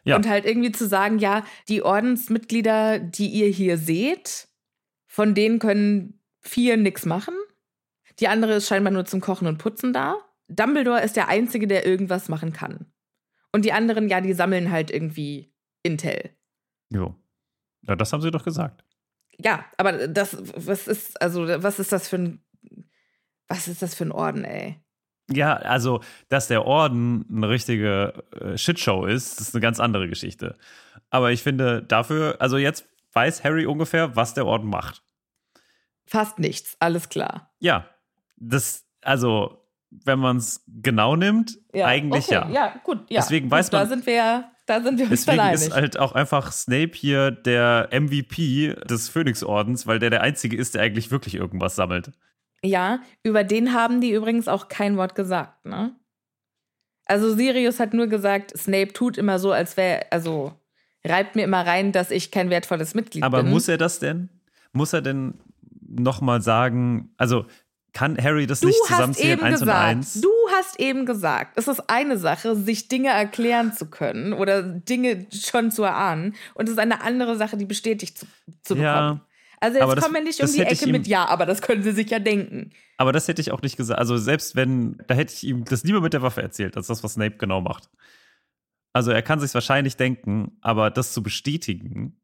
Ja. 0.04 0.16
Und 0.16 0.28
halt 0.28 0.46
irgendwie 0.46 0.72
zu 0.72 0.86
sagen, 0.86 1.18
ja, 1.18 1.44
die 1.68 1.82
Ordensmitglieder, 1.82 2.98
die 2.98 3.28
ihr 3.28 3.48
hier 3.48 3.76
seht, 3.76 4.48
von 5.06 5.34
denen 5.34 5.58
können 5.58 6.20
vier 6.40 6.76
nix 6.76 7.04
machen. 7.04 7.34
Die 8.18 8.28
andere 8.28 8.54
ist 8.54 8.68
scheinbar 8.68 8.92
nur 8.92 9.04
zum 9.04 9.20
Kochen 9.20 9.46
und 9.46 9.58
Putzen 9.58 9.92
da. 9.92 10.16
Dumbledore 10.48 11.02
ist 11.02 11.16
der 11.16 11.28
Einzige, 11.28 11.66
der 11.66 11.86
irgendwas 11.86 12.28
machen 12.28 12.52
kann. 12.52 12.86
Und 13.52 13.64
die 13.64 13.72
anderen, 13.72 14.08
ja, 14.08 14.20
die 14.20 14.32
sammeln 14.32 14.70
halt 14.70 14.90
irgendwie 14.90 15.52
Intel. 15.82 16.30
Jo. 16.90 17.14
Ja, 17.82 17.96
das 17.96 18.12
haben 18.12 18.20
sie 18.20 18.30
doch 18.30 18.44
gesagt. 18.44 18.84
Ja, 19.38 19.64
aber 19.78 20.08
das, 20.08 20.36
was 20.54 20.86
ist, 20.86 21.20
also, 21.20 21.46
was 21.62 21.78
ist 21.78 21.92
das 21.92 22.08
für 22.08 22.16
ein, 22.16 22.44
was 23.48 23.68
ist 23.68 23.82
das 23.82 23.94
für 23.94 24.04
ein 24.04 24.12
Orden, 24.12 24.44
ey? 24.44 24.80
Ja, 25.32 25.54
also, 25.54 26.00
dass 26.28 26.48
der 26.48 26.64
Orden 26.66 27.24
eine 27.30 27.48
richtige 27.48 28.24
äh, 28.40 28.56
Shitshow 28.58 29.06
ist, 29.06 29.40
ist 29.40 29.54
eine 29.54 29.60
ganz 29.60 29.80
andere 29.80 30.08
Geschichte. 30.08 30.56
Aber 31.10 31.30
ich 31.32 31.42
finde 31.42 31.82
dafür, 31.82 32.36
also 32.40 32.56
jetzt 32.58 32.86
weiß 33.12 33.44
Harry 33.44 33.66
ungefähr, 33.66 34.16
was 34.16 34.34
der 34.34 34.46
Orden 34.46 34.68
macht. 34.68 35.02
Fast 36.04 36.38
nichts, 36.38 36.76
alles 36.80 37.08
klar. 37.08 37.52
Ja, 37.60 37.86
das, 38.36 38.84
also, 39.02 39.64
wenn 39.90 40.18
man 40.18 40.36
es 40.38 40.64
genau 40.68 41.16
nimmt, 41.16 41.58
eigentlich 41.72 42.24
okay, 42.26 42.34
ja. 42.34 42.50
Ja, 42.50 42.74
gut, 42.84 42.98
ja. 43.08 43.20
Deswegen 43.20 43.46
gut, 43.46 43.52
weiß 43.58 43.70
Da 43.70 43.78
man- 43.80 43.88
sind 43.88 44.06
wir 44.06 44.14
ja, 44.14 44.50
da 44.66 44.80
sind 44.82 44.98
wir 44.98 45.06
uns 45.10 45.24
Deswegen 45.24 45.38
dann 45.38 45.54
ist 45.54 45.72
halt 45.72 45.98
auch 45.98 46.12
einfach 46.12 46.52
Snape 46.52 46.92
hier 46.94 47.30
der 47.32 47.88
MVP 47.92 48.74
des 48.88 49.08
Phönixordens, 49.08 49.86
weil 49.86 49.98
der 49.98 50.10
der 50.10 50.22
Einzige 50.22 50.56
ist, 50.56 50.74
der 50.74 50.82
eigentlich 50.82 51.10
wirklich 51.10 51.34
irgendwas 51.34 51.74
sammelt. 51.76 52.12
Ja, 52.64 53.00
über 53.22 53.44
den 53.44 53.72
haben 53.72 54.00
die 54.00 54.12
übrigens 54.12 54.48
auch 54.48 54.68
kein 54.68 54.96
Wort 54.96 55.14
gesagt, 55.14 55.64
ne? 55.64 55.96
Also 57.06 57.34
Sirius 57.34 57.80
hat 57.80 57.92
nur 57.92 58.06
gesagt, 58.06 58.56
Snape 58.56 58.92
tut 58.92 59.18
immer 59.18 59.38
so, 59.38 59.50
als 59.50 59.76
wäre, 59.76 60.06
also 60.10 60.52
reibt 61.04 61.34
mir 61.34 61.42
immer 61.42 61.66
rein, 61.66 61.90
dass 61.92 62.10
ich 62.10 62.30
kein 62.30 62.50
wertvolles 62.50 62.94
Mitglied 62.94 63.24
Aber 63.24 63.42
bin. 63.42 63.50
muss 63.50 63.66
er 63.66 63.78
das 63.78 63.98
denn? 63.98 64.28
Muss 64.72 64.92
er 64.92 65.02
denn 65.02 65.34
nochmal 65.80 66.40
sagen, 66.42 67.12
also 67.16 67.46
kann 67.92 68.16
Harry 68.22 68.46
das 68.46 68.60
du 68.60 68.68
nicht 68.68 68.78
zusammenzählen, 68.86 69.40
eins 69.40 69.60
und 69.60 69.66
gesagt, 69.66 69.88
eins? 69.88 70.20
du 70.20 70.30
hast 70.52 70.78
eben 70.78 71.06
gesagt, 71.06 71.58
es 71.58 71.66
ist 71.66 71.90
eine 71.90 72.18
Sache, 72.18 72.54
sich 72.54 72.86
Dinge 72.86 73.08
erklären 73.08 73.72
zu 73.72 73.86
können 73.86 74.32
oder 74.32 74.62
Dinge 74.62 75.26
schon 75.32 75.72
zu 75.72 75.82
erahnen 75.82 76.36
und 76.54 76.66
es 76.66 76.72
ist 76.72 76.78
eine 76.78 77.02
andere 77.02 77.36
Sache, 77.36 77.56
die 77.56 77.64
bestätigt 77.64 78.18
zu, 78.18 78.26
zu 78.62 78.74
bekommen. 78.76 79.20
Ja, 79.20 79.26
also 79.60 79.78
jetzt 79.78 79.96
das- 79.96 80.02
kommen 80.04 80.14
wir 80.16 80.22
nicht 80.22 80.40
um 80.42 80.52
die 80.52 80.60
Ecke 80.60 80.84
ihm- 80.86 80.92
mit 80.92 81.06
ja, 81.06 81.26
aber 81.26 81.46
das 81.46 81.62
können 81.62 81.82
sie 81.82 81.92
sich 81.92 82.10
ja 82.10 82.18
denken. 82.18 82.72
aber 82.96 83.12
das 83.12 83.28
hätte 83.28 83.40
ich 83.40 83.52
auch 83.52 83.62
nicht 83.62 83.76
gesagt. 83.76 83.98
Also 83.98 84.16
selbst 84.16 84.56
wenn, 84.56 84.96
da 85.06 85.14
hätte 85.14 85.32
ich 85.34 85.44
ihm 85.44 85.64
das 85.64 85.84
lieber 85.84 86.00
mit 86.00 86.12
der 86.12 86.22
Waffe 86.22 86.42
erzählt, 86.42 86.76
als 86.76 86.86
das, 86.88 87.02
was 87.04 87.14
Snape 87.14 87.36
genau 87.36 87.60
macht. 87.60 87.88
Also 88.92 89.10
er 89.12 89.22
kann 89.22 89.38
sich 89.40 89.54
wahrscheinlich 89.54 89.96
denken, 89.96 90.58
aber 90.62 90.90
das 90.90 91.12
zu 91.12 91.22
bestätigen 91.22 92.20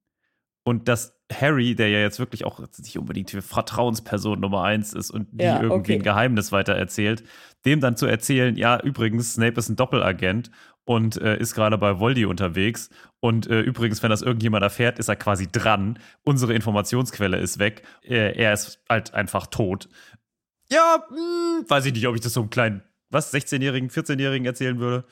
und 0.67 0.89
dass 0.89 1.17
Harry, 1.33 1.77
der 1.77 1.91
ja 1.91 2.01
jetzt 2.01 2.19
wirklich 2.19 2.45
auch 2.45 2.59
nicht 2.59 2.99
unbedingt 2.99 3.33
die 3.33 3.41
Vertrauensperson 3.41 4.41
Nummer 4.41 4.65
eins 4.65 4.95
ist 4.95 5.13
und 5.13 5.29
die 5.31 5.45
Ja, 5.45 5.63
irgendwie 5.63 5.93
okay. 5.93 5.95
ein 5.95 6.03
Geheimnis 6.03 6.51
weiter 6.51 6.75
erzählt, 6.75 7.23
dem 7.65 7.81
dann 7.81 7.97
zu 7.97 8.07
erzählen, 8.07 8.57
ja, 8.57 8.81
übrigens, 8.81 9.35
Snape 9.35 9.61
ist 9.61 9.69
ein 9.69 9.77
Doppelagent 9.77 10.51
und 10.85 11.23
äh, 11.23 11.39
ist 11.39 11.55
gerade 11.55 11.79
bei 11.79 12.01
Voldy 12.01 12.25
unterwegs. 12.25 12.91
Und 13.21 13.47
äh, 13.47 13.61
übrigens, 13.61 14.03
wenn 14.03 14.11
das 14.11 14.23
irgendjemand 14.23 14.65
erfährt, 14.65 14.99
ist 14.99 15.07
er 15.07 15.15
quasi 15.15 15.47
dran. 15.47 16.01
Unsere 16.25 16.53
Informationsquelle 16.53 17.39
ist 17.39 17.61
weg. 17.61 17.85
Äh, 18.03 18.37
er 18.37 18.53
ist 18.53 18.81
halt 18.89 19.15
einfach 19.15 19.47
tot. 19.47 19.89
Ja, 20.69 21.05
hm, 21.09 21.65
weiß 21.69 21.87
ich 21.87 21.93
nicht, 21.93 22.09
ob 22.09 22.17
ich 22.17 22.23
das 22.23 22.33
so 22.33 22.41
einem 22.41 22.51
kleinen, 22.51 22.83
was, 23.09 23.33
16-Jährigen, 23.33 23.89
14-Jährigen 23.89 24.47
erzählen 24.47 24.81
würde. 24.81 25.05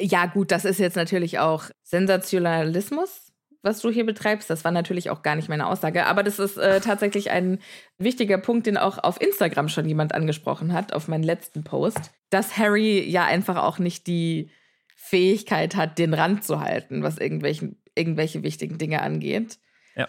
Ja, 0.00 0.24
gut, 0.24 0.50
das 0.50 0.64
ist 0.64 0.78
jetzt 0.78 0.96
natürlich 0.96 1.40
auch 1.40 1.64
Sensationalismus. 1.82 3.21
Was 3.62 3.80
du 3.80 3.90
hier 3.90 4.04
betreibst. 4.04 4.50
Das 4.50 4.64
war 4.64 4.72
natürlich 4.72 5.10
auch 5.10 5.22
gar 5.22 5.36
nicht 5.36 5.48
meine 5.48 5.66
Aussage, 5.66 6.06
aber 6.06 6.22
das 6.22 6.38
ist 6.38 6.56
äh, 6.56 6.80
tatsächlich 6.80 7.30
ein 7.30 7.60
wichtiger 7.98 8.38
Punkt, 8.38 8.66
den 8.66 8.76
auch 8.76 8.98
auf 8.98 9.20
Instagram 9.20 9.68
schon 9.68 9.88
jemand 9.88 10.14
angesprochen 10.14 10.72
hat, 10.72 10.92
auf 10.92 11.08
meinen 11.08 11.24
letzten 11.24 11.64
Post, 11.64 12.10
dass 12.30 12.58
Harry 12.58 13.08
ja 13.08 13.24
einfach 13.24 13.56
auch 13.56 13.78
nicht 13.78 14.06
die 14.06 14.50
Fähigkeit 14.96 15.76
hat, 15.76 15.98
den 15.98 16.14
Rand 16.14 16.44
zu 16.44 16.60
halten, 16.60 17.02
was 17.02 17.18
irgendwelchen, 17.18 17.80
irgendwelche 17.94 18.42
wichtigen 18.42 18.78
Dinge 18.78 19.02
angeht. 19.02 19.58
Ja. 19.94 20.08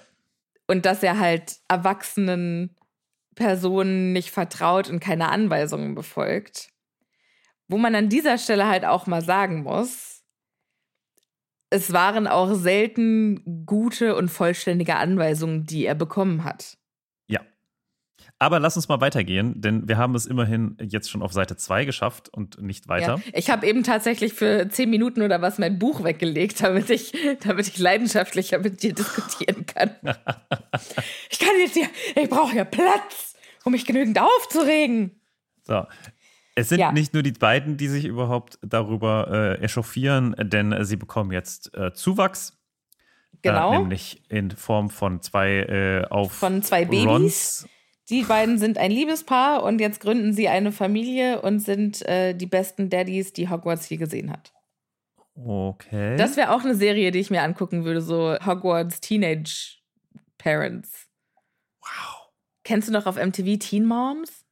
Und 0.67 0.85
dass 0.85 1.03
er 1.03 1.19
halt 1.19 1.57
erwachsenen 1.67 2.75
Personen 3.35 4.13
nicht 4.13 4.31
vertraut 4.31 4.89
und 4.89 4.99
keine 4.99 5.29
Anweisungen 5.29 5.95
befolgt. 5.95 6.69
Wo 7.67 7.77
man 7.77 7.95
an 7.95 8.09
dieser 8.09 8.37
Stelle 8.37 8.67
halt 8.67 8.85
auch 8.85 9.07
mal 9.07 9.23
sagen 9.23 9.63
muss, 9.63 10.12
es 11.73 11.91
waren 11.91 12.27
auch 12.27 12.53
selten 12.53 13.65
gute 13.65 14.15
und 14.15 14.29
vollständige 14.29 14.95
Anweisungen, 14.95 15.65
die 15.65 15.87
er 15.87 15.95
bekommen 15.95 16.43
hat. 16.43 16.77
Ja. 17.27 17.41
Aber 18.37 18.59
lass 18.59 18.75
uns 18.75 18.87
mal 18.89 19.01
weitergehen, 19.01 19.59
denn 19.59 19.87
wir 19.87 19.97
haben 19.97 20.13
es 20.13 20.27
immerhin 20.27 20.77
jetzt 20.79 21.09
schon 21.09 21.23
auf 21.23 21.33
Seite 21.33 21.57
2 21.57 21.85
geschafft 21.85 22.29
und 22.29 22.61
nicht 22.61 22.87
weiter. 22.87 23.19
Ja, 23.25 23.31
ich 23.33 23.49
habe 23.49 23.65
eben 23.65 23.81
tatsächlich 23.81 24.33
für 24.33 24.69
zehn 24.69 24.91
Minuten 24.91 25.23
oder 25.23 25.41
was 25.41 25.57
mein 25.57 25.79
Buch 25.79 26.03
weggelegt, 26.03 26.61
damit 26.61 26.91
ich, 26.91 27.11
damit 27.43 27.67
ich 27.67 27.79
leidenschaftlicher 27.79 28.59
mit 28.59 28.83
dir 28.83 28.93
diskutieren 28.93 29.65
kann. 29.65 29.95
ich 31.31 31.39
kann 31.39 31.55
jetzt 31.59 31.73
hier, 31.73 31.87
ich 32.15 32.29
brauche 32.29 32.55
ja 32.55 32.65
Platz, 32.65 33.35
um 33.63 33.71
mich 33.71 33.85
genügend 33.85 34.19
aufzuregen. 34.19 35.19
So, 35.63 35.85
es 36.55 36.69
sind 36.69 36.79
Ja. 36.79 36.91
nicht 36.91 37.13
nur 37.13 37.23
die 37.23 37.31
beiden, 37.31 37.77
die 37.77 37.87
sich 37.87 38.05
überhaupt 38.05 38.59
darüber 38.61 39.57
äh, 39.59 39.63
echauffieren, 39.63 40.35
denn 40.39 40.71
äh, 40.71 40.85
sie 40.85 40.95
bekommen 40.97 41.31
jetzt 41.31 41.73
äh, 41.75 41.93
Zuwachs. 41.93 42.57
Genau. 43.41 43.73
Äh, 43.73 43.77
nämlich 43.79 44.21
in 44.29 44.51
Form 44.51 44.89
von 44.89 45.21
zwei 45.21 45.59
äh, 45.59 46.05
auf 46.09 46.31
Von 46.31 46.61
zwei 46.63 46.85
Babys. 46.85 47.05
Rons. 47.05 47.67
Die 48.09 48.23
beiden 48.23 48.57
sind 48.57 48.77
ein 48.77 48.91
Liebespaar 48.91 49.63
und 49.63 49.79
jetzt 49.79 49.99
gründen 50.01 50.33
sie 50.33 50.47
eine 50.49 50.71
Familie 50.71 51.41
und 51.41 51.59
sind 51.59 52.01
äh, 52.05 52.33
die 52.33 52.45
besten 52.45 52.89
Daddies, 52.89 53.31
die 53.33 53.49
Hogwarts 53.49 53.89
je 53.89 53.97
gesehen 53.97 54.29
hat. 54.31 54.53
Okay. 55.35 56.15
Das 56.17 56.37
wäre 56.37 56.51
auch 56.53 56.63
eine 56.63 56.75
Serie, 56.75 57.11
die 57.11 57.19
ich 57.19 57.31
mir 57.31 57.41
angucken 57.41 57.85
würde, 57.85 58.01
so 58.01 58.35
Hogwarts 58.45 58.99
Teenage 59.01 59.77
Parents. 60.37 61.07
wow. 61.81 62.29
Kennst 62.63 62.87
du 62.87 62.91
noch 62.93 63.05
auf 63.07 63.15
MTV 63.15 63.57
Teen 63.59 63.85
Moms? 63.85 64.42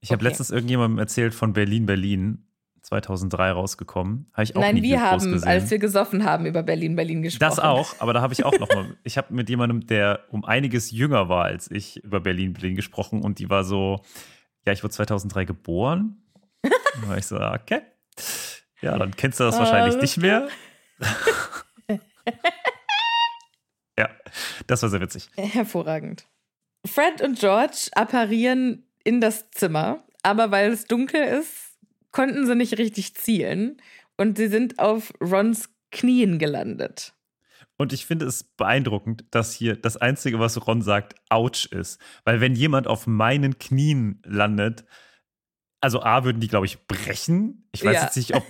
Ich 0.00 0.10
habe 0.12 0.20
Okay. 0.20 0.28
letztens 0.28 0.50
irgendjemandem 0.50 0.98
erzählt 0.98 1.34
von 1.34 1.52
Berlin, 1.52 1.86
Berlin. 1.86 2.44
2003 2.82 3.50
rausgekommen. 3.50 4.28
Habe 4.32 4.44
ich 4.44 4.56
auch 4.56 4.60
Nein, 4.62 4.76
nie 4.76 4.82
wir 4.82 5.02
haben, 5.02 5.32
gesehen. 5.32 5.46
als 5.48 5.70
wir 5.70 5.78
gesoffen 5.78 6.24
haben, 6.24 6.46
über 6.46 6.62
Berlin, 6.62 6.96
Berlin 6.96 7.20
gesprochen. 7.22 7.50
Das 7.50 7.58
auch, 7.58 7.94
aber 7.98 8.14
da 8.14 8.22
habe 8.22 8.32
ich 8.32 8.44
auch 8.44 8.58
noch 8.58 8.68
mal, 8.72 8.96
ich 9.04 9.18
habe 9.18 9.34
mit 9.34 9.50
jemandem, 9.50 9.86
der 9.86 10.24
um 10.30 10.42
einiges 10.44 10.90
jünger 10.90 11.28
war 11.28 11.44
als 11.44 11.70
ich, 11.70 12.02
über 12.02 12.20
Berlin, 12.20 12.54
Berlin 12.54 12.76
gesprochen 12.76 13.20
und 13.22 13.40
die 13.40 13.50
war 13.50 13.64
so, 13.64 14.00
ja, 14.64 14.72
ich 14.72 14.82
wurde 14.82 14.94
2003 14.94 15.44
geboren. 15.44 16.22
Da 16.62 16.70
war 17.08 17.18
ich 17.18 17.26
so, 17.26 17.36
ah, 17.36 17.58
okay. 17.60 17.82
Ja, 18.80 18.96
dann 18.96 19.14
kennst 19.14 19.38
du 19.38 19.44
das 19.44 19.58
wahrscheinlich 19.58 19.96
Alles 19.96 20.02
nicht 20.02 20.16
mehr. 20.18 20.48
ja, 23.98 24.08
das 24.66 24.82
war 24.82 24.88
sehr 24.88 25.00
witzig. 25.00 25.28
Hervorragend. 25.36 26.26
Fred 26.86 27.20
und 27.20 27.38
George 27.38 27.88
apparieren 27.92 28.84
in 29.08 29.20
das 29.22 29.50
Zimmer, 29.52 30.04
aber 30.22 30.50
weil 30.50 30.70
es 30.70 30.84
dunkel 30.84 31.22
ist, 31.22 31.78
konnten 32.12 32.46
sie 32.46 32.54
nicht 32.54 32.76
richtig 32.78 33.14
zielen 33.14 33.80
und 34.18 34.36
sie 34.36 34.48
sind 34.48 34.78
auf 34.78 35.12
Rons 35.20 35.70
Knien 35.90 36.38
gelandet. 36.38 37.14
Und 37.78 37.92
ich 37.94 38.04
finde 38.04 38.26
es 38.26 38.42
beeindruckend, 38.44 39.24
dass 39.30 39.52
hier 39.54 39.76
das 39.76 39.96
Einzige, 39.96 40.38
was 40.40 40.66
Ron 40.66 40.82
sagt, 40.82 41.14
ouch 41.30 41.66
ist. 41.70 41.98
Weil 42.24 42.40
wenn 42.40 42.54
jemand 42.54 42.86
auf 42.88 43.06
meinen 43.06 43.58
Knien 43.58 44.20
landet, 44.26 44.84
also 45.80 46.02
A, 46.02 46.24
würden 46.24 46.40
die, 46.40 46.48
glaube 46.48 46.66
ich, 46.66 46.86
brechen. 46.88 47.68
Ich 47.72 47.84
weiß 47.84 47.94
Ja. 47.94 48.02
jetzt 48.04 48.16
nicht, 48.16 48.34
ob 48.34 48.44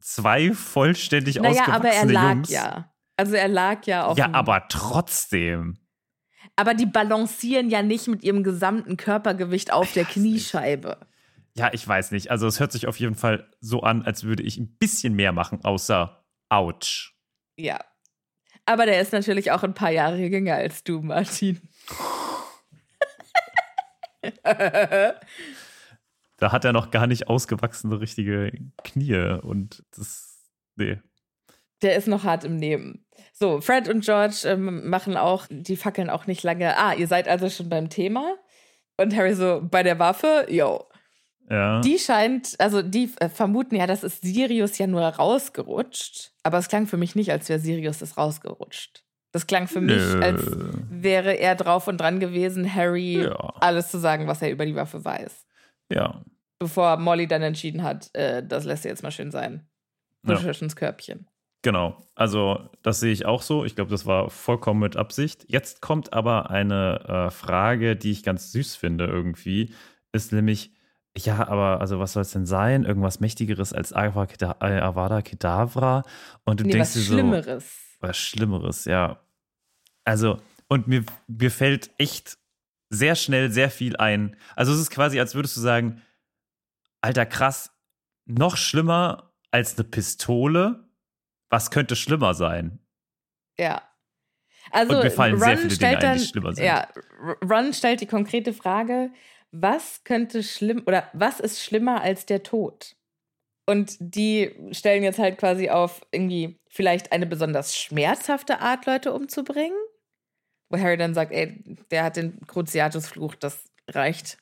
zwei 0.00 0.52
vollständig 0.52 1.36
Naja, 1.36 1.62
ausgewachsene 1.62 1.76
aber 1.76 1.88
er 1.90 2.06
lag 2.06 2.34
Jungs. 2.34 2.50
ja. 2.50 2.92
Also 3.16 3.34
er 3.36 3.48
lag 3.48 3.86
ja 3.86 4.04
auf 4.04 4.18
Ja, 4.18 4.30
aber 4.32 4.66
trotzdem. 4.68 5.78
Aber 6.56 6.74
die 6.74 6.86
balancieren 6.86 7.70
ja 7.70 7.82
nicht 7.82 8.08
mit 8.08 8.22
ihrem 8.22 8.42
gesamten 8.42 8.96
Körpergewicht 8.96 9.72
auf 9.72 9.92
der. 9.92 10.04
Kniescheibe. 10.04 10.98
Ja, 11.54 11.70
ich 11.72 11.86
weiß 11.86 12.12
nicht. 12.12 12.30
Also 12.30 12.46
es 12.46 12.60
hört 12.60 12.72
sich 12.72 12.86
auf 12.86 12.98
jeden 12.98 13.14
Fall 13.14 13.48
so 13.60 13.80
an, 13.82 14.02
als 14.02 14.24
würde 14.24 14.42
ich 14.42 14.58
ein 14.58 14.76
bisschen 14.78 15.14
mehr 15.14 15.32
machen, 15.32 15.64
außer 15.64 16.24
ouch. 16.48 17.12
Ja. 17.56 17.78
Aber 18.64 18.86
der 18.86 19.00
ist 19.00 19.12
natürlich 19.12 19.50
auch 19.50 19.62
ein 19.62 19.74
paar 19.74 19.90
Jahre 19.90 20.18
jünger 20.18 20.54
als 20.54 20.84
du, 20.84 21.00
Martin. 21.00 21.60
Da 26.42 26.50
hat 26.50 26.64
er 26.64 26.72
noch 26.72 26.90
gar 26.90 27.06
nicht 27.06 27.28
ausgewachsene 27.28 28.00
richtige 28.00 28.50
Knie 28.82 29.38
und 29.42 29.84
das, 29.96 30.50
nee. 30.74 30.98
Der 31.82 31.96
ist 31.96 32.08
noch 32.08 32.24
hart 32.24 32.44
im 32.44 32.56
Nehmen. 32.56 33.04
So, 33.32 33.60
Fred 33.60 33.88
und 33.88 34.04
George 34.04 34.42
ähm, 34.44 34.88
machen 34.88 35.16
auch, 35.16 35.46
die 35.50 35.76
fackeln 35.76 36.10
auch 36.10 36.26
nicht 36.26 36.42
lange. 36.42 36.78
Ah, 36.78 36.94
ihr 36.94 37.06
seid 37.08 37.28
also 37.28 37.48
schon 37.50 37.68
beim 37.68 37.88
Thema. 37.88 38.36
Und 38.98 39.16
Harry 39.16 39.34
so, 39.34 39.60
bei 39.62 39.82
der 39.82 39.98
Waffe, 39.98 40.46
yo. 40.48 40.86
Ja. 41.50 41.80
Die 41.80 41.98
scheint, 41.98 42.54
also 42.60 42.82
die 42.82 43.10
äh, 43.18 43.28
vermuten 43.28 43.74
ja, 43.74 43.86
das 43.86 44.04
ist 44.04 44.22
Sirius 44.22 44.78
ja 44.78 44.86
nur 44.86 45.02
rausgerutscht. 45.02 46.32
Aber 46.42 46.58
es 46.58 46.68
klang 46.68 46.86
für 46.86 46.96
mich 46.96 47.14
nicht, 47.16 47.30
als 47.32 47.48
wäre 47.48 47.58
Sirius 47.58 47.98
das 47.98 48.16
rausgerutscht. 48.16 49.04
Das 49.32 49.46
klang 49.46 49.66
für 49.66 49.80
mich, 49.80 49.96
Nö. 49.96 50.22
als 50.22 50.42
wäre 50.90 51.32
er 51.38 51.54
drauf 51.54 51.88
und 51.88 51.98
dran 51.98 52.20
gewesen, 52.20 52.72
Harry 52.74 53.22
Ja. 53.24 53.34
alles 53.60 53.90
zu 53.90 53.98
sagen, 53.98 54.26
was 54.28 54.42
er 54.42 54.50
über 54.50 54.66
die 54.66 54.76
Waffe 54.76 55.04
weiß. 55.04 55.46
ja. 55.90 56.22
Bevor 56.58 56.96
Molly 56.96 57.26
dann 57.26 57.42
entschieden 57.42 57.82
hat, 57.82 58.08
äh, 58.14 58.40
das 58.46 58.64
lässt 58.64 58.84
er 58.84 58.92
jetzt 58.92 59.02
mal 59.02 59.10
schön 59.10 59.32
sein. 59.32 59.66
Ja. 60.24 60.34
Busch 60.36 60.62
ins 60.62 60.76
Körbchen. 60.76 61.26
Genau, 61.62 61.96
also 62.16 62.68
das 62.82 62.98
sehe 62.98 63.12
ich 63.12 63.24
auch 63.24 63.40
so. 63.42 63.64
Ich 63.64 63.76
glaube, 63.76 63.90
das 63.90 64.04
war 64.04 64.30
vollkommen 64.30 64.80
mit 64.80 64.96
Absicht. 64.96 65.44
Jetzt 65.48 65.80
kommt 65.80 66.12
aber 66.12 66.50
eine 66.50 67.26
äh, 67.28 67.30
Frage, 67.30 67.94
die 67.94 68.10
ich 68.10 68.24
ganz 68.24 68.50
süß 68.50 68.74
finde 68.74 69.06
irgendwie, 69.06 69.72
ist 70.12 70.32
nämlich, 70.32 70.72
ja, 71.16 71.46
aber 71.46 71.80
also 71.80 72.00
was 72.00 72.14
soll 72.14 72.22
es 72.22 72.32
denn 72.32 72.46
sein? 72.46 72.84
Irgendwas 72.84 73.20
Mächtigeres 73.20 73.72
als 73.72 73.92
Avada 73.92 74.56
äh, 74.60 74.80
Avada 74.80 75.22
Kedavra? 75.22 76.02
Und 76.44 76.58
du 76.60 76.64
Nee, 76.64 76.72
denkst 76.72 76.88
was 76.88 76.94
dir 76.94 77.00
so, 77.00 77.14
Schlimmeres. 77.14 77.80
was 78.00 78.16
Schlimmeres, 78.18 78.84
ja. 78.86 79.20
Also, 80.04 80.40
und 80.68 80.88
mir, 80.88 81.04
mir 81.28 81.50
fällt 81.52 81.90
echt 81.98 82.38
sehr 82.90 83.14
schnell 83.14 83.50
sehr 83.52 83.70
viel 83.70 83.96
ein. 83.96 84.36
Also 84.56 84.72
es 84.72 84.80
ist 84.80 84.90
quasi, 84.90 85.20
als 85.20 85.34
würdest 85.36 85.56
du 85.56 85.60
sagen, 85.60 86.02
Alter, 87.00 87.26
krass, 87.26 87.70
noch 88.26 88.56
schlimmer 88.56 89.32
als 89.50 89.76
eine 89.78 89.84
Pistole. 89.88 90.81
Was 91.52 91.70
könnte 91.70 91.96
schlimmer 91.96 92.32
sein? 92.32 92.78
Ja. 93.58 93.82
Also 94.70 94.96
Und 94.96 95.04
mir 95.04 95.10
fallen 95.10 95.34
Ron 95.34 95.40
sehr 95.40 95.58
viele 95.58 95.68
Dinge 95.68 95.74
stellt 95.76 95.96
ein, 95.96 96.00
dann, 96.00 96.18
die 96.18 96.24
schlimmer 96.24 96.52
sind. 96.54 96.64
Ja, 96.64 96.88
Ron 97.44 97.74
stellt 97.74 98.00
die 98.00 98.06
konkrete 98.06 98.54
Frage, 98.54 99.10
was 99.50 100.02
könnte 100.04 100.42
schlimm 100.42 100.82
oder 100.86 101.10
was 101.12 101.40
ist 101.40 101.62
schlimmer 101.62 102.00
als 102.00 102.24
der 102.24 102.42
Tod? 102.42 102.96
Und 103.66 103.96
die 104.00 104.50
stellen 104.70 105.02
jetzt 105.02 105.18
halt 105.18 105.36
quasi 105.36 105.68
auf 105.68 106.00
irgendwie 106.10 106.58
vielleicht 106.68 107.12
eine 107.12 107.26
besonders 107.26 107.76
schmerzhafte 107.76 108.60
Art, 108.60 108.86
Leute 108.86 109.12
umzubringen. 109.12 109.76
Wo 110.70 110.78
Harry 110.78 110.96
dann 110.96 111.12
sagt, 111.12 111.32
ey, 111.32 111.62
der 111.90 112.04
hat 112.04 112.16
den 112.16 112.40
Cruciatus-Fluch, 112.46 113.34
das 113.34 113.66
reicht, 113.88 114.38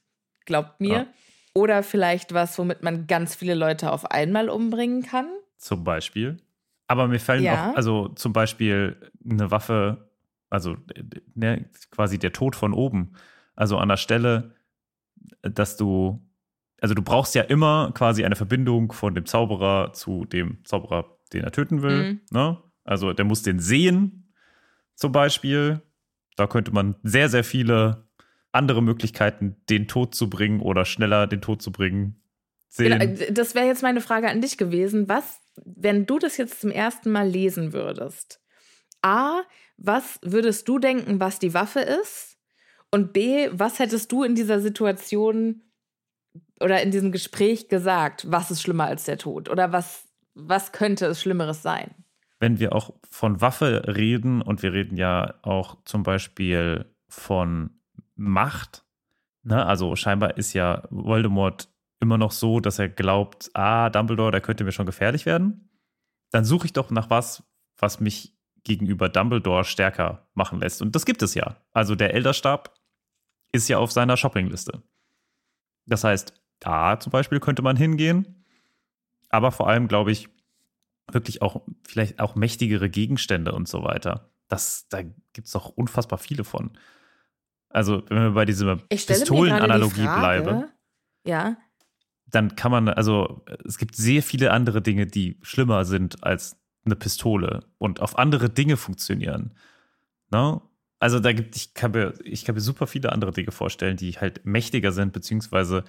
glaubt 0.46 0.80
mir. 0.80 0.92
Ja. 0.92 1.06
Oder 1.54 1.82
vielleicht 1.82 2.34
was, 2.34 2.56
womit 2.56 2.84
man 2.84 3.08
ganz 3.08 3.34
viele 3.34 3.54
Leute 3.56 3.90
auf 3.90 4.12
einmal 4.12 4.48
umbringen 4.48 5.02
kann. 5.02 5.28
Zum 5.56 5.82
Beispiel. 5.82 6.40
Aber 6.90 7.06
mir 7.06 7.20
fallen 7.20 7.44
Ja. 7.44 7.70
auch, 7.70 7.76
also 7.76 8.08
zum 8.08 8.32
Beispiel 8.32 8.96
eine 9.24 9.52
Waffe, 9.52 10.10
also 10.48 10.76
ne, 11.36 11.70
quasi 11.92 12.18
der 12.18 12.32
Tod 12.32 12.56
von 12.56 12.72
oben. 12.72 13.12
Also 13.54 13.78
an 13.78 13.88
der 13.88 13.96
Stelle, 13.96 14.56
dass 15.42 15.76
du, 15.76 16.20
also 16.80 16.94
du 16.94 17.02
brauchst 17.02 17.36
ja 17.36 17.42
immer 17.42 17.92
quasi 17.94 18.24
eine 18.24 18.34
Verbindung 18.34 18.90
von 18.90 19.14
dem 19.14 19.24
Zauberer 19.24 19.92
zu 19.92 20.24
dem 20.24 20.64
Zauberer, 20.64 21.16
den 21.32 21.44
er 21.44 21.52
töten 21.52 21.82
will. 21.82 22.14
Mhm. 22.14 22.20
Ne? 22.32 22.58
Also 22.82 23.12
der 23.12 23.24
muss 23.24 23.42
den 23.44 23.60
sehen, 23.60 24.32
zum 24.96 25.12
Beispiel. 25.12 25.82
Da 26.34 26.48
könnte 26.48 26.72
man 26.72 26.96
sehr, 27.04 27.28
sehr 27.28 27.44
viele 27.44 28.08
andere 28.50 28.82
Möglichkeiten, 28.82 29.56
den 29.68 29.86
Tod 29.86 30.16
zu 30.16 30.28
bringen 30.28 30.60
oder 30.60 30.84
schneller 30.84 31.28
den 31.28 31.40
Tod 31.40 31.62
zu 31.62 31.70
bringen, 31.70 32.20
sehen. 32.68 32.98
Genau, 32.98 33.04
äh, 33.04 33.32
das 33.32 33.54
wäre 33.54 33.66
jetzt 33.66 33.82
meine 33.84 34.00
Frage 34.00 34.28
an 34.28 34.40
dich 34.40 34.56
gewesen. 34.58 35.08
Was, 35.08 35.40
wenn 35.64 36.06
du 36.06 36.18
das 36.18 36.36
jetzt 36.36 36.60
zum 36.60 36.70
ersten 36.70 37.10
Mal 37.10 37.28
lesen 37.28 37.72
würdest? 37.72 38.40
A, 39.02 39.42
was 39.76 40.18
würdest 40.22 40.68
du 40.68 40.78
denken, 40.78 41.20
was 41.20 41.38
die 41.38 41.54
Waffe 41.54 41.80
ist? 41.80 42.38
Und 42.90 43.12
B, 43.12 43.48
was 43.52 43.78
hättest 43.78 44.10
du 44.12 44.24
in 44.24 44.34
dieser 44.34 44.60
Situation 44.60 45.62
oder 46.60 46.82
in 46.82 46.90
diesem 46.90 47.12
Gespräch 47.12 47.68
gesagt? 47.68 48.30
Was 48.30 48.50
ist 48.50 48.62
schlimmer 48.62 48.84
als 48.84 49.04
der 49.04 49.16
Tod? 49.16 49.48
Oder 49.48 49.72
was, 49.72 50.08
was 50.34 50.72
könnte 50.72 51.06
es 51.06 51.20
Schlimmeres 51.20 51.62
sein? 51.62 51.94
wenn 52.40 52.58
wir 52.58 52.74
auch 52.74 52.94
von 53.08 53.40
Waffe 53.40 53.84
reden 53.86 54.42
und 54.42 54.62
wir 54.62 54.72
reden 54.72 54.96
ja 54.96 55.34
auch 55.42 55.76
zum 55.84 56.02
Beispiel 56.02 56.86
von 57.06 57.70
Macht, 58.16 58.84
ne? 59.42 59.64
also 59.64 59.94
scheinbar 59.94 60.36
ist 60.38 60.54
ja 60.54 60.82
Voldemort 60.90 61.68
immer 62.00 62.18
noch 62.18 62.32
so, 62.32 62.60
dass 62.60 62.78
er 62.78 62.88
glaubt, 62.88 63.50
ah, 63.54 63.90
Dumbledore, 63.90 64.32
der 64.32 64.40
könnte 64.40 64.64
mir 64.64 64.72
schon 64.72 64.86
gefährlich 64.86 65.26
werden, 65.26 65.70
dann 66.30 66.44
suche 66.44 66.66
ich 66.66 66.72
doch 66.72 66.90
nach 66.90 67.10
was, 67.10 67.42
was 67.78 68.00
mich 68.00 68.36
gegenüber 68.64 69.08
Dumbledore 69.08 69.64
stärker 69.64 70.28
machen 70.34 70.60
lässt. 70.60 70.82
Und 70.82 70.94
das 70.94 71.06
gibt 71.06 71.22
es 71.22 71.34
ja. 71.34 71.56
Also 71.72 71.94
der 71.94 72.14
Elderstab 72.14 72.74
ist 73.52 73.68
ja 73.68 73.78
auf 73.78 73.92
seiner 73.92 74.16
Shoppingliste. 74.16 74.82
Das 75.86 76.04
heißt, 76.04 76.34
da 76.60 77.00
zum 77.00 77.10
Beispiel 77.10 77.40
könnte 77.40 77.62
man 77.62 77.76
hingehen, 77.76 78.44
aber 79.28 79.50
vor 79.50 79.68
allem, 79.68 79.88
glaube 79.88 80.12
ich, 80.12 80.28
wirklich 81.10 81.42
auch 81.42 81.62
vielleicht 81.86 82.20
auch 82.20 82.34
mächtigere 82.34 82.88
Gegenstände 82.88 83.52
und 83.52 83.68
so 83.68 83.82
weiter. 83.82 84.30
Das, 84.48 84.86
da 84.88 85.02
gibt 85.02 85.46
es 85.46 85.52
doch 85.52 85.68
unfassbar 85.70 86.18
viele 86.18 86.44
von. 86.44 86.72
Also, 87.68 88.02
wenn 88.08 88.22
wir 88.22 88.30
bei 88.32 88.44
dieser 88.44 88.76
Pistolenanalogie 88.76 90.00
die 90.00 90.02
bleiben, 90.02 90.64
Ja. 91.24 91.56
Dann 92.30 92.56
kann 92.56 92.70
man, 92.70 92.88
also 92.88 93.44
es 93.64 93.78
gibt 93.78 93.96
sehr 93.96 94.22
viele 94.22 94.52
andere 94.52 94.82
Dinge, 94.82 95.06
die 95.06 95.38
schlimmer 95.42 95.84
sind 95.84 96.24
als 96.24 96.56
eine 96.84 96.96
Pistole 96.96 97.60
und 97.78 98.00
auf 98.00 98.18
andere 98.18 98.50
Dinge 98.50 98.76
funktionieren. 98.76 99.54
Ne? 100.30 100.60
Also 100.98 101.18
da 101.18 101.32
gibt, 101.32 101.56
ich 101.56 101.74
kann, 101.74 101.92
mir, 101.92 102.14
ich 102.24 102.44
kann 102.44 102.54
mir 102.54 102.60
super 102.60 102.86
viele 102.86 103.12
andere 103.12 103.32
Dinge 103.32 103.52
vorstellen, 103.52 103.96
die 103.96 104.12
halt 104.12 104.44
mächtiger 104.44 104.92
sind, 104.92 105.12
beziehungsweise 105.12 105.84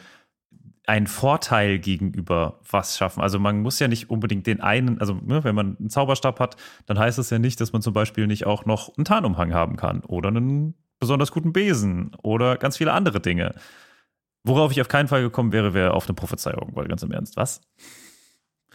einen 0.87 1.07
Vorteil 1.07 1.79
gegenüber 1.79 2.59
was 2.69 2.97
schaffen. 2.97 3.21
Also 3.21 3.39
man 3.39 3.61
muss 3.61 3.79
ja 3.79 3.87
nicht 3.87 4.09
unbedingt 4.09 4.47
den 4.47 4.61
einen, 4.61 4.99
also 4.99 5.13
ne, 5.13 5.43
wenn 5.43 5.55
man 5.55 5.77
einen 5.77 5.89
Zauberstab 5.89 6.39
hat, 6.39 6.55
dann 6.87 6.97
heißt 6.97 7.19
es 7.19 7.29
ja 7.29 7.39
nicht, 7.39 7.61
dass 7.61 7.71
man 7.71 7.81
zum 7.81 7.93
Beispiel 7.93 8.25
nicht 8.25 8.45
auch 8.45 8.65
noch 8.65 8.97
einen 8.97 9.05
Tarnumhang 9.05 9.53
haben 9.53 9.75
kann 9.75 10.01
oder 10.01 10.29
einen 10.29 10.73
besonders 10.99 11.31
guten 11.31 11.53
Besen 11.53 12.15
oder 12.23 12.57
ganz 12.57 12.77
viele 12.77 12.93
andere 12.93 13.19
Dinge. 13.19 13.53
Worauf 14.43 14.71
ich 14.71 14.81
auf 14.81 14.87
keinen 14.87 15.07
Fall 15.07 15.21
gekommen 15.21 15.51
wäre, 15.51 15.73
wäre 15.73 15.93
auf 15.93 16.07
eine 16.07 16.15
Prophezeiung, 16.15 16.71
weil 16.75 16.87
ganz 16.87 17.03
im 17.03 17.11
Ernst, 17.11 17.37
was? 17.37 17.61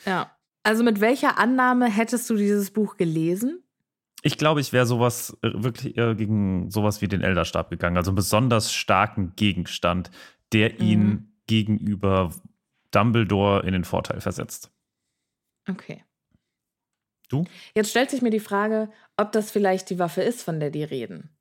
Ja. 0.05 0.31
Also 0.63 0.83
mit 0.85 1.01
welcher 1.01 1.39
Annahme 1.39 1.87
hättest 1.89 2.29
du 2.31 2.37
dieses 2.37 2.71
Buch 2.73 2.97
gelesen? 2.97 3.63
Ich 4.23 4.39
glaube, 4.39 4.61
ich 4.61 4.73
wäre 4.73 4.87
sowas 4.87 5.37
äh, 5.43 5.51
wirklich 5.55 5.97
eher 5.97 6.15
gegen 6.15 6.71
sowas 6.71 7.01
wie 7.03 7.09
den 7.09 7.23
Elderstab 7.23 7.71
gegangen. 7.71 7.97
Also 7.97 8.11
einen 8.11 8.17
besonders 8.17 8.73
starken 8.73 9.35
Gegenstand, 9.37 10.11
der 10.53 10.81
ihn 10.81 11.09
Mhm. 11.09 11.33
gegenüber 11.47 12.31
Dumbledore 12.91 13.65
in 13.67 13.73
den 13.73 13.85
Vorteil 13.85 14.21
versetzt. 14.21 14.73
Okay. 15.69 16.05
Du? 17.29 17.45
Jetzt 17.75 17.91
stellt 17.91 18.11
sich 18.11 18.23
mir 18.23 18.31
die 18.31 18.41
Frage, 18.41 18.91
ob 19.17 19.33
das 19.33 19.51
vielleicht 19.51 19.91
die 19.91 19.99
Waffe 19.99 20.23
ist, 20.23 20.43
von 20.43 20.61
der 20.61 20.71
die 20.71 20.85
reden. 20.85 21.37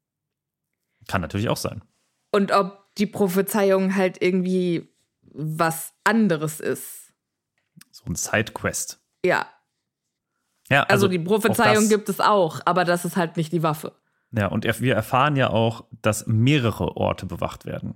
Kann 1.08 1.22
natürlich 1.22 1.50
auch 1.50 1.58
sein. 1.58 1.84
Und 2.32 2.52
ob 2.52 2.85
die 2.98 3.08
Prophezeiung 3.08 3.96
halt 3.96 4.22
irgendwie 4.22 4.90
was 5.22 5.94
anderes 6.04 6.60
ist. 6.60 7.14
So 7.92 8.06
ein 8.06 8.16
Sidequest. 8.16 9.02
Ja, 9.26 9.48
Ja, 10.70 10.84
also, 10.84 10.94
also, 10.94 11.08
die 11.10 11.20
Prophezeiung 11.20 11.90
gibt 11.90 12.10
es 12.10 12.20
auch, 12.20 12.62
aber 12.66 12.86
das 12.86 13.06
ist 13.06 13.18
halt 13.18 13.38
nicht 13.38 13.52
die 13.52 13.64
Waffe. 13.64 13.94
Ja, 14.32 14.48
und 14.48 14.66
wir 14.82 14.96
erfahren 14.96 15.36
ja 15.36 15.50
auch, 15.50 15.86
dass 16.02 16.28
mehrere 16.28 16.98
Orte 16.98 17.26
bewacht 17.26 17.66
werden. 17.66 17.96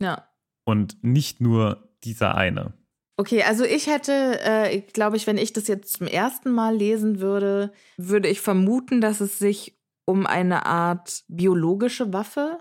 Ja. 0.00 0.26
Und 0.64 1.02
nicht 1.02 1.40
nur 1.40 1.88
dieser 2.04 2.34
eine. 2.34 2.72
Okay, 3.16 3.42
also 3.42 3.64
ich 3.64 3.86
hätte, 3.86 4.40
äh, 4.42 4.80
glaube 4.80 5.16
ich, 5.16 5.26
wenn 5.26 5.36
ich 5.38 5.52
das 5.52 5.68
jetzt 5.68 5.98
zum 5.98 6.06
ersten 6.06 6.50
Mal 6.50 6.74
lesen 6.74 7.20
würde, 7.20 7.72
würde 7.96 8.28
ich 8.28 8.40
vermuten, 8.40 9.00
dass 9.00 9.20
es 9.20 9.38
sich 9.38 9.78
um 10.04 10.26
eine 10.26 10.66
Art 10.66 11.22
biologische 11.28 12.12
Waffe 12.12 12.58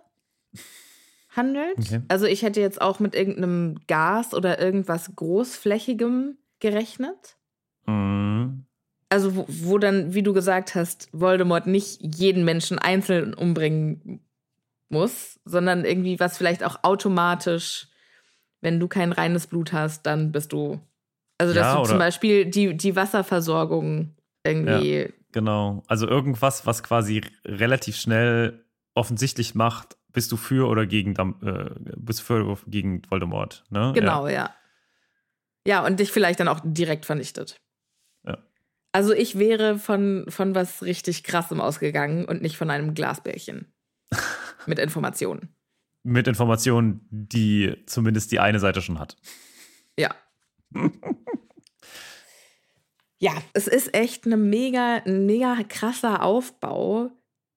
handelt. 1.31 1.77
Okay. 1.79 2.01
Also 2.07 2.25
ich 2.25 2.41
hätte 2.43 2.61
jetzt 2.61 2.81
auch 2.81 2.99
mit 2.99 3.15
irgendeinem 3.15 3.79
Gas 3.87 4.33
oder 4.33 4.59
irgendwas 4.59 5.15
großflächigem 5.15 6.37
gerechnet. 6.59 7.37
Mhm. 7.85 8.65
Also 9.09 9.35
wo, 9.35 9.45
wo 9.47 9.77
dann, 9.77 10.13
wie 10.13 10.23
du 10.23 10.33
gesagt 10.33 10.75
hast, 10.75 11.09
Voldemort 11.11 11.67
nicht 11.67 11.99
jeden 12.01 12.45
Menschen 12.45 12.79
einzeln 12.79 13.33
umbringen 13.33 14.21
muss, 14.89 15.39
sondern 15.45 15.85
irgendwie 15.85 16.19
was 16.19 16.37
vielleicht 16.37 16.63
auch 16.63 16.83
automatisch, 16.83 17.87
wenn 18.61 18.79
du 18.79 18.87
kein 18.87 19.11
reines 19.11 19.47
Blut 19.47 19.73
hast, 19.73 20.05
dann 20.05 20.31
bist 20.31 20.53
du. 20.53 20.79
Also 21.37 21.53
dass 21.53 21.73
Ja, 21.73 21.81
du 21.81 21.87
zum 21.87 21.97
Beispiel 21.97 22.45
die, 22.45 22.77
die 22.77 22.95
Wasserversorgung 22.95 24.15
irgendwie. 24.43 25.11
Genau. 25.31 25.83
Also 25.87 26.07
irgendwas, 26.07 26.65
was 26.65 26.83
quasi 26.83 27.21
relativ 27.45 27.95
schnell 27.95 28.63
offensichtlich 28.93 29.55
macht, 29.55 29.97
bist 30.13 30.31
du 30.31 30.37
für 30.37 30.67
oder 30.67 30.85
gegen, 30.85 31.15
äh, 31.41 31.69
bist 31.97 32.21
für 32.21 32.57
gegen 32.67 33.01
Voldemort. 33.09 33.63
Ne? 33.69 33.91
Genau, 33.93 34.27
ja. 34.27 34.53
ja. 35.65 35.85
und 35.85 35.99
dich 35.99 36.11
vielleicht 36.11 36.39
dann 36.39 36.47
auch 36.47 36.59
direkt 36.63 37.05
vernichtet. 37.05 37.61
Ja. 38.23 38.37
Also 38.91 39.13
ich 39.13 39.37
wäre 39.37 39.77
von, 39.79 40.25
von 40.27 40.55
was 40.55 40.83
richtig 40.83 41.23
krassem 41.23 41.61
ausgegangen 41.61 42.25
und 42.25 42.41
nicht 42.41 42.57
von 42.57 42.69
einem 42.69 42.93
Glasbärchen. 42.93 43.73
mit 44.65 44.79
Informationen. 44.79 45.55
Mit 46.03 46.27
Informationen, 46.27 47.07
die 47.09 47.75
zumindest 47.85 48.31
die 48.31 48.39
eine 48.39 48.59
Seite 48.59 48.81
schon 48.81 48.99
hat. 48.99 49.17
Ja. 49.97 50.15
ja, 53.19 53.33
es 53.53 53.67
ist 53.67 53.93
echt 53.93 54.25
eine 54.25 54.37
mega, 54.37 55.01
ein 55.05 55.25
mega 55.25 55.57
krasser 55.67 56.23
Aufbau 56.23 57.11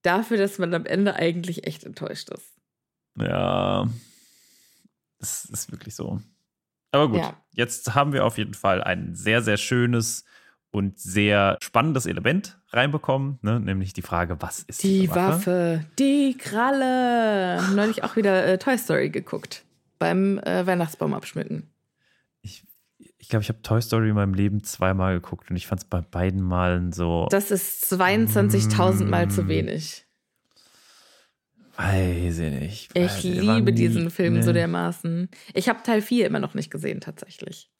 dafür, 0.05 0.36
dass 0.36 0.59
man 0.59 0.72
am 0.74 0.86
Ende 0.86 1.14
eigentlich 1.16 1.66
echt 1.66 1.84
enttäuscht 1.84 2.30
ist. 2.30 2.52
Ja, 3.18 3.88
es 5.20 5.44
ist 5.46 5.70
wirklich 5.72 5.94
so. 5.94 6.20
Aber 6.92 7.09
gut, 7.09 7.18
Ja. 7.18 7.34
jetzt 7.52 7.94
haben 7.94 8.12
wir 8.12 8.24
auf 8.24 8.38
jeden 8.38 8.55
Fall 8.55 8.82
ein 8.82 9.14
sehr, 9.14 9.42
sehr 9.42 9.57
schönes 9.57 10.24
und 10.70 10.98
sehr 10.98 11.57
spannendes 11.62 12.07
Element 12.07 12.59
reinbekommen, 12.70 13.38
ne? 13.42 13.61
nämlich 13.61 13.92
die 13.92 14.02
Frage, 14.02 14.36
was 14.40 14.62
ist 14.62 14.82
Die 14.82 15.00
diese 15.02 15.14
Waffe, 15.14 15.84
die 15.98 16.36
Kralle. 16.36 17.62
Neulich 17.74 18.02
auch 18.02 18.16
wieder 18.16 18.44
äh, 18.46 18.59
Toy 18.59 18.76
Story 18.76 19.11
geguckt. 19.11 19.64
Beim 20.00 20.38
äh, 20.40 20.66
Weihnachtsbaum 20.66 21.14
abschmücken. 21.14 21.70
Ich, 23.25 23.29
glaube, 23.31 23.43
ich 23.43 23.49
habe 23.49 23.62
Toy 23.62 23.81
Story 23.81 24.11
in 24.11 24.14
meinem 24.16 24.35
Leben 24.35 24.62
zweimal 24.64 25.14
geguckt 25.14 25.49
und 25.51 25.57
ich 25.57 25.66
fand 25.66 25.81
es 25.81 25.89
bei 25.89 26.03
beiden 26.03 26.43
Malen 26.43 26.93
so, 26.93 27.27
Das 27.31 27.51
ist 27.51 27.91
22.000 27.91 29.07
Mal 29.09 29.31
zu 29.31 29.45
Mm. 29.45 29.49
wenig. 29.49 30.05
weiß 31.79 32.39
ich 32.39 32.53
nicht. 32.53 32.91
Ich 32.97 33.22
liebe 33.25 33.72
nie- 33.72 33.79
diesen 33.79 34.11
Film 34.11 34.43
so 34.43 34.51
nee. 34.51 34.59
dermaßen. 34.59 35.31
Ich 35.55 35.70
habe 35.70 35.83
Teil 35.83 36.03
4 36.03 36.27
immer 36.27 36.39
noch 36.39 36.53
nicht 36.53 36.70
gesehen, 36.70 37.01
tatsächlich. 37.01 37.72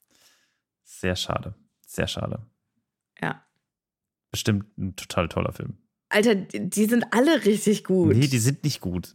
Sehr 0.83 1.15
schade, 1.15 1.53
sehr 1.85 2.07
schade. 2.07 2.43
Ja. 3.21 3.45
Bestimmt 4.31 4.75
ein 4.79 4.95
total 4.95 5.29
toller 5.29 5.53
Film. 5.53 5.77
Alter, 6.09 6.33
die 6.33 6.85
sind 6.85 7.05
alle 7.11 7.45
richtig 7.45 7.83
gut. 7.83 8.15
Nee, 8.17 8.27
die 8.27 8.39
sind 8.39 8.63
nicht 8.63 8.81
gut. 8.81 9.13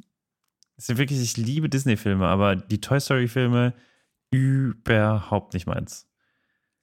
Das 0.77 0.87
sind 0.87 0.97
wirklich, 0.97 1.21
ich 1.21 1.37
liebe 1.37 1.69
Disney-Filme, 1.69 2.27
aber 2.29 2.55
die 2.55 2.81
Toy 2.81 3.01
Story-Filme 3.01 3.75
überhaupt 4.31 5.55
nicht 5.55 5.67
meins. 5.67 6.07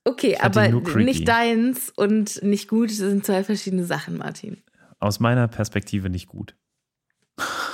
Okay, 0.07 0.37
aber 0.37 0.69
nicht 0.69 1.27
deins 1.27 1.91
und 1.95 2.41
nicht 2.43 2.67
gut 2.67 2.91
sind 2.91 3.25
zwei 3.25 3.43
verschiedene 3.43 3.85
Sachen, 3.85 4.17
Martin. 4.17 4.63
Aus 4.99 5.19
meiner 5.19 5.47
Perspektive 5.47 6.09
nicht 6.09 6.27
gut. 6.27 6.55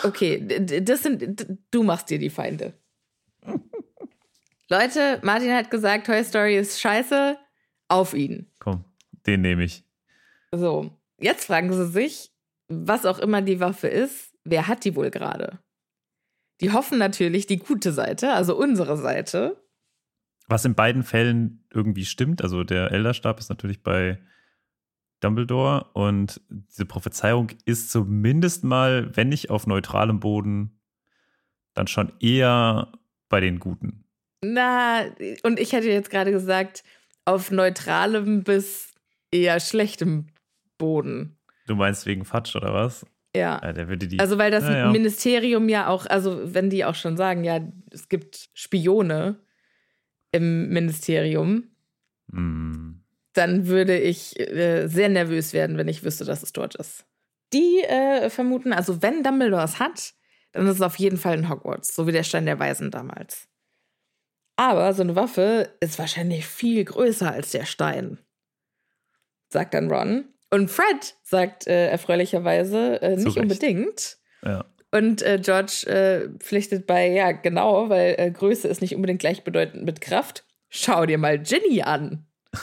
Okay, 0.04 0.46
das 0.82 1.04
sind, 1.04 1.48
du 1.72 1.84
machst 1.84 2.10
dir 2.10 2.20
die 2.20 2.30
Feinde. 2.30 2.74
Leute, 4.70 5.20
Martin 5.22 5.54
hat 5.54 5.72
gesagt, 5.72 6.08
Toy 6.08 6.24
Story 6.24 6.58
ist 6.58 6.82
scheiße, 6.82 7.38
auf 7.88 8.14
ihn. 8.14 8.52
Komm, 8.60 8.84
den 9.26 9.42
nehme 9.42 9.64
ich. 9.64 9.86
So, 10.52 10.92
jetzt 11.20 11.46
fragen 11.46 11.72
sie 11.72 11.88
sich, 11.88 12.32
was 12.68 13.06
auch 13.06 13.20
immer 13.20 13.42
die 13.42 13.60
Waffe 13.60 13.88
ist, 13.88 14.34
wer 14.44 14.68
hat 14.68 14.84
die 14.84 14.96
wohl 14.96 15.12
gerade? 15.12 15.60
Die 16.62 16.72
hoffen 16.72 16.98
natürlich 16.98 17.46
die 17.48 17.60
gute 17.60 17.92
Seite, 17.92 18.34
also 18.34 18.58
unsere 18.58 18.98
Seite. 18.98 19.63
Was 20.48 20.66
in 20.66 20.76
beiden 20.76 21.04
Fällen 21.04 21.66
irgendwie 21.74 22.06
stimmt. 22.06 22.42
Also 22.42 22.64
der 22.64 22.92
Elderstab 22.92 23.40
ist 23.40 23.50
natürlich 23.50 23.82
bei 23.82 24.20
Dumbledore 25.20 25.86
und 25.94 26.42
diese 26.50 26.86
Prophezeiung 26.86 27.52
ist 27.66 27.92
zumindest 27.92 28.64
mal, 28.64 29.16
wenn 29.16 29.30
nicht 29.30 29.50
auf 29.50 29.68
neutralem 29.68 30.20
Boden, 30.20 30.82
dann 31.74 31.88
schon 31.88 32.12
eher 32.20 32.92
bei 33.30 33.40
den 33.40 33.60
Guten. 33.60 34.04
Na, 34.44 35.06
und 35.44 35.60
ich 35.60 35.72
hätte 35.72 35.90
jetzt 35.90 36.10
gerade 36.10 36.32
gesagt, 36.32 36.84
auf 37.26 37.52
neutralem 37.52 38.44
bis 38.44 38.94
eher 39.32 39.60
schlechtem 39.60 40.28
Boden. 40.78 41.38
Du 41.68 41.76
meinst 41.76 42.06
wegen 42.06 42.26
Fatsch 42.26 42.56
oder 42.56 42.74
was? 42.74 43.06
Ja. 43.36 43.62
Ja, 43.64 43.74
die. 43.74 44.20
Also, 44.20 44.38
weil 44.38 44.52
das 44.52 44.66
ja. 44.66 44.92
Ministerium 44.92 45.70
ja 45.70 45.88
auch, 45.88 46.06
also 46.06 46.54
wenn 46.54 46.70
die 46.70 46.86
auch 46.86 46.96
schon 46.96 47.18
sagen, 47.18 47.44
ja, 47.44 47.60
es 47.92 48.10
gibt 48.10 48.50
Spione 48.54 49.40
im 50.34 50.70
Ministerium, 50.70 51.70
Hm. 52.32 53.04
dann 53.34 53.68
würde 53.68 53.98
ich 53.98 54.38
äh, 54.40 54.88
sehr 54.88 55.10
nervös 55.10 55.54
werden, 55.54 55.78
wenn 55.78 55.88
ich 55.88 56.04
wüsste, 56.04 56.26
dass 56.26 56.44
es 56.44 56.52
dort 56.52 56.76
ist. 56.76 57.06
Die 57.54 57.82
äh, 57.84 58.30
vermuten, 58.30 58.74
also 58.74 59.02
wenn 59.02 59.24
Dumbledore 59.24 59.64
es 59.64 59.80
hat, 59.80 60.14
dann 60.52 60.66
ist 60.68 60.76
es 60.76 60.82
auf 60.82 60.98
jeden 60.98 61.18
Fall 61.18 61.38
in 61.38 61.50
Hogwarts, 61.50 61.96
so 61.96 62.08
wie 62.08 62.12
der 62.12 62.24
Stein 62.24 62.46
der 62.46 62.60
Weisen 62.60 62.92
damals. 62.92 63.48
Aber 64.56 64.94
so 64.94 65.02
eine 65.04 65.16
Waffe 65.16 65.74
ist 65.80 65.98
wahrscheinlich 66.00 66.46
viel 66.46 66.84
größer 66.84 67.32
als 67.32 67.52
der 67.52 67.66
Stein, 67.66 68.20
sagt 69.50 69.74
dann 69.74 69.92
Ron. 69.92 70.26
Und 70.52 70.70
Fred 70.70 71.16
sagt 71.24 71.66
äh, 71.68 71.88
erfreulicherweise 71.88 73.02
äh, 73.02 73.16
nicht 73.16 73.38
unbedingt. 73.38 74.18
Ja. 74.44 74.66
Und 74.94 75.24
äh, 75.24 75.40
George 75.44 75.88
äh, 75.88 76.30
pflichtet 76.38 76.86
bei, 76.86 77.08
ja, 77.10 77.32
genau, 77.32 77.90
weil 77.90 78.16
äh, 78.18 78.30
Größe 78.30 78.68
ist 78.68 78.80
nicht 78.82 78.96
unbedingt 78.96 79.20
gleichbedeutend 79.20 79.86
mit 79.86 80.02
Kraft. 80.02 80.46
Schau 80.70 81.06
dir 81.08 81.18
mal 81.18 81.40
Ginny 81.40 81.82
an. 81.82 82.26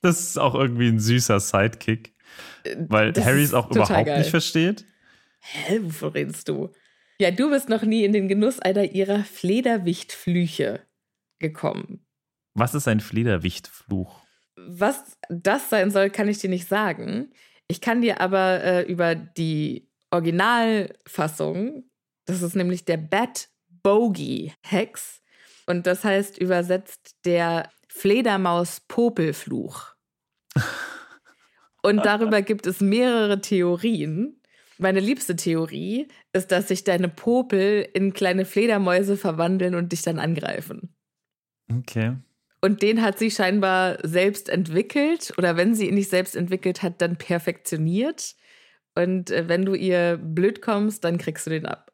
Das 0.00 0.20
ist 0.20 0.38
auch 0.38 0.54
irgendwie 0.54 0.86
ein 0.86 1.00
süßer 1.00 1.40
Sidekick. 1.40 2.14
Weil 2.88 3.12
Das 3.12 3.24
Harry 3.24 3.42
es 3.42 3.52
auch 3.52 3.68
überhaupt 3.68 4.06
geil. 4.06 4.18
nicht 4.18 4.30
versteht. 4.30 4.84
Hä, 5.40 5.80
wovon 5.82 6.10
redest 6.12 6.48
du? 6.48 6.70
Ja, 7.20 7.32
du 7.32 7.50
bist 7.50 7.68
noch 7.68 7.82
nie 7.82 8.04
in 8.04 8.12
den 8.12 8.28
Genuss 8.28 8.60
einer 8.60 8.84
ihrer 8.84 9.24
Flederwichtflüche 9.24 10.80
gekommen. 11.40 12.06
Was 12.54 12.76
ist 12.76 12.86
ein 12.86 13.00
Flederwichtfluch? 13.00 14.20
Was 14.56 15.18
das 15.30 15.68
sein 15.68 15.90
soll, 15.90 16.10
kann 16.10 16.28
ich 16.28 16.38
dir 16.38 16.50
nicht 16.50 16.68
sagen. 16.68 17.32
Ich 17.66 17.80
kann 17.80 18.00
dir 18.00 18.20
aber 18.20 18.62
äh, 18.62 18.82
über 18.82 19.16
die 19.16 19.87
Originalfassung, 20.10 21.84
das 22.24 22.42
ist 22.42 22.56
nämlich 22.56 22.84
der 22.84 22.96
Bat 22.96 23.48
Bogey 23.82 24.52
Hex, 24.62 25.22
und 25.66 25.86
das 25.86 26.02
heißt 26.02 26.38
übersetzt 26.38 27.16
der 27.26 27.70
Fledermaus-Popelfluch. 27.88 29.94
Und 31.82 32.06
darüber 32.06 32.42
gibt 32.42 32.66
es 32.66 32.80
mehrere 32.80 33.40
Theorien. 33.40 34.40
Meine 34.78 35.00
liebste 35.00 35.36
Theorie 35.36 36.08
ist, 36.32 36.52
dass 36.52 36.68
sich 36.68 36.84
deine 36.84 37.08
Popel 37.08 37.88
in 37.92 38.14
kleine 38.14 38.44
Fledermäuse 38.44 39.16
verwandeln 39.16 39.74
und 39.74 39.92
dich 39.92 40.02
dann 40.02 40.18
angreifen. 40.18 40.94
Okay. 41.70 42.16
Und 42.60 42.82
den 42.82 43.02
hat 43.02 43.18
sie 43.18 43.30
scheinbar 43.30 43.98
selbst 44.02 44.48
entwickelt 44.48 45.32
oder 45.36 45.56
wenn 45.56 45.74
sie 45.74 45.88
ihn 45.88 45.94
nicht 45.94 46.10
selbst 46.10 46.34
entwickelt 46.34 46.82
hat, 46.82 47.00
dann 47.02 47.16
perfektioniert. 47.16 48.34
Und 48.98 49.30
äh, 49.30 49.48
wenn 49.48 49.64
du 49.64 49.74
ihr 49.74 50.18
blöd 50.20 50.60
kommst, 50.60 51.04
dann 51.04 51.18
kriegst 51.18 51.46
du 51.46 51.50
den 51.50 51.66
ab. 51.66 51.92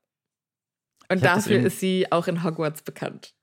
Und 1.10 1.18
Ich 1.18 1.22
dafür 1.22 1.60
ist 1.60 1.78
sie 1.78 2.10
auch 2.10 2.28
in 2.28 2.42
Hogwarts 2.42 2.80
bekannt. 2.80 3.34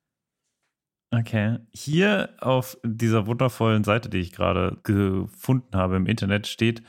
Okay. 1.12 1.60
Hier 1.72 2.30
auf 2.40 2.78
dieser 2.84 3.28
wundervollen 3.28 3.84
Seite, 3.84 4.10
die 4.10 4.18
ich 4.18 4.32
gerade 4.32 4.80
gefunden 4.84 5.76
habe 5.76 5.98
im 5.98 6.08
Internet, 6.08 6.48
steht, 6.48 6.82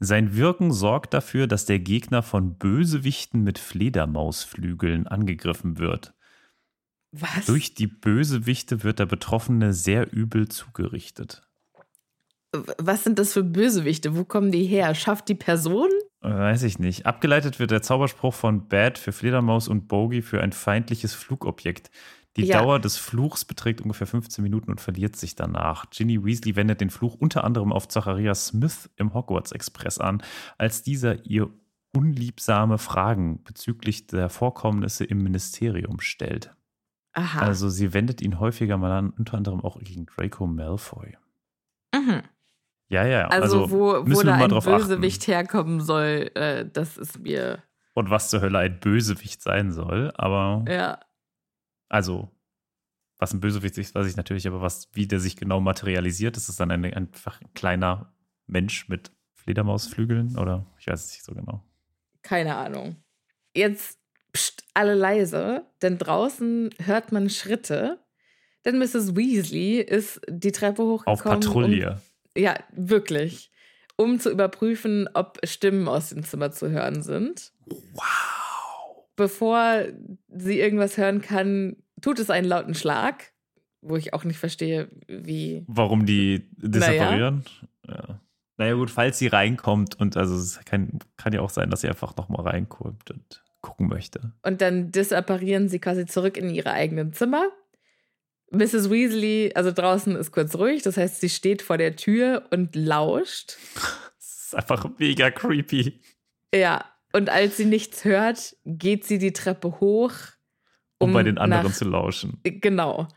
sein 0.00 0.34
Wirken 0.34 0.72
sorgt 0.72 1.12
dafür, 1.12 1.46
dass 1.46 1.66
der 1.66 1.78
Gegner 1.78 2.22
von 2.22 2.56
Bösewichten 2.56 3.42
mit 3.42 3.58
Fledermausflügeln 3.58 5.06
angegriffen 5.06 5.78
wird. 5.78 6.14
Was? 7.12 7.44
Durch 7.46 7.74
die 7.74 7.86
Bösewichte 7.86 8.82
wird 8.82 8.98
der 8.98 9.06
Betroffene 9.06 9.74
sehr 9.74 10.10
übel 10.10 10.48
zugerichtet. 10.48 11.42
Was 12.78 13.04
sind 13.04 13.18
das 13.18 13.34
für 13.34 13.44
Bösewichte? 13.44 14.16
Wo 14.16 14.24
kommen 14.24 14.52
die 14.52 14.64
her? 14.64 14.94
Schafft 14.94 15.28
die 15.28 15.34
Person? 15.34 15.90
Weiß 16.24 16.62
ich 16.62 16.78
nicht. 16.78 17.04
Abgeleitet 17.04 17.58
wird 17.58 17.70
der 17.70 17.82
Zauberspruch 17.82 18.32
von 18.32 18.66
Bad 18.68 18.96
für 18.98 19.12
Fledermaus 19.12 19.68
und 19.68 19.88
Bogey 19.88 20.22
für 20.22 20.40
ein 20.42 20.52
feindliches 20.52 21.12
Flugobjekt. 21.14 21.90
Die 22.36 22.46
Ja. 22.46 22.62
Dauer 22.62 22.80
des 22.80 22.96
Fluchs 22.96 23.44
beträgt 23.44 23.82
ungefähr 23.82 24.06
15 24.06 24.42
Minuten 24.42 24.70
und 24.70 24.80
verliert 24.80 25.16
sich 25.16 25.36
danach. 25.36 25.90
Ginny 25.90 26.24
Weasley 26.24 26.56
wendet 26.56 26.80
den 26.80 26.88
Fluch 26.88 27.14
unter 27.14 27.44
anderem 27.44 27.72
auf 27.72 27.88
Zacharias 27.88 28.46
Smith 28.46 28.90
im 28.96 29.12
Hogwarts 29.12 29.52
Express 29.52 29.98
an, 29.98 30.22
als 30.56 30.82
dieser 30.82 31.26
ihr 31.26 31.50
unliebsame 31.94 32.78
Fragen 32.78 33.44
bezüglich 33.44 34.06
der 34.06 34.30
Vorkommnisse 34.30 35.04
im 35.04 35.18
Ministerium 35.22 36.00
stellt. 36.00 36.56
Aha. 37.12 37.40
Also 37.40 37.68
sie 37.68 37.92
wendet 37.92 38.22
ihn 38.22 38.40
häufiger 38.40 38.78
mal 38.78 38.92
an, 38.92 39.10
unter 39.10 39.36
anderem 39.36 39.60
auch 39.60 39.78
gegen 39.78 40.06
Draco 40.06 40.46
Malfoy. 40.46 41.16
mhm. 41.94 42.22
Ja, 42.88 43.06
ja. 43.06 43.28
Also, 43.28 43.70
wo, 43.70 43.78
wo 43.78 44.06
wir 44.06 44.24
da 44.24 44.34
ein 44.34 44.48
drauf 44.50 44.66
achten. 44.66 44.88
Bösewicht 44.88 45.26
herkommen 45.26 45.80
soll, 45.80 46.30
äh, 46.34 46.66
das 46.70 46.96
ist 46.96 47.18
mir. 47.20 47.62
Und 47.94 48.10
was 48.10 48.30
zur 48.30 48.40
Hölle 48.40 48.58
ein 48.58 48.80
Bösewicht 48.80 49.42
sein 49.42 49.72
soll, 49.72 50.12
aber 50.16 50.64
Ja. 50.68 51.00
Also, 51.88 52.30
was 53.18 53.32
ein 53.32 53.40
Bösewicht 53.40 53.78
ist, 53.78 53.94
weiß 53.94 54.06
ich 54.06 54.16
natürlich, 54.16 54.46
aber 54.46 54.60
was, 54.60 54.88
wie 54.92 55.06
der 55.06 55.20
sich 55.20 55.36
genau 55.36 55.60
materialisiert, 55.60 56.36
ist 56.36 56.48
es 56.48 56.56
dann 56.56 56.70
ein, 56.70 56.84
einfach 56.84 57.40
ein 57.40 57.52
kleiner 57.54 58.12
Mensch 58.46 58.88
mit 58.88 59.12
Fledermausflügeln 59.34 60.36
oder 60.38 60.66
ich 60.78 60.86
weiß 60.86 61.04
es 61.04 61.12
nicht 61.12 61.24
so 61.24 61.34
genau. 61.34 61.62
Keine 62.22 62.56
Ahnung. 62.56 62.96
Jetzt 63.54 63.98
pst, 64.32 64.64
alle 64.74 64.94
leise, 64.94 65.64
denn 65.82 65.98
draußen 65.98 66.70
hört 66.82 67.12
man 67.12 67.30
Schritte. 67.30 68.00
Denn 68.64 68.78
Mrs. 68.78 69.14
Weasley 69.14 69.80
ist 69.80 70.20
die 70.28 70.52
Treppe 70.52 70.82
hochgekommen. 70.82 71.18
Auf 71.18 71.22
Patrouille. 71.22 71.92
Um, 71.92 72.00
ja, 72.36 72.56
wirklich. 72.72 73.50
Um 73.96 74.18
zu 74.18 74.30
überprüfen, 74.30 75.08
ob 75.14 75.38
Stimmen 75.44 75.86
aus 75.88 76.10
dem 76.10 76.24
Zimmer 76.24 76.50
zu 76.50 76.70
hören 76.70 77.02
sind. 77.02 77.52
wow. 77.66 78.04
Bevor 79.16 79.84
sie 80.28 80.58
irgendwas 80.58 80.96
hören 80.98 81.22
kann, 81.22 81.76
tut 82.00 82.18
es 82.18 82.30
einen 82.30 82.48
lauten 82.48 82.74
Schlag, 82.74 83.32
wo 83.80 83.96
ich 83.96 84.12
auch 84.12 84.24
nicht 84.24 84.38
verstehe, 84.38 84.88
wie. 85.06 85.64
Warum 85.68 86.06
die 86.06 86.48
disapparieren? 86.56 87.44
Ja. 87.86 88.20
Naja, 88.56 88.74
gut, 88.74 88.90
falls 88.90 89.18
sie 89.18 89.26
reinkommt 89.26 89.98
und 90.00 90.16
also 90.16 90.34
es 90.36 90.60
kann, 90.64 91.00
kann 91.16 91.32
ja 91.32 91.40
auch 91.40 91.50
sein, 91.50 91.70
dass 91.70 91.80
sie 91.80 91.88
einfach 91.88 92.16
nochmal 92.16 92.46
reinkommt 92.46 93.10
und 93.10 93.42
gucken 93.60 93.88
möchte. 93.88 94.32
Und 94.42 94.60
dann 94.60 94.92
disapparieren 94.92 95.68
sie 95.68 95.80
quasi 95.80 96.06
zurück 96.06 96.36
in 96.36 96.50
ihre 96.50 96.72
eigenen 96.72 97.12
Zimmer. 97.12 97.48
Mrs. 98.50 98.90
Weasley, 98.90 99.52
also 99.54 99.72
draußen 99.72 100.14
ist 100.16 100.30
kurz 100.32 100.54
ruhig, 100.54 100.82
das 100.82 100.96
heißt, 100.96 101.20
sie 101.20 101.28
steht 101.28 101.62
vor 101.62 101.76
der 101.78 101.96
Tür 101.96 102.46
und 102.50 102.76
lauscht. 102.76 103.56
Das 103.74 104.46
ist 104.46 104.54
einfach 104.54 104.88
mega 104.98 105.30
creepy. 105.30 106.00
Ja, 106.54 106.84
und 107.12 107.30
als 107.30 107.56
sie 107.56 107.64
nichts 107.64 108.04
hört, 108.04 108.56
geht 108.64 109.04
sie 109.04 109.18
die 109.18 109.32
Treppe 109.32 109.80
hoch, 109.80 110.12
Um, 110.98 111.12
bei 111.12 111.22
den 111.24 111.38
anderen 111.38 111.66
nach- 111.66 111.72
zu 111.74 111.84
lauschen. 111.84 112.38
Genau. 112.44 113.08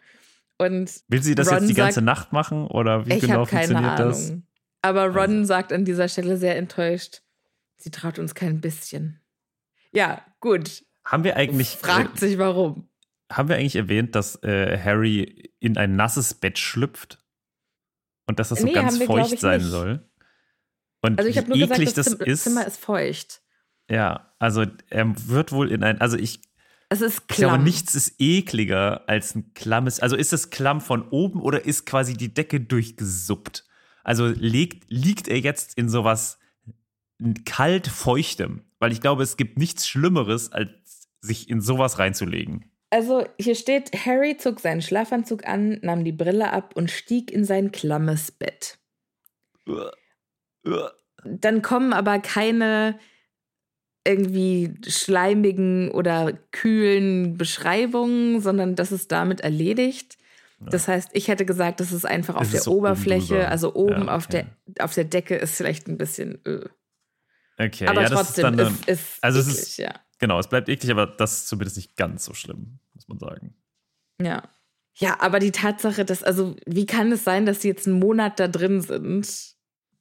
Und 0.58 0.92
Will 1.08 1.22
sie 1.22 1.36
das 1.36 1.48
Ron 1.50 1.60
jetzt 1.60 1.70
die 1.70 1.74
ganze 1.76 1.96
sagt- 1.96 2.06
Nacht 2.06 2.34
machen 2.34 2.66
oder 2.66 3.06
wie 3.06 3.14
ich 3.14 3.22
genau 3.22 3.46
funktioniert 3.46 4.00
Ahnung. 4.00 4.10
das? 4.10 4.34
Aber 4.82 5.06
Ron 5.08 5.18
Also. 5.40 5.44
sagt 5.46 5.72
an 5.72 5.86
dieser 5.86 6.08
Stelle 6.08 6.38
sehr 6.38 6.58
enttäuscht, 6.58 7.22
sie 7.78 7.92
traut 7.92 8.18
uns 8.18 8.34
kein 8.34 8.60
bisschen. 8.60 9.22
Ja, 9.92 10.26
gut. 10.40 10.84
Haben 11.06 11.24
wir 11.24 11.36
eigentlich 11.38 11.70
Fragt 11.78 12.20
sich 12.20 12.38
warum. 12.40 12.90
Haben 13.32 13.50
wir 13.50 13.56
eigentlich 13.58 13.76
erwähnt, 13.76 14.16
dass 14.16 14.42
äh, 14.44 14.78
Harry 14.82 15.52
in 15.60 15.78
ein 15.78 15.96
nasses 15.96 16.34
Bett 16.34 16.58
schlüpft 16.60 17.20
und 18.28 18.40
dass 18.40 18.50
das 18.50 18.60
so 18.60 18.66
Nee, 18.66 18.74
ganz 18.74 19.00
wir, 19.00 19.06
feucht 19.06 19.40
sein 19.40 19.62
nicht. 19.62 19.70
soll? 19.70 20.10
Und 21.02 21.20
Also 21.20 21.30
ich 21.30 21.38
habe 21.38 21.48
nur 21.50 21.58
eklig 21.58 21.90
gesagt, 21.94 21.98
das, 21.98 22.06
das 22.06 22.18
Zim 22.18 22.28
ist, 22.28 22.44
Zimmer 22.44 22.66
ist 22.68 22.80
feucht. 22.80 23.42
ja, 23.90 24.34
also 24.40 24.66
er 24.90 25.28
wird 25.30 25.52
wohl 25.52 25.72
in 25.72 25.84
ein, 25.84 26.00
also 26.02 26.18
ich, 26.18 26.42
Es 26.90 27.02
ist 27.02 27.22
ich 27.22 27.28
glaube, 27.36 27.56
klamm. 27.56 27.64
nichts 27.66 27.96
ist 27.96 28.16
ekliger 28.20 29.08
als 29.10 29.36
ein 29.36 29.54
klammes, 29.54 30.00
also 30.00 30.16
ist 30.16 30.32
das 30.34 30.50
klamm 30.50 30.80
von 30.82 31.08
oben 31.10 31.42
oder 31.42 31.66
ist 31.66 31.86
quasi 31.86 32.16
die 32.16 32.34
Decke 32.34 32.62
durchgesuppt? 32.62 33.66
Also 34.04 34.28
liegt, 34.28 34.90
liegt 34.90 35.28
er 35.28 35.40
jetzt 35.40 35.78
in 35.78 35.90
sowas 35.90 36.40
kalt 37.46 37.88
feuchtem? 37.88 38.64
Weil 38.80 38.92
ich 38.92 39.02
glaube, 39.02 39.24
es 39.24 39.38
gibt 39.38 39.58
nichts 39.58 39.88
Schlimmeres, 39.88 40.52
als 40.52 40.70
sich 41.20 41.50
in 41.50 41.62
sowas 41.62 42.00
reinzulegen. 42.00 42.72
Also 42.90 43.26
hier 43.40 43.56
steht, 43.56 43.92
Harry 44.06 44.38
zog 44.38 44.60
seinen 44.62 44.82
Schlafanzug 44.82 45.46
an, 45.48 45.80
nahm 45.82 46.04
die 46.06 46.12
Brille 46.14 46.52
ab 46.54 46.74
und 46.76 46.90
stieg 46.90 47.32
in 47.32 47.44
sein 47.44 47.72
klammes 47.72 48.32
Bett. 48.32 48.78
Dann 51.24 51.62
kommen 51.62 51.94
aber 51.94 52.20
keine 52.20 52.98
irgendwie 54.06 54.74
schleimigen 54.88 55.92
oder 55.92 56.32
kühlen 56.52 57.38
Beschreibungen, 57.38 58.40
sondern 58.40 58.76
das 58.76 58.94
ist 58.94 59.12
damit 59.12 59.42
erledigt. 59.42 60.18
Das 60.60 60.88
heißt, 60.88 61.10
ich 61.14 61.28
hätte 61.28 61.46
gesagt, 61.46 61.82
das 61.82 61.92
ist 61.92 62.06
einfach 62.06 62.36
auf 62.36 62.44
Es 62.44 62.52
der 62.52 62.60
ist 62.60 62.64
so 62.66 62.78
Oberfläche, 62.78 63.28
drüber. 63.36 63.50
also 63.50 63.76
oben 63.76 64.08
Ja, 64.08 64.16
auf, 64.16 64.26
okay. 64.26 64.46
der, 64.66 64.84
auf 64.86 64.94
der 64.96 65.04
Decke 65.04 65.36
ist 65.36 65.56
vielleicht 65.56 65.88
ein 65.88 65.98
bisschen 65.98 66.40
öh. 66.48 66.66
Okay, 67.60 67.88
Aber 67.88 68.02
ja, 68.02 68.10
das 68.10 68.28
trotzdem, 68.28 68.54
ist 68.54 68.60
dann, 68.60 68.78
es 68.88 69.00
ist 69.02 69.24
also 69.24 69.40
es 69.40 69.48
eklig, 69.48 69.60
ist- 69.62 69.78
ja. 69.78 69.94
Genau, 70.20 70.40
es 70.40 70.48
bleibt 70.48 70.70
eklig, 70.70 70.92
aber 70.92 71.06
das 71.06 71.40
ist 71.40 71.48
zumindest 71.48 71.78
nicht 71.78 71.96
ganz 71.96 72.26
so 72.26 72.34
schlimm, 72.34 72.80
muss 72.94 73.08
man 73.08 73.20
sagen. 73.20 73.56
Ja. 74.22 74.44
Ja, 75.00 75.18
aber 75.20 75.38
die 75.40 75.52
Tatsache, 75.52 76.06
dass, 76.06 76.24
also, 76.24 76.56
wie 76.66 76.88
kann 76.88 77.12
es 77.12 77.24
sein, 77.24 77.46
dass 77.46 77.62
sie 77.62 77.68
jetzt 77.68 77.86
einen 77.88 78.00
Monat 78.00 78.40
da 78.40 78.48
drin 78.48 78.82
sind 78.82 79.56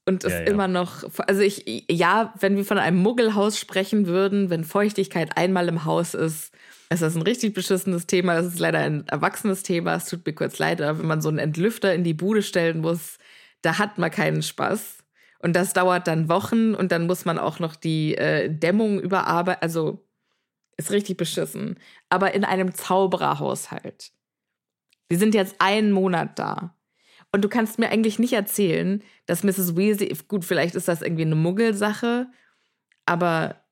und 0.06 0.24
es 0.24 0.32
Ja, 0.32 0.40
ja. 0.40 0.46
immer 0.46 0.68
noch, 0.68 1.04
also 1.26 1.42
ich, 1.42 1.84
ja, 1.90 2.32
wenn 2.40 2.56
wir 2.56 2.64
von 2.64 2.78
einem 2.78 2.96
Muggelhaus 2.98 3.58
sprechen 3.58 4.06
würden, 4.06 4.48
wenn 4.48 4.64
Feuchtigkeit 4.64 5.36
einmal 5.36 5.68
im 5.68 5.84
Haus 5.84 6.14
ist, 6.14 6.54
ist 6.88 7.02
das 7.02 7.14
ein 7.14 7.22
richtig 7.22 7.52
beschissenes 7.52 8.06
Thema. 8.06 8.36
Das 8.36 8.46
ist 8.46 8.58
leider 8.58 8.78
ein 8.78 9.06
erwachsenes 9.08 9.62
Thema. 9.64 9.96
Es 9.96 10.06
tut 10.06 10.24
mir 10.24 10.32
kurz 10.32 10.58
leid, 10.58 10.80
aber 10.80 10.98
wenn 11.00 11.06
man 11.06 11.20
so 11.20 11.28
einen 11.28 11.38
Entlüfter 11.38 11.92
in 11.92 12.04
die 12.04 12.14
Bude 12.14 12.42
stellen 12.42 12.80
muss, 12.80 13.18
da 13.62 13.78
hat 13.78 13.98
man 13.98 14.10
keinen 14.10 14.42
Spaß. 14.42 14.98
Und 15.40 15.54
das 15.56 15.72
dauert 15.74 16.06
dann 16.06 16.28
Wochen 16.28 16.74
und 16.74 16.92
dann 16.92 17.06
muss 17.06 17.24
man 17.24 17.38
auch 17.38 17.58
noch 17.58 17.76
die 17.76 18.16
äh, 18.16 18.48
Dämmung 18.48 19.00
überarbeiten. 19.00 19.62
Also 19.62 20.05
ist 20.76 20.90
richtig 20.90 21.16
beschissen. 21.16 21.78
Aber 22.08 22.34
in 22.34 22.44
einem 22.44 22.74
Zaubererhaushalt. 22.74 24.12
Wir 25.08 25.18
sind 25.18 25.34
jetzt 25.34 25.56
einen 25.58 25.92
Monat 25.92 26.38
da. 26.38 26.76
Und 27.32 27.42
du 27.42 27.48
kannst 27.48 27.78
mir 27.78 27.90
eigentlich 27.90 28.18
nicht 28.18 28.32
erzählen, 28.32 29.02
dass 29.26 29.42
Mrs. 29.42 29.76
Weasley, 29.76 30.16
gut, 30.28 30.44
vielleicht 30.44 30.74
ist 30.74 30.88
das 30.88 31.02
irgendwie 31.02 31.22
eine 31.22 31.34
Muggelsache, 31.34 32.28
aber 33.04 33.62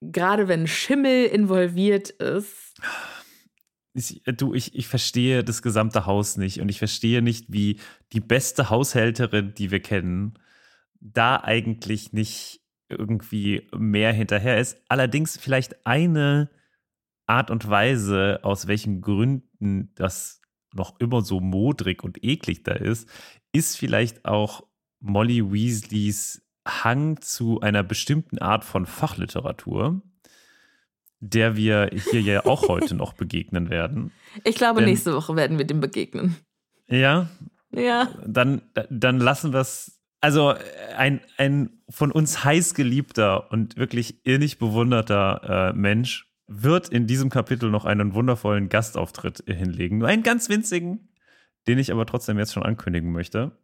gerade 0.00 0.48
wenn 0.48 0.66
Schimmel 0.66 1.26
involviert 1.26 2.10
ist. 2.10 2.80
Du, 4.24 4.54
ich, 4.54 4.74
ich 4.74 4.88
verstehe 4.88 5.44
das 5.44 5.62
gesamte 5.62 6.06
Haus 6.06 6.36
nicht 6.36 6.60
und 6.60 6.68
ich 6.68 6.78
verstehe 6.78 7.22
nicht, 7.22 7.52
wie 7.52 7.78
die 8.12 8.20
beste 8.20 8.70
Haushälterin, 8.70 9.52
die 9.54 9.70
wir 9.70 9.80
kennen, 9.80 10.38
da 11.00 11.42
eigentlich 11.42 12.12
nicht 12.12 12.61
irgendwie 12.92 13.68
mehr 13.76 14.12
hinterher 14.12 14.58
ist. 14.58 14.78
Allerdings 14.88 15.36
vielleicht 15.36 15.86
eine 15.86 16.50
Art 17.26 17.50
und 17.50 17.68
Weise, 17.68 18.40
aus 18.42 18.66
welchen 18.66 19.00
Gründen 19.00 19.92
das 19.94 20.40
noch 20.74 20.98
immer 21.00 21.22
so 21.22 21.40
modrig 21.40 22.02
und 22.02 22.22
eklig 22.24 22.62
da 22.62 22.72
ist, 22.72 23.08
ist 23.52 23.76
vielleicht 23.76 24.24
auch 24.24 24.66
Molly 25.00 25.52
Weasleys 25.52 26.42
Hang 26.66 27.20
zu 27.20 27.60
einer 27.60 27.82
bestimmten 27.82 28.38
Art 28.38 28.64
von 28.64 28.86
Fachliteratur, 28.86 30.00
der 31.18 31.56
wir 31.56 31.90
hier 31.92 32.20
ja 32.20 32.46
auch 32.46 32.68
heute 32.68 32.94
noch 32.94 33.14
begegnen 33.14 33.68
werden. 33.68 34.12
Ich 34.44 34.56
glaube, 34.56 34.80
Denn, 34.80 34.90
nächste 34.90 35.14
Woche 35.14 35.36
werden 35.36 35.58
wir 35.58 35.66
dem 35.66 35.80
begegnen. 35.80 36.36
Ja? 36.88 37.28
Ja. 37.70 38.08
Dann, 38.26 38.62
dann 38.90 39.18
lassen 39.18 39.52
wir 39.52 39.60
es. 39.60 39.98
Also 40.22 40.54
ein, 40.96 41.20
ein 41.36 41.82
von 41.88 42.12
uns 42.12 42.44
heiß 42.44 42.74
geliebter 42.74 43.50
und 43.50 43.76
wirklich 43.76 44.24
irrnig 44.24 44.58
bewunderter 44.58 45.72
äh, 45.72 45.76
Mensch 45.76 46.32
wird 46.46 46.88
in 46.88 47.08
diesem 47.08 47.28
Kapitel 47.28 47.70
noch 47.70 47.84
einen 47.84 48.14
wundervollen 48.14 48.68
Gastauftritt 48.68 49.42
hinlegen. 49.46 49.98
Nur 49.98 50.08
einen 50.08 50.22
ganz 50.22 50.48
winzigen, 50.48 51.08
den 51.66 51.78
ich 51.78 51.90
aber 51.90 52.06
trotzdem 52.06 52.38
jetzt 52.38 52.52
schon 52.52 52.62
ankündigen 52.62 53.10
möchte. 53.10 53.58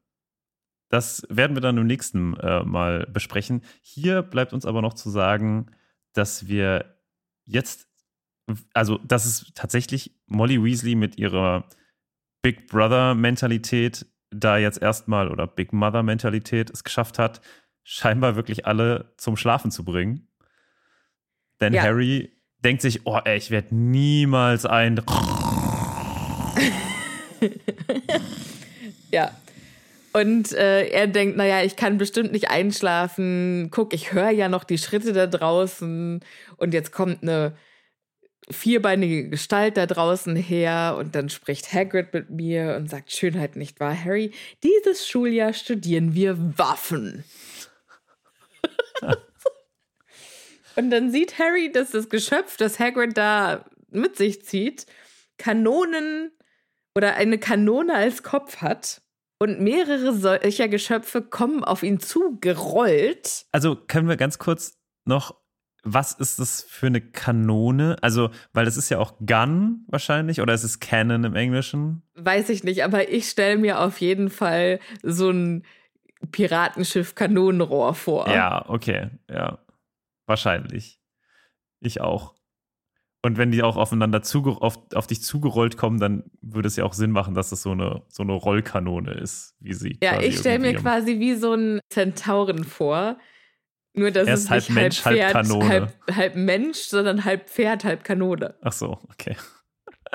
Das 0.89 1.25
werden 1.31 1.55
wir 1.55 1.61
dann 1.61 1.79
im 1.79 1.87
nächsten 1.87 2.35
äh, 2.39 2.65
Mal 2.65 3.07
besprechen. 3.07 3.63
Hier 3.81 4.23
bleibt 4.23 4.53
uns 4.53 4.67
aber 4.67 4.83
noch 4.83 4.95
zu 4.95 5.11
sagen, 5.11 5.67
dass 6.13 6.49
wir 6.49 6.99
jetzt, 7.45 7.89
also 8.75 8.99
dass 8.99 9.27
es 9.27 9.53
tatsächlich 9.55 10.19
Molly 10.27 10.63
Weasley 10.63 10.97
mit 10.97 11.19
ihrer 11.19 11.69
Big 12.43 12.67
Brother-Mentalität 12.67 14.07
da 14.31 14.59
jetzt 14.59 14.81
erstmal 14.83 15.31
oder 15.31 15.47
Big 15.47 15.73
Mother-Mentalität 15.73 16.71
es 16.71 16.85
geschafft 16.85 17.19
hat, 17.19 17.41
scheinbar 17.83 18.37
wirklich 18.37 18.67
alle 18.67 19.13
zum 19.17 19.37
Schlafen 19.37 19.71
zu 19.71 19.85
bringen. 19.85 20.29
Denn 21.61 21.75
ja. 21.75 21.83
Harry 21.83 22.33
denkt 22.65 22.83
sich, 22.83 23.07
oh, 23.07 23.19
ey, 23.25 23.39
ich 23.39 23.51
werde 23.51 23.75
niemals 23.75 24.67
ein. 24.67 25.01
ja. 29.11 29.31
Und 30.13 30.53
äh, 30.53 30.89
er 30.89 31.07
denkt, 31.07 31.37
naja, 31.37 31.63
ich 31.63 31.77
kann 31.77 31.99
bestimmt 31.99 32.33
nicht 32.33 32.51
einschlafen. 32.51 33.69
Guck, 33.71 33.95
ich 33.95 34.13
höre 34.13 34.31
ja 34.31 34.49
noch 34.49 34.65
die 34.65 34.79
Schritte 34.79 35.13
da 35.13 35.27
draußen. 35.27 36.21
Und 36.57 36.75
jetzt 36.75 36.93
kommt 36.93 37.23
eine 37.23 37.55
vierbeinige 38.51 39.29
Gestalt 39.29 39.77
da 39.77 39.87
draußen 39.87 40.37
her. 40.37 40.97
Und 40.99 41.15
dann 41.15 41.29
spricht 41.29 41.73
Hagrid 41.73 42.13
mit 42.13 42.31
mir 42.31 42.77
und 42.77 42.89
sagt, 42.89 43.13
Schönheit 43.13 43.57
nicht 43.57 43.81
wahr, 43.81 43.97
Harry? 44.05 44.33
Dieses 44.63 45.09
Schuljahr 45.09 45.53
studieren 45.53 46.15
wir 46.15 46.37
Waffen. 46.59 47.25
Und 50.77 50.91
dann 50.91 51.11
sieht 51.11 51.41
Harry, 51.41 51.73
dass 51.73 51.91
das 51.91 52.09
Geschöpf, 52.09 52.57
das 52.57 52.79
Hagrid 52.79 53.17
da 53.17 53.65
mit 53.91 54.17
sich 54.17 54.45
zieht, 54.45 54.87
Kanonen 55.37 56.31
oder 56.95 57.15
eine 57.15 57.39
Kanone 57.39 57.95
als 57.95 58.23
Kopf 58.23 58.59
hat. 58.59 59.03
Und 59.41 59.61
mehrere 59.61 60.15
solcher 60.15 60.69
Geschöpfe 60.69 61.23
kommen 61.23 61.65
auf 61.65 61.83
ihn 61.83 61.99
zugerollt. 61.99 63.47
Also 63.51 63.75
können 63.75 64.09
wir 64.09 64.17
ganz 64.17 64.39
kurz 64.39 64.79
noch, 65.05 65.38
was 65.95 66.13
ist 66.13 66.39
das 66.39 66.63
für 66.63 66.87
eine 66.87 67.01
Kanone? 67.01 67.97
Also, 68.03 68.31
weil 68.53 68.65
das 68.65 68.77
ist 68.77 68.91
ja 68.91 68.99
auch 68.99 69.15
Gun 69.25 69.85
wahrscheinlich 69.89 70.41
oder 70.41 70.55
ist 70.55 70.65
es 70.65 70.81
Cannon 70.81 71.25
im 71.25 71.35
Englischen? 71.35 72.03
Weiß 72.15 72.49
ich 72.49 72.65
nicht, 72.65 72.85
aber 72.85 73.09
ich 73.11 73.29
stelle 73.29 73.59
mir 73.59 73.81
auf 73.81 74.01
jeden 74.01 74.31
Fall 74.31 74.81
so 75.03 75.31
ein 75.31 75.65
Piratenschiff-Kanonenrohr 76.31 77.95
vor. 77.95 78.29
Ja, 78.29 78.69
okay, 78.69 79.11
ja. 79.31 79.59
Wahrscheinlich. 80.27 81.01
Ich 81.81 82.01
auch. 82.01 82.35
Und 83.23 83.37
wenn 83.37 83.51
die 83.51 83.63
auch 83.63 83.77
aufeinander 83.77 84.23
auf, 84.61 84.79
auf 84.95 85.07
dich 85.07 85.23
zugerollt 85.23 85.77
kommen, 85.77 85.99
dann 85.99 86.25
würde 86.41 86.69
es 86.69 86.77
ja 86.77 86.85
auch 86.85 86.93
Sinn 86.93 87.11
machen, 87.11 87.35
dass 87.35 87.51
es 87.51 87.63
so 87.63 87.73
eine, 87.73 88.03
so 88.09 88.23
eine 88.23 88.33
Rollkanone 88.33 89.13
ist, 89.13 89.57
wie 89.59 89.75
sie. 89.75 89.99
Ja, 90.03 90.21
ich 90.21 90.39
stelle 90.39 90.61
mir 90.61 90.75
quasi 90.75 91.19
wie 91.19 91.35
so 91.35 91.55
ein 91.55 91.81
Zentauren 91.89 92.65
vor. 92.65 93.19
Nur, 93.99 94.11
dass 94.11 94.29
es 94.29 94.51
halb 94.51 94.63
nicht 94.63 94.75
Mensch, 94.75 95.05
halb, 95.05 95.17
Pferd, 95.17 95.35
halb 95.35 95.47
Kanone. 95.47 95.69
Halb, 95.69 95.93
halb, 96.17 96.37
Mensch, 96.37 96.79
sondern 96.79 97.25
halb 97.25 97.49
Pferd, 97.49 97.85
halb 97.85 98.05
Kanone. 98.05 98.55
Ach 98.63 98.73
so, 98.73 98.99
okay. 99.11 99.37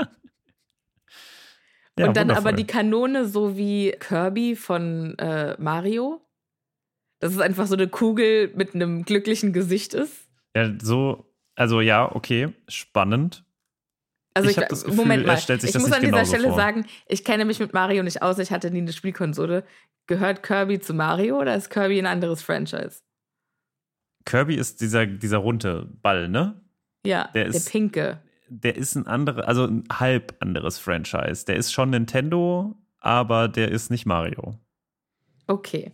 ja, 1.97 2.07
Und 2.07 2.15
dann 2.17 2.29
wundervoll. 2.29 2.37
aber 2.37 2.53
die 2.53 2.67
Kanone 2.67 3.25
so 3.25 3.57
wie 3.57 3.91
Kirby 3.99 4.55
von 4.55 5.17
äh, 5.19 5.55
Mario 5.59 6.23
dass 7.23 7.31
es 7.31 7.39
einfach 7.39 7.67
so 7.67 7.75
eine 7.75 7.87
Kugel 7.87 8.51
mit 8.53 8.75
einem 8.75 9.05
glücklichen 9.05 9.53
Gesicht 9.53 9.93
ist. 9.93 10.27
Ja, 10.57 10.69
so, 10.81 11.33
also 11.55 11.79
ja, 11.79 12.13
okay, 12.13 12.49
spannend. 12.67 13.45
Also 14.33 14.49
ich, 14.49 14.57
ich 14.57 14.65
das 14.65 14.83
Gefühl, 14.83 14.97
Moment 14.97 15.25
mal, 15.25 15.37
ich 15.37 15.73
muss 15.75 15.91
an 15.93 16.01
dieser 16.01 16.25
Stelle 16.25 16.49
vor. 16.49 16.57
sagen, 16.57 16.85
ich 17.07 17.23
kenne 17.23 17.45
mich 17.45 17.61
mit 17.61 17.71
Mario 17.71 18.03
nicht 18.03 18.21
aus, 18.21 18.39
ich 18.39 18.51
hatte 18.51 18.71
nie 18.71 18.79
eine 18.79 18.91
Spielkonsole. 18.91 19.63
Gehört 20.05 20.43
Kirby 20.43 20.81
zu 20.81 20.93
Mario 20.93 21.39
oder 21.39 21.55
ist 21.55 21.69
Kirby 21.69 21.97
ein 21.97 22.07
anderes 22.07 22.41
Franchise? 22.41 22.99
Kirby 24.25 24.55
ist 24.55 24.81
dieser, 24.81 25.05
dieser 25.05 25.37
runde 25.37 25.89
Ball, 26.01 26.29
ne? 26.29 26.61
Ja, 27.05 27.29
der, 27.33 27.47
ist, 27.47 27.65
der 27.65 27.71
pinke. 27.71 28.21
Der 28.47 28.75
ist 28.75 28.95
ein 28.95 29.07
anderes, 29.07 29.45
also 29.45 29.65
ein 29.65 29.83
halb 29.91 30.35
anderes 30.39 30.79
Franchise. 30.79 31.45
Der 31.45 31.55
ist 31.55 31.73
schon 31.73 31.89
Nintendo, 31.89 32.75
aber 32.99 33.47
der 33.47 33.71
ist 33.71 33.91
nicht 33.91 34.05
Mario. 34.05 34.57
Okay. 35.47 35.91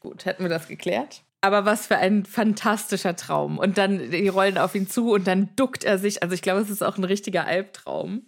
Gut, 0.00 0.24
hätten 0.24 0.42
wir 0.42 0.48
das 0.48 0.68
geklärt. 0.68 1.22
Aber 1.42 1.64
was 1.64 1.86
für 1.86 1.96
ein 1.96 2.24
fantastischer 2.24 3.14
Traum. 3.16 3.58
Und 3.58 3.78
dann, 3.78 4.10
die 4.10 4.28
rollen 4.28 4.58
auf 4.58 4.74
ihn 4.74 4.88
zu 4.88 5.12
und 5.12 5.26
dann 5.26 5.50
duckt 5.56 5.84
er 5.84 5.98
sich. 5.98 6.22
Also 6.22 6.34
ich 6.34 6.42
glaube, 6.42 6.60
es 6.60 6.70
ist 6.70 6.82
auch 6.82 6.96
ein 6.96 7.04
richtiger 7.04 7.46
Albtraum. 7.46 8.22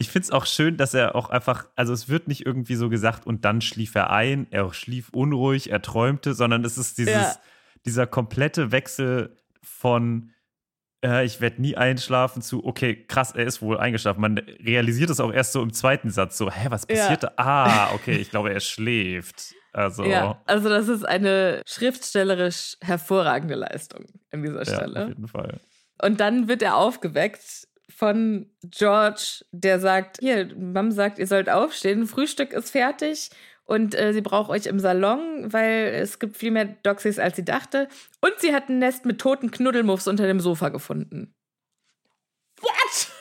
Ich 0.00 0.10
finde 0.10 0.26
es 0.26 0.30
auch 0.30 0.46
schön, 0.46 0.76
dass 0.76 0.94
er 0.94 1.16
auch 1.16 1.28
einfach, 1.30 1.66
also 1.74 1.92
es 1.92 2.08
wird 2.08 2.28
nicht 2.28 2.46
irgendwie 2.46 2.76
so 2.76 2.88
gesagt 2.88 3.26
und 3.26 3.44
dann 3.44 3.60
schlief 3.60 3.94
er 3.94 4.10
ein, 4.10 4.46
er 4.50 4.72
schlief 4.72 5.08
unruhig, 5.10 5.70
er 5.70 5.82
träumte, 5.82 6.34
sondern 6.34 6.64
es 6.64 6.78
ist 6.78 6.98
dieses, 6.98 7.14
ja. 7.14 7.36
Dieser 7.84 8.06
komplette 8.06 8.72
Wechsel 8.72 9.36
von 9.62 10.32
äh, 11.04 11.24
ich 11.24 11.40
werde 11.40 11.60
nie 11.60 11.76
einschlafen 11.76 12.42
zu, 12.42 12.64
okay, 12.64 13.04
krass, 13.06 13.32
er 13.32 13.44
ist 13.44 13.62
wohl 13.62 13.78
eingeschlafen. 13.78 14.20
Man 14.20 14.38
realisiert 14.38 15.10
es 15.10 15.20
auch 15.20 15.32
erst 15.32 15.52
so 15.52 15.62
im 15.62 15.72
zweiten 15.72 16.10
Satz, 16.10 16.36
so, 16.36 16.50
hä, 16.50 16.66
was 16.70 16.86
passierte? 16.86 17.26
Ja. 17.26 17.32
Ah, 17.38 17.94
okay, 17.94 18.16
ich 18.16 18.30
glaube, 18.30 18.52
er 18.52 18.60
schläft. 18.60 19.54
Also. 19.72 20.04
Ja, 20.04 20.40
also 20.46 20.68
das 20.68 20.88
ist 20.88 21.04
eine 21.04 21.62
schriftstellerisch 21.66 22.76
hervorragende 22.80 23.54
Leistung 23.54 24.06
an 24.32 24.42
dieser 24.42 24.64
Stelle. 24.64 24.94
Ja, 24.94 25.02
auf 25.02 25.08
jeden 25.08 25.28
Fall. 25.28 25.60
Und 26.02 26.20
dann 26.20 26.48
wird 26.48 26.62
er 26.62 26.76
aufgeweckt 26.76 27.68
von 27.88 28.50
George, 28.64 29.44
der 29.52 29.78
sagt: 29.78 30.18
Hier, 30.20 30.54
Mom 30.56 30.90
sagt, 30.90 31.18
ihr 31.18 31.26
sollt 31.26 31.48
aufstehen, 31.48 32.06
Frühstück 32.06 32.52
ist 32.52 32.70
fertig 32.70 33.30
und 33.68 33.94
äh, 33.94 34.12
sie 34.12 34.20
braucht 34.20 34.50
euch 34.50 34.66
im 34.66 34.80
Salon, 34.80 35.52
weil 35.52 35.92
es 35.94 36.18
gibt 36.18 36.36
viel 36.36 36.50
mehr 36.50 36.64
Doxys, 36.64 37.20
als 37.20 37.36
sie 37.36 37.44
dachte. 37.44 37.88
Und 38.20 38.32
sie 38.38 38.52
hat 38.52 38.68
ein 38.68 38.80
Nest 38.80 39.04
mit 39.04 39.20
toten 39.20 39.52
Knuddelmuffs 39.52 40.08
unter 40.08 40.26
dem 40.26 40.40
Sofa 40.40 40.70
gefunden. 40.70 41.34
What? 42.60 43.12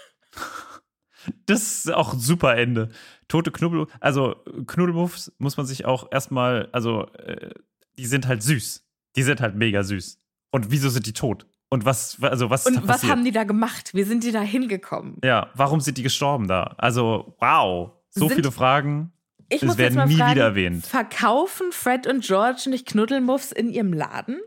Das 1.45 1.61
ist 1.61 1.93
auch 1.93 2.13
ein 2.13 2.19
super 2.19 2.55
Ende 2.55 2.89
tote 3.27 3.51
Knubbel, 3.51 3.87
also 3.99 4.35
Knuddelmuffs 4.65 5.31
muss 5.37 5.57
man 5.57 5.65
sich 5.65 5.85
auch 5.85 6.11
erstmal, 6.11 6.69
also 6.71 7.07
äh, 7.13 7.51
die 7.97 8.05
sind 8.05 8.27
halt 8.27 8.43
süß. 8.43 8.83
Die 9.15 9.23
sind 9.23 9.41
halt 9.41 9.55
mega 9.55 9.83
süß. 9.83 10.19
Und 10.51 10.71
wieso 10.71 10.89
sind 10.89 11.07
die 11.07 11.13
tot? 11.13 11.47
Und 11.69 11.83
was, 11.83 12.21
also 12.21 12.49
was 12.49 12.65
Und 12.65 12.87
was 12.87 13.03
haben 13.03 13.25
die 13.25 13.31
da 13.31 13.43
gemacht? 13.43 13.93
Wie 13.93 14.03
sind 14.03 14.23
die 14.23 14.31
da 14.31 14.41
hingekommen? 14.41 15.17
Ja, 15.23 15.49
warum 15.53 15.81
sind 15.81 15.97
die 15.97 16.03
gestorben 16.03 16.47
da? 16.47 16.75
Also, 16.77 17.35
wow. 17.39 17.91
So 18.09 18.27
sind, 18.27 18.35
viele 18.35 18.51
Fragen. 18.51 19.11
Ich 19.49 19.63
es 19.63 19.77
werden 19.77 20.07
nie 20.07 20.15
fragen, 20.17 20.31
wieder 20.35 20.45
erwähnt. 20.45 20.85
Verkaufen 20.85 21.71
Fred 21.71 22.05
und 22.07 22.23
George 22.23 22.63
nicht 22.69 22.85
Knuddelmuffs 22.87 23.51
in 23.51 23.69
ihrem 23.69 23.93
Laden? 23.93 24.39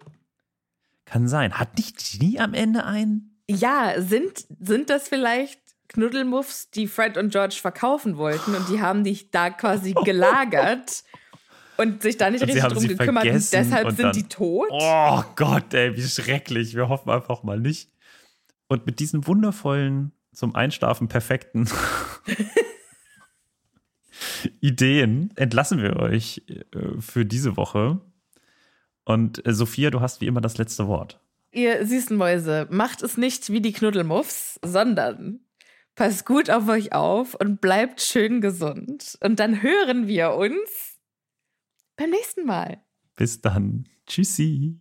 Kann 1.06 1.26
sein. 1.28 1.54
Hat 1.54 1.76
nicht 1.76 1.96
Ginny 1.98 2.38
am 2.38 2.54
Ende 2.54 2.84
einen? 2.84 3.40
Ja, 3.48 3.94
sind, 4.00 4.44
sind 4.60 4.90
das 4.90 5.08
vielleicht 5.08 5.58
Knuddelmuffs, 5.88 6.70
die 6.70 6.86
Fred 6.86 7.16
und 7.16 7.30
George 7.32 7.56
verkaufen 7.60 8.16
wollten 8.16 8.54
und 8.54 8.68
die 8.68 8.80
haben 8.80 9.02
dich 9.02 9.30
da 9.30 9.50
quasi 9.50 9.92
gelagert. 10.04 11.02
und 11.78 12.02
sich 12.02 12.16
da 12.16 12.30
nicht 12.30 12.42
Und 12.42 12.50
richtig 12.50 12.64
drum 12.70 12.86
gekümmert 12.86 13.24
und 13.26 13.52
deshalb 13.52 13.86
und 13.88 13.96
sind 13.96 14.04
dann- 14.06 14.12
die 14.12 14.28
tot. 14.28 14.68
Oh 14.70 15.22
Gott, 15.34 15.72
ey, 15.74 15.96
wie 15.96 16.02
schrecklich. 16.02 16.74
Wir 16.76 16.88
hoffen 16.88 17.10
einfach 17.10 17.42
mal 17.42 17.58
nicht. 17.58 17.90
Und 18.68 18.86
mit 18.86 19.00
diesen 19.00 19.26
wundervollen, 19.26 20.12
zum 20.32 20.54
Einschlafen 20.54 21.08
perfekten 21.08 21.68
Ideen 24.60 25.32
entlassen 25.36 25.82
wir 25.82 25.96
euch 25.96 26.42
äh, 26.48 27.00
für 27.00 27.24
diese 27.24 27.56
Woche. 27.56 28.00
Und 29.04 29.44
äh, 29.46 29.52
Sophia, 29.52 29.90
du 29.90 30.00
hast 30.00 30.20
wie 30.20 30.26
immer 30.26 30.40
das 30.40 30.58
letzte 30.58 30.86
Wort. 30.86 31.20
Ihr 31.52 31.84
süßen 31.84 32.16
Mäuse, 32.16 32.68
macht 32.70 33.02
es 33.02 33.16
nicht 33.16 33.50
wie 33.50 33.60
die 33.60 33.72
Knuddelmuffs, 33.72 34.60
sondern 34.64 35.40
passt 35.96 36.24
gut 36.24 36.48
auf 36.48 36.68
euch 36.68 36.92
auf 36.92 37.34
und 37.34 37.60
bleibt 37.60 38.00
schön 38.00 38.40
gesund. 38.40 39.18
Und 39.22 39.40
dann 39.40 39.62
hören 39.62 40.06
wir 40.06 40.34
uns 40.34 40.98
beim 41.96 42.10
nächsten 42.10 42.46
Mal. 42.46 42.82
Bis 43.16 43.40
dann. 43.40 43.88
Tschüssi. 44.06 44.80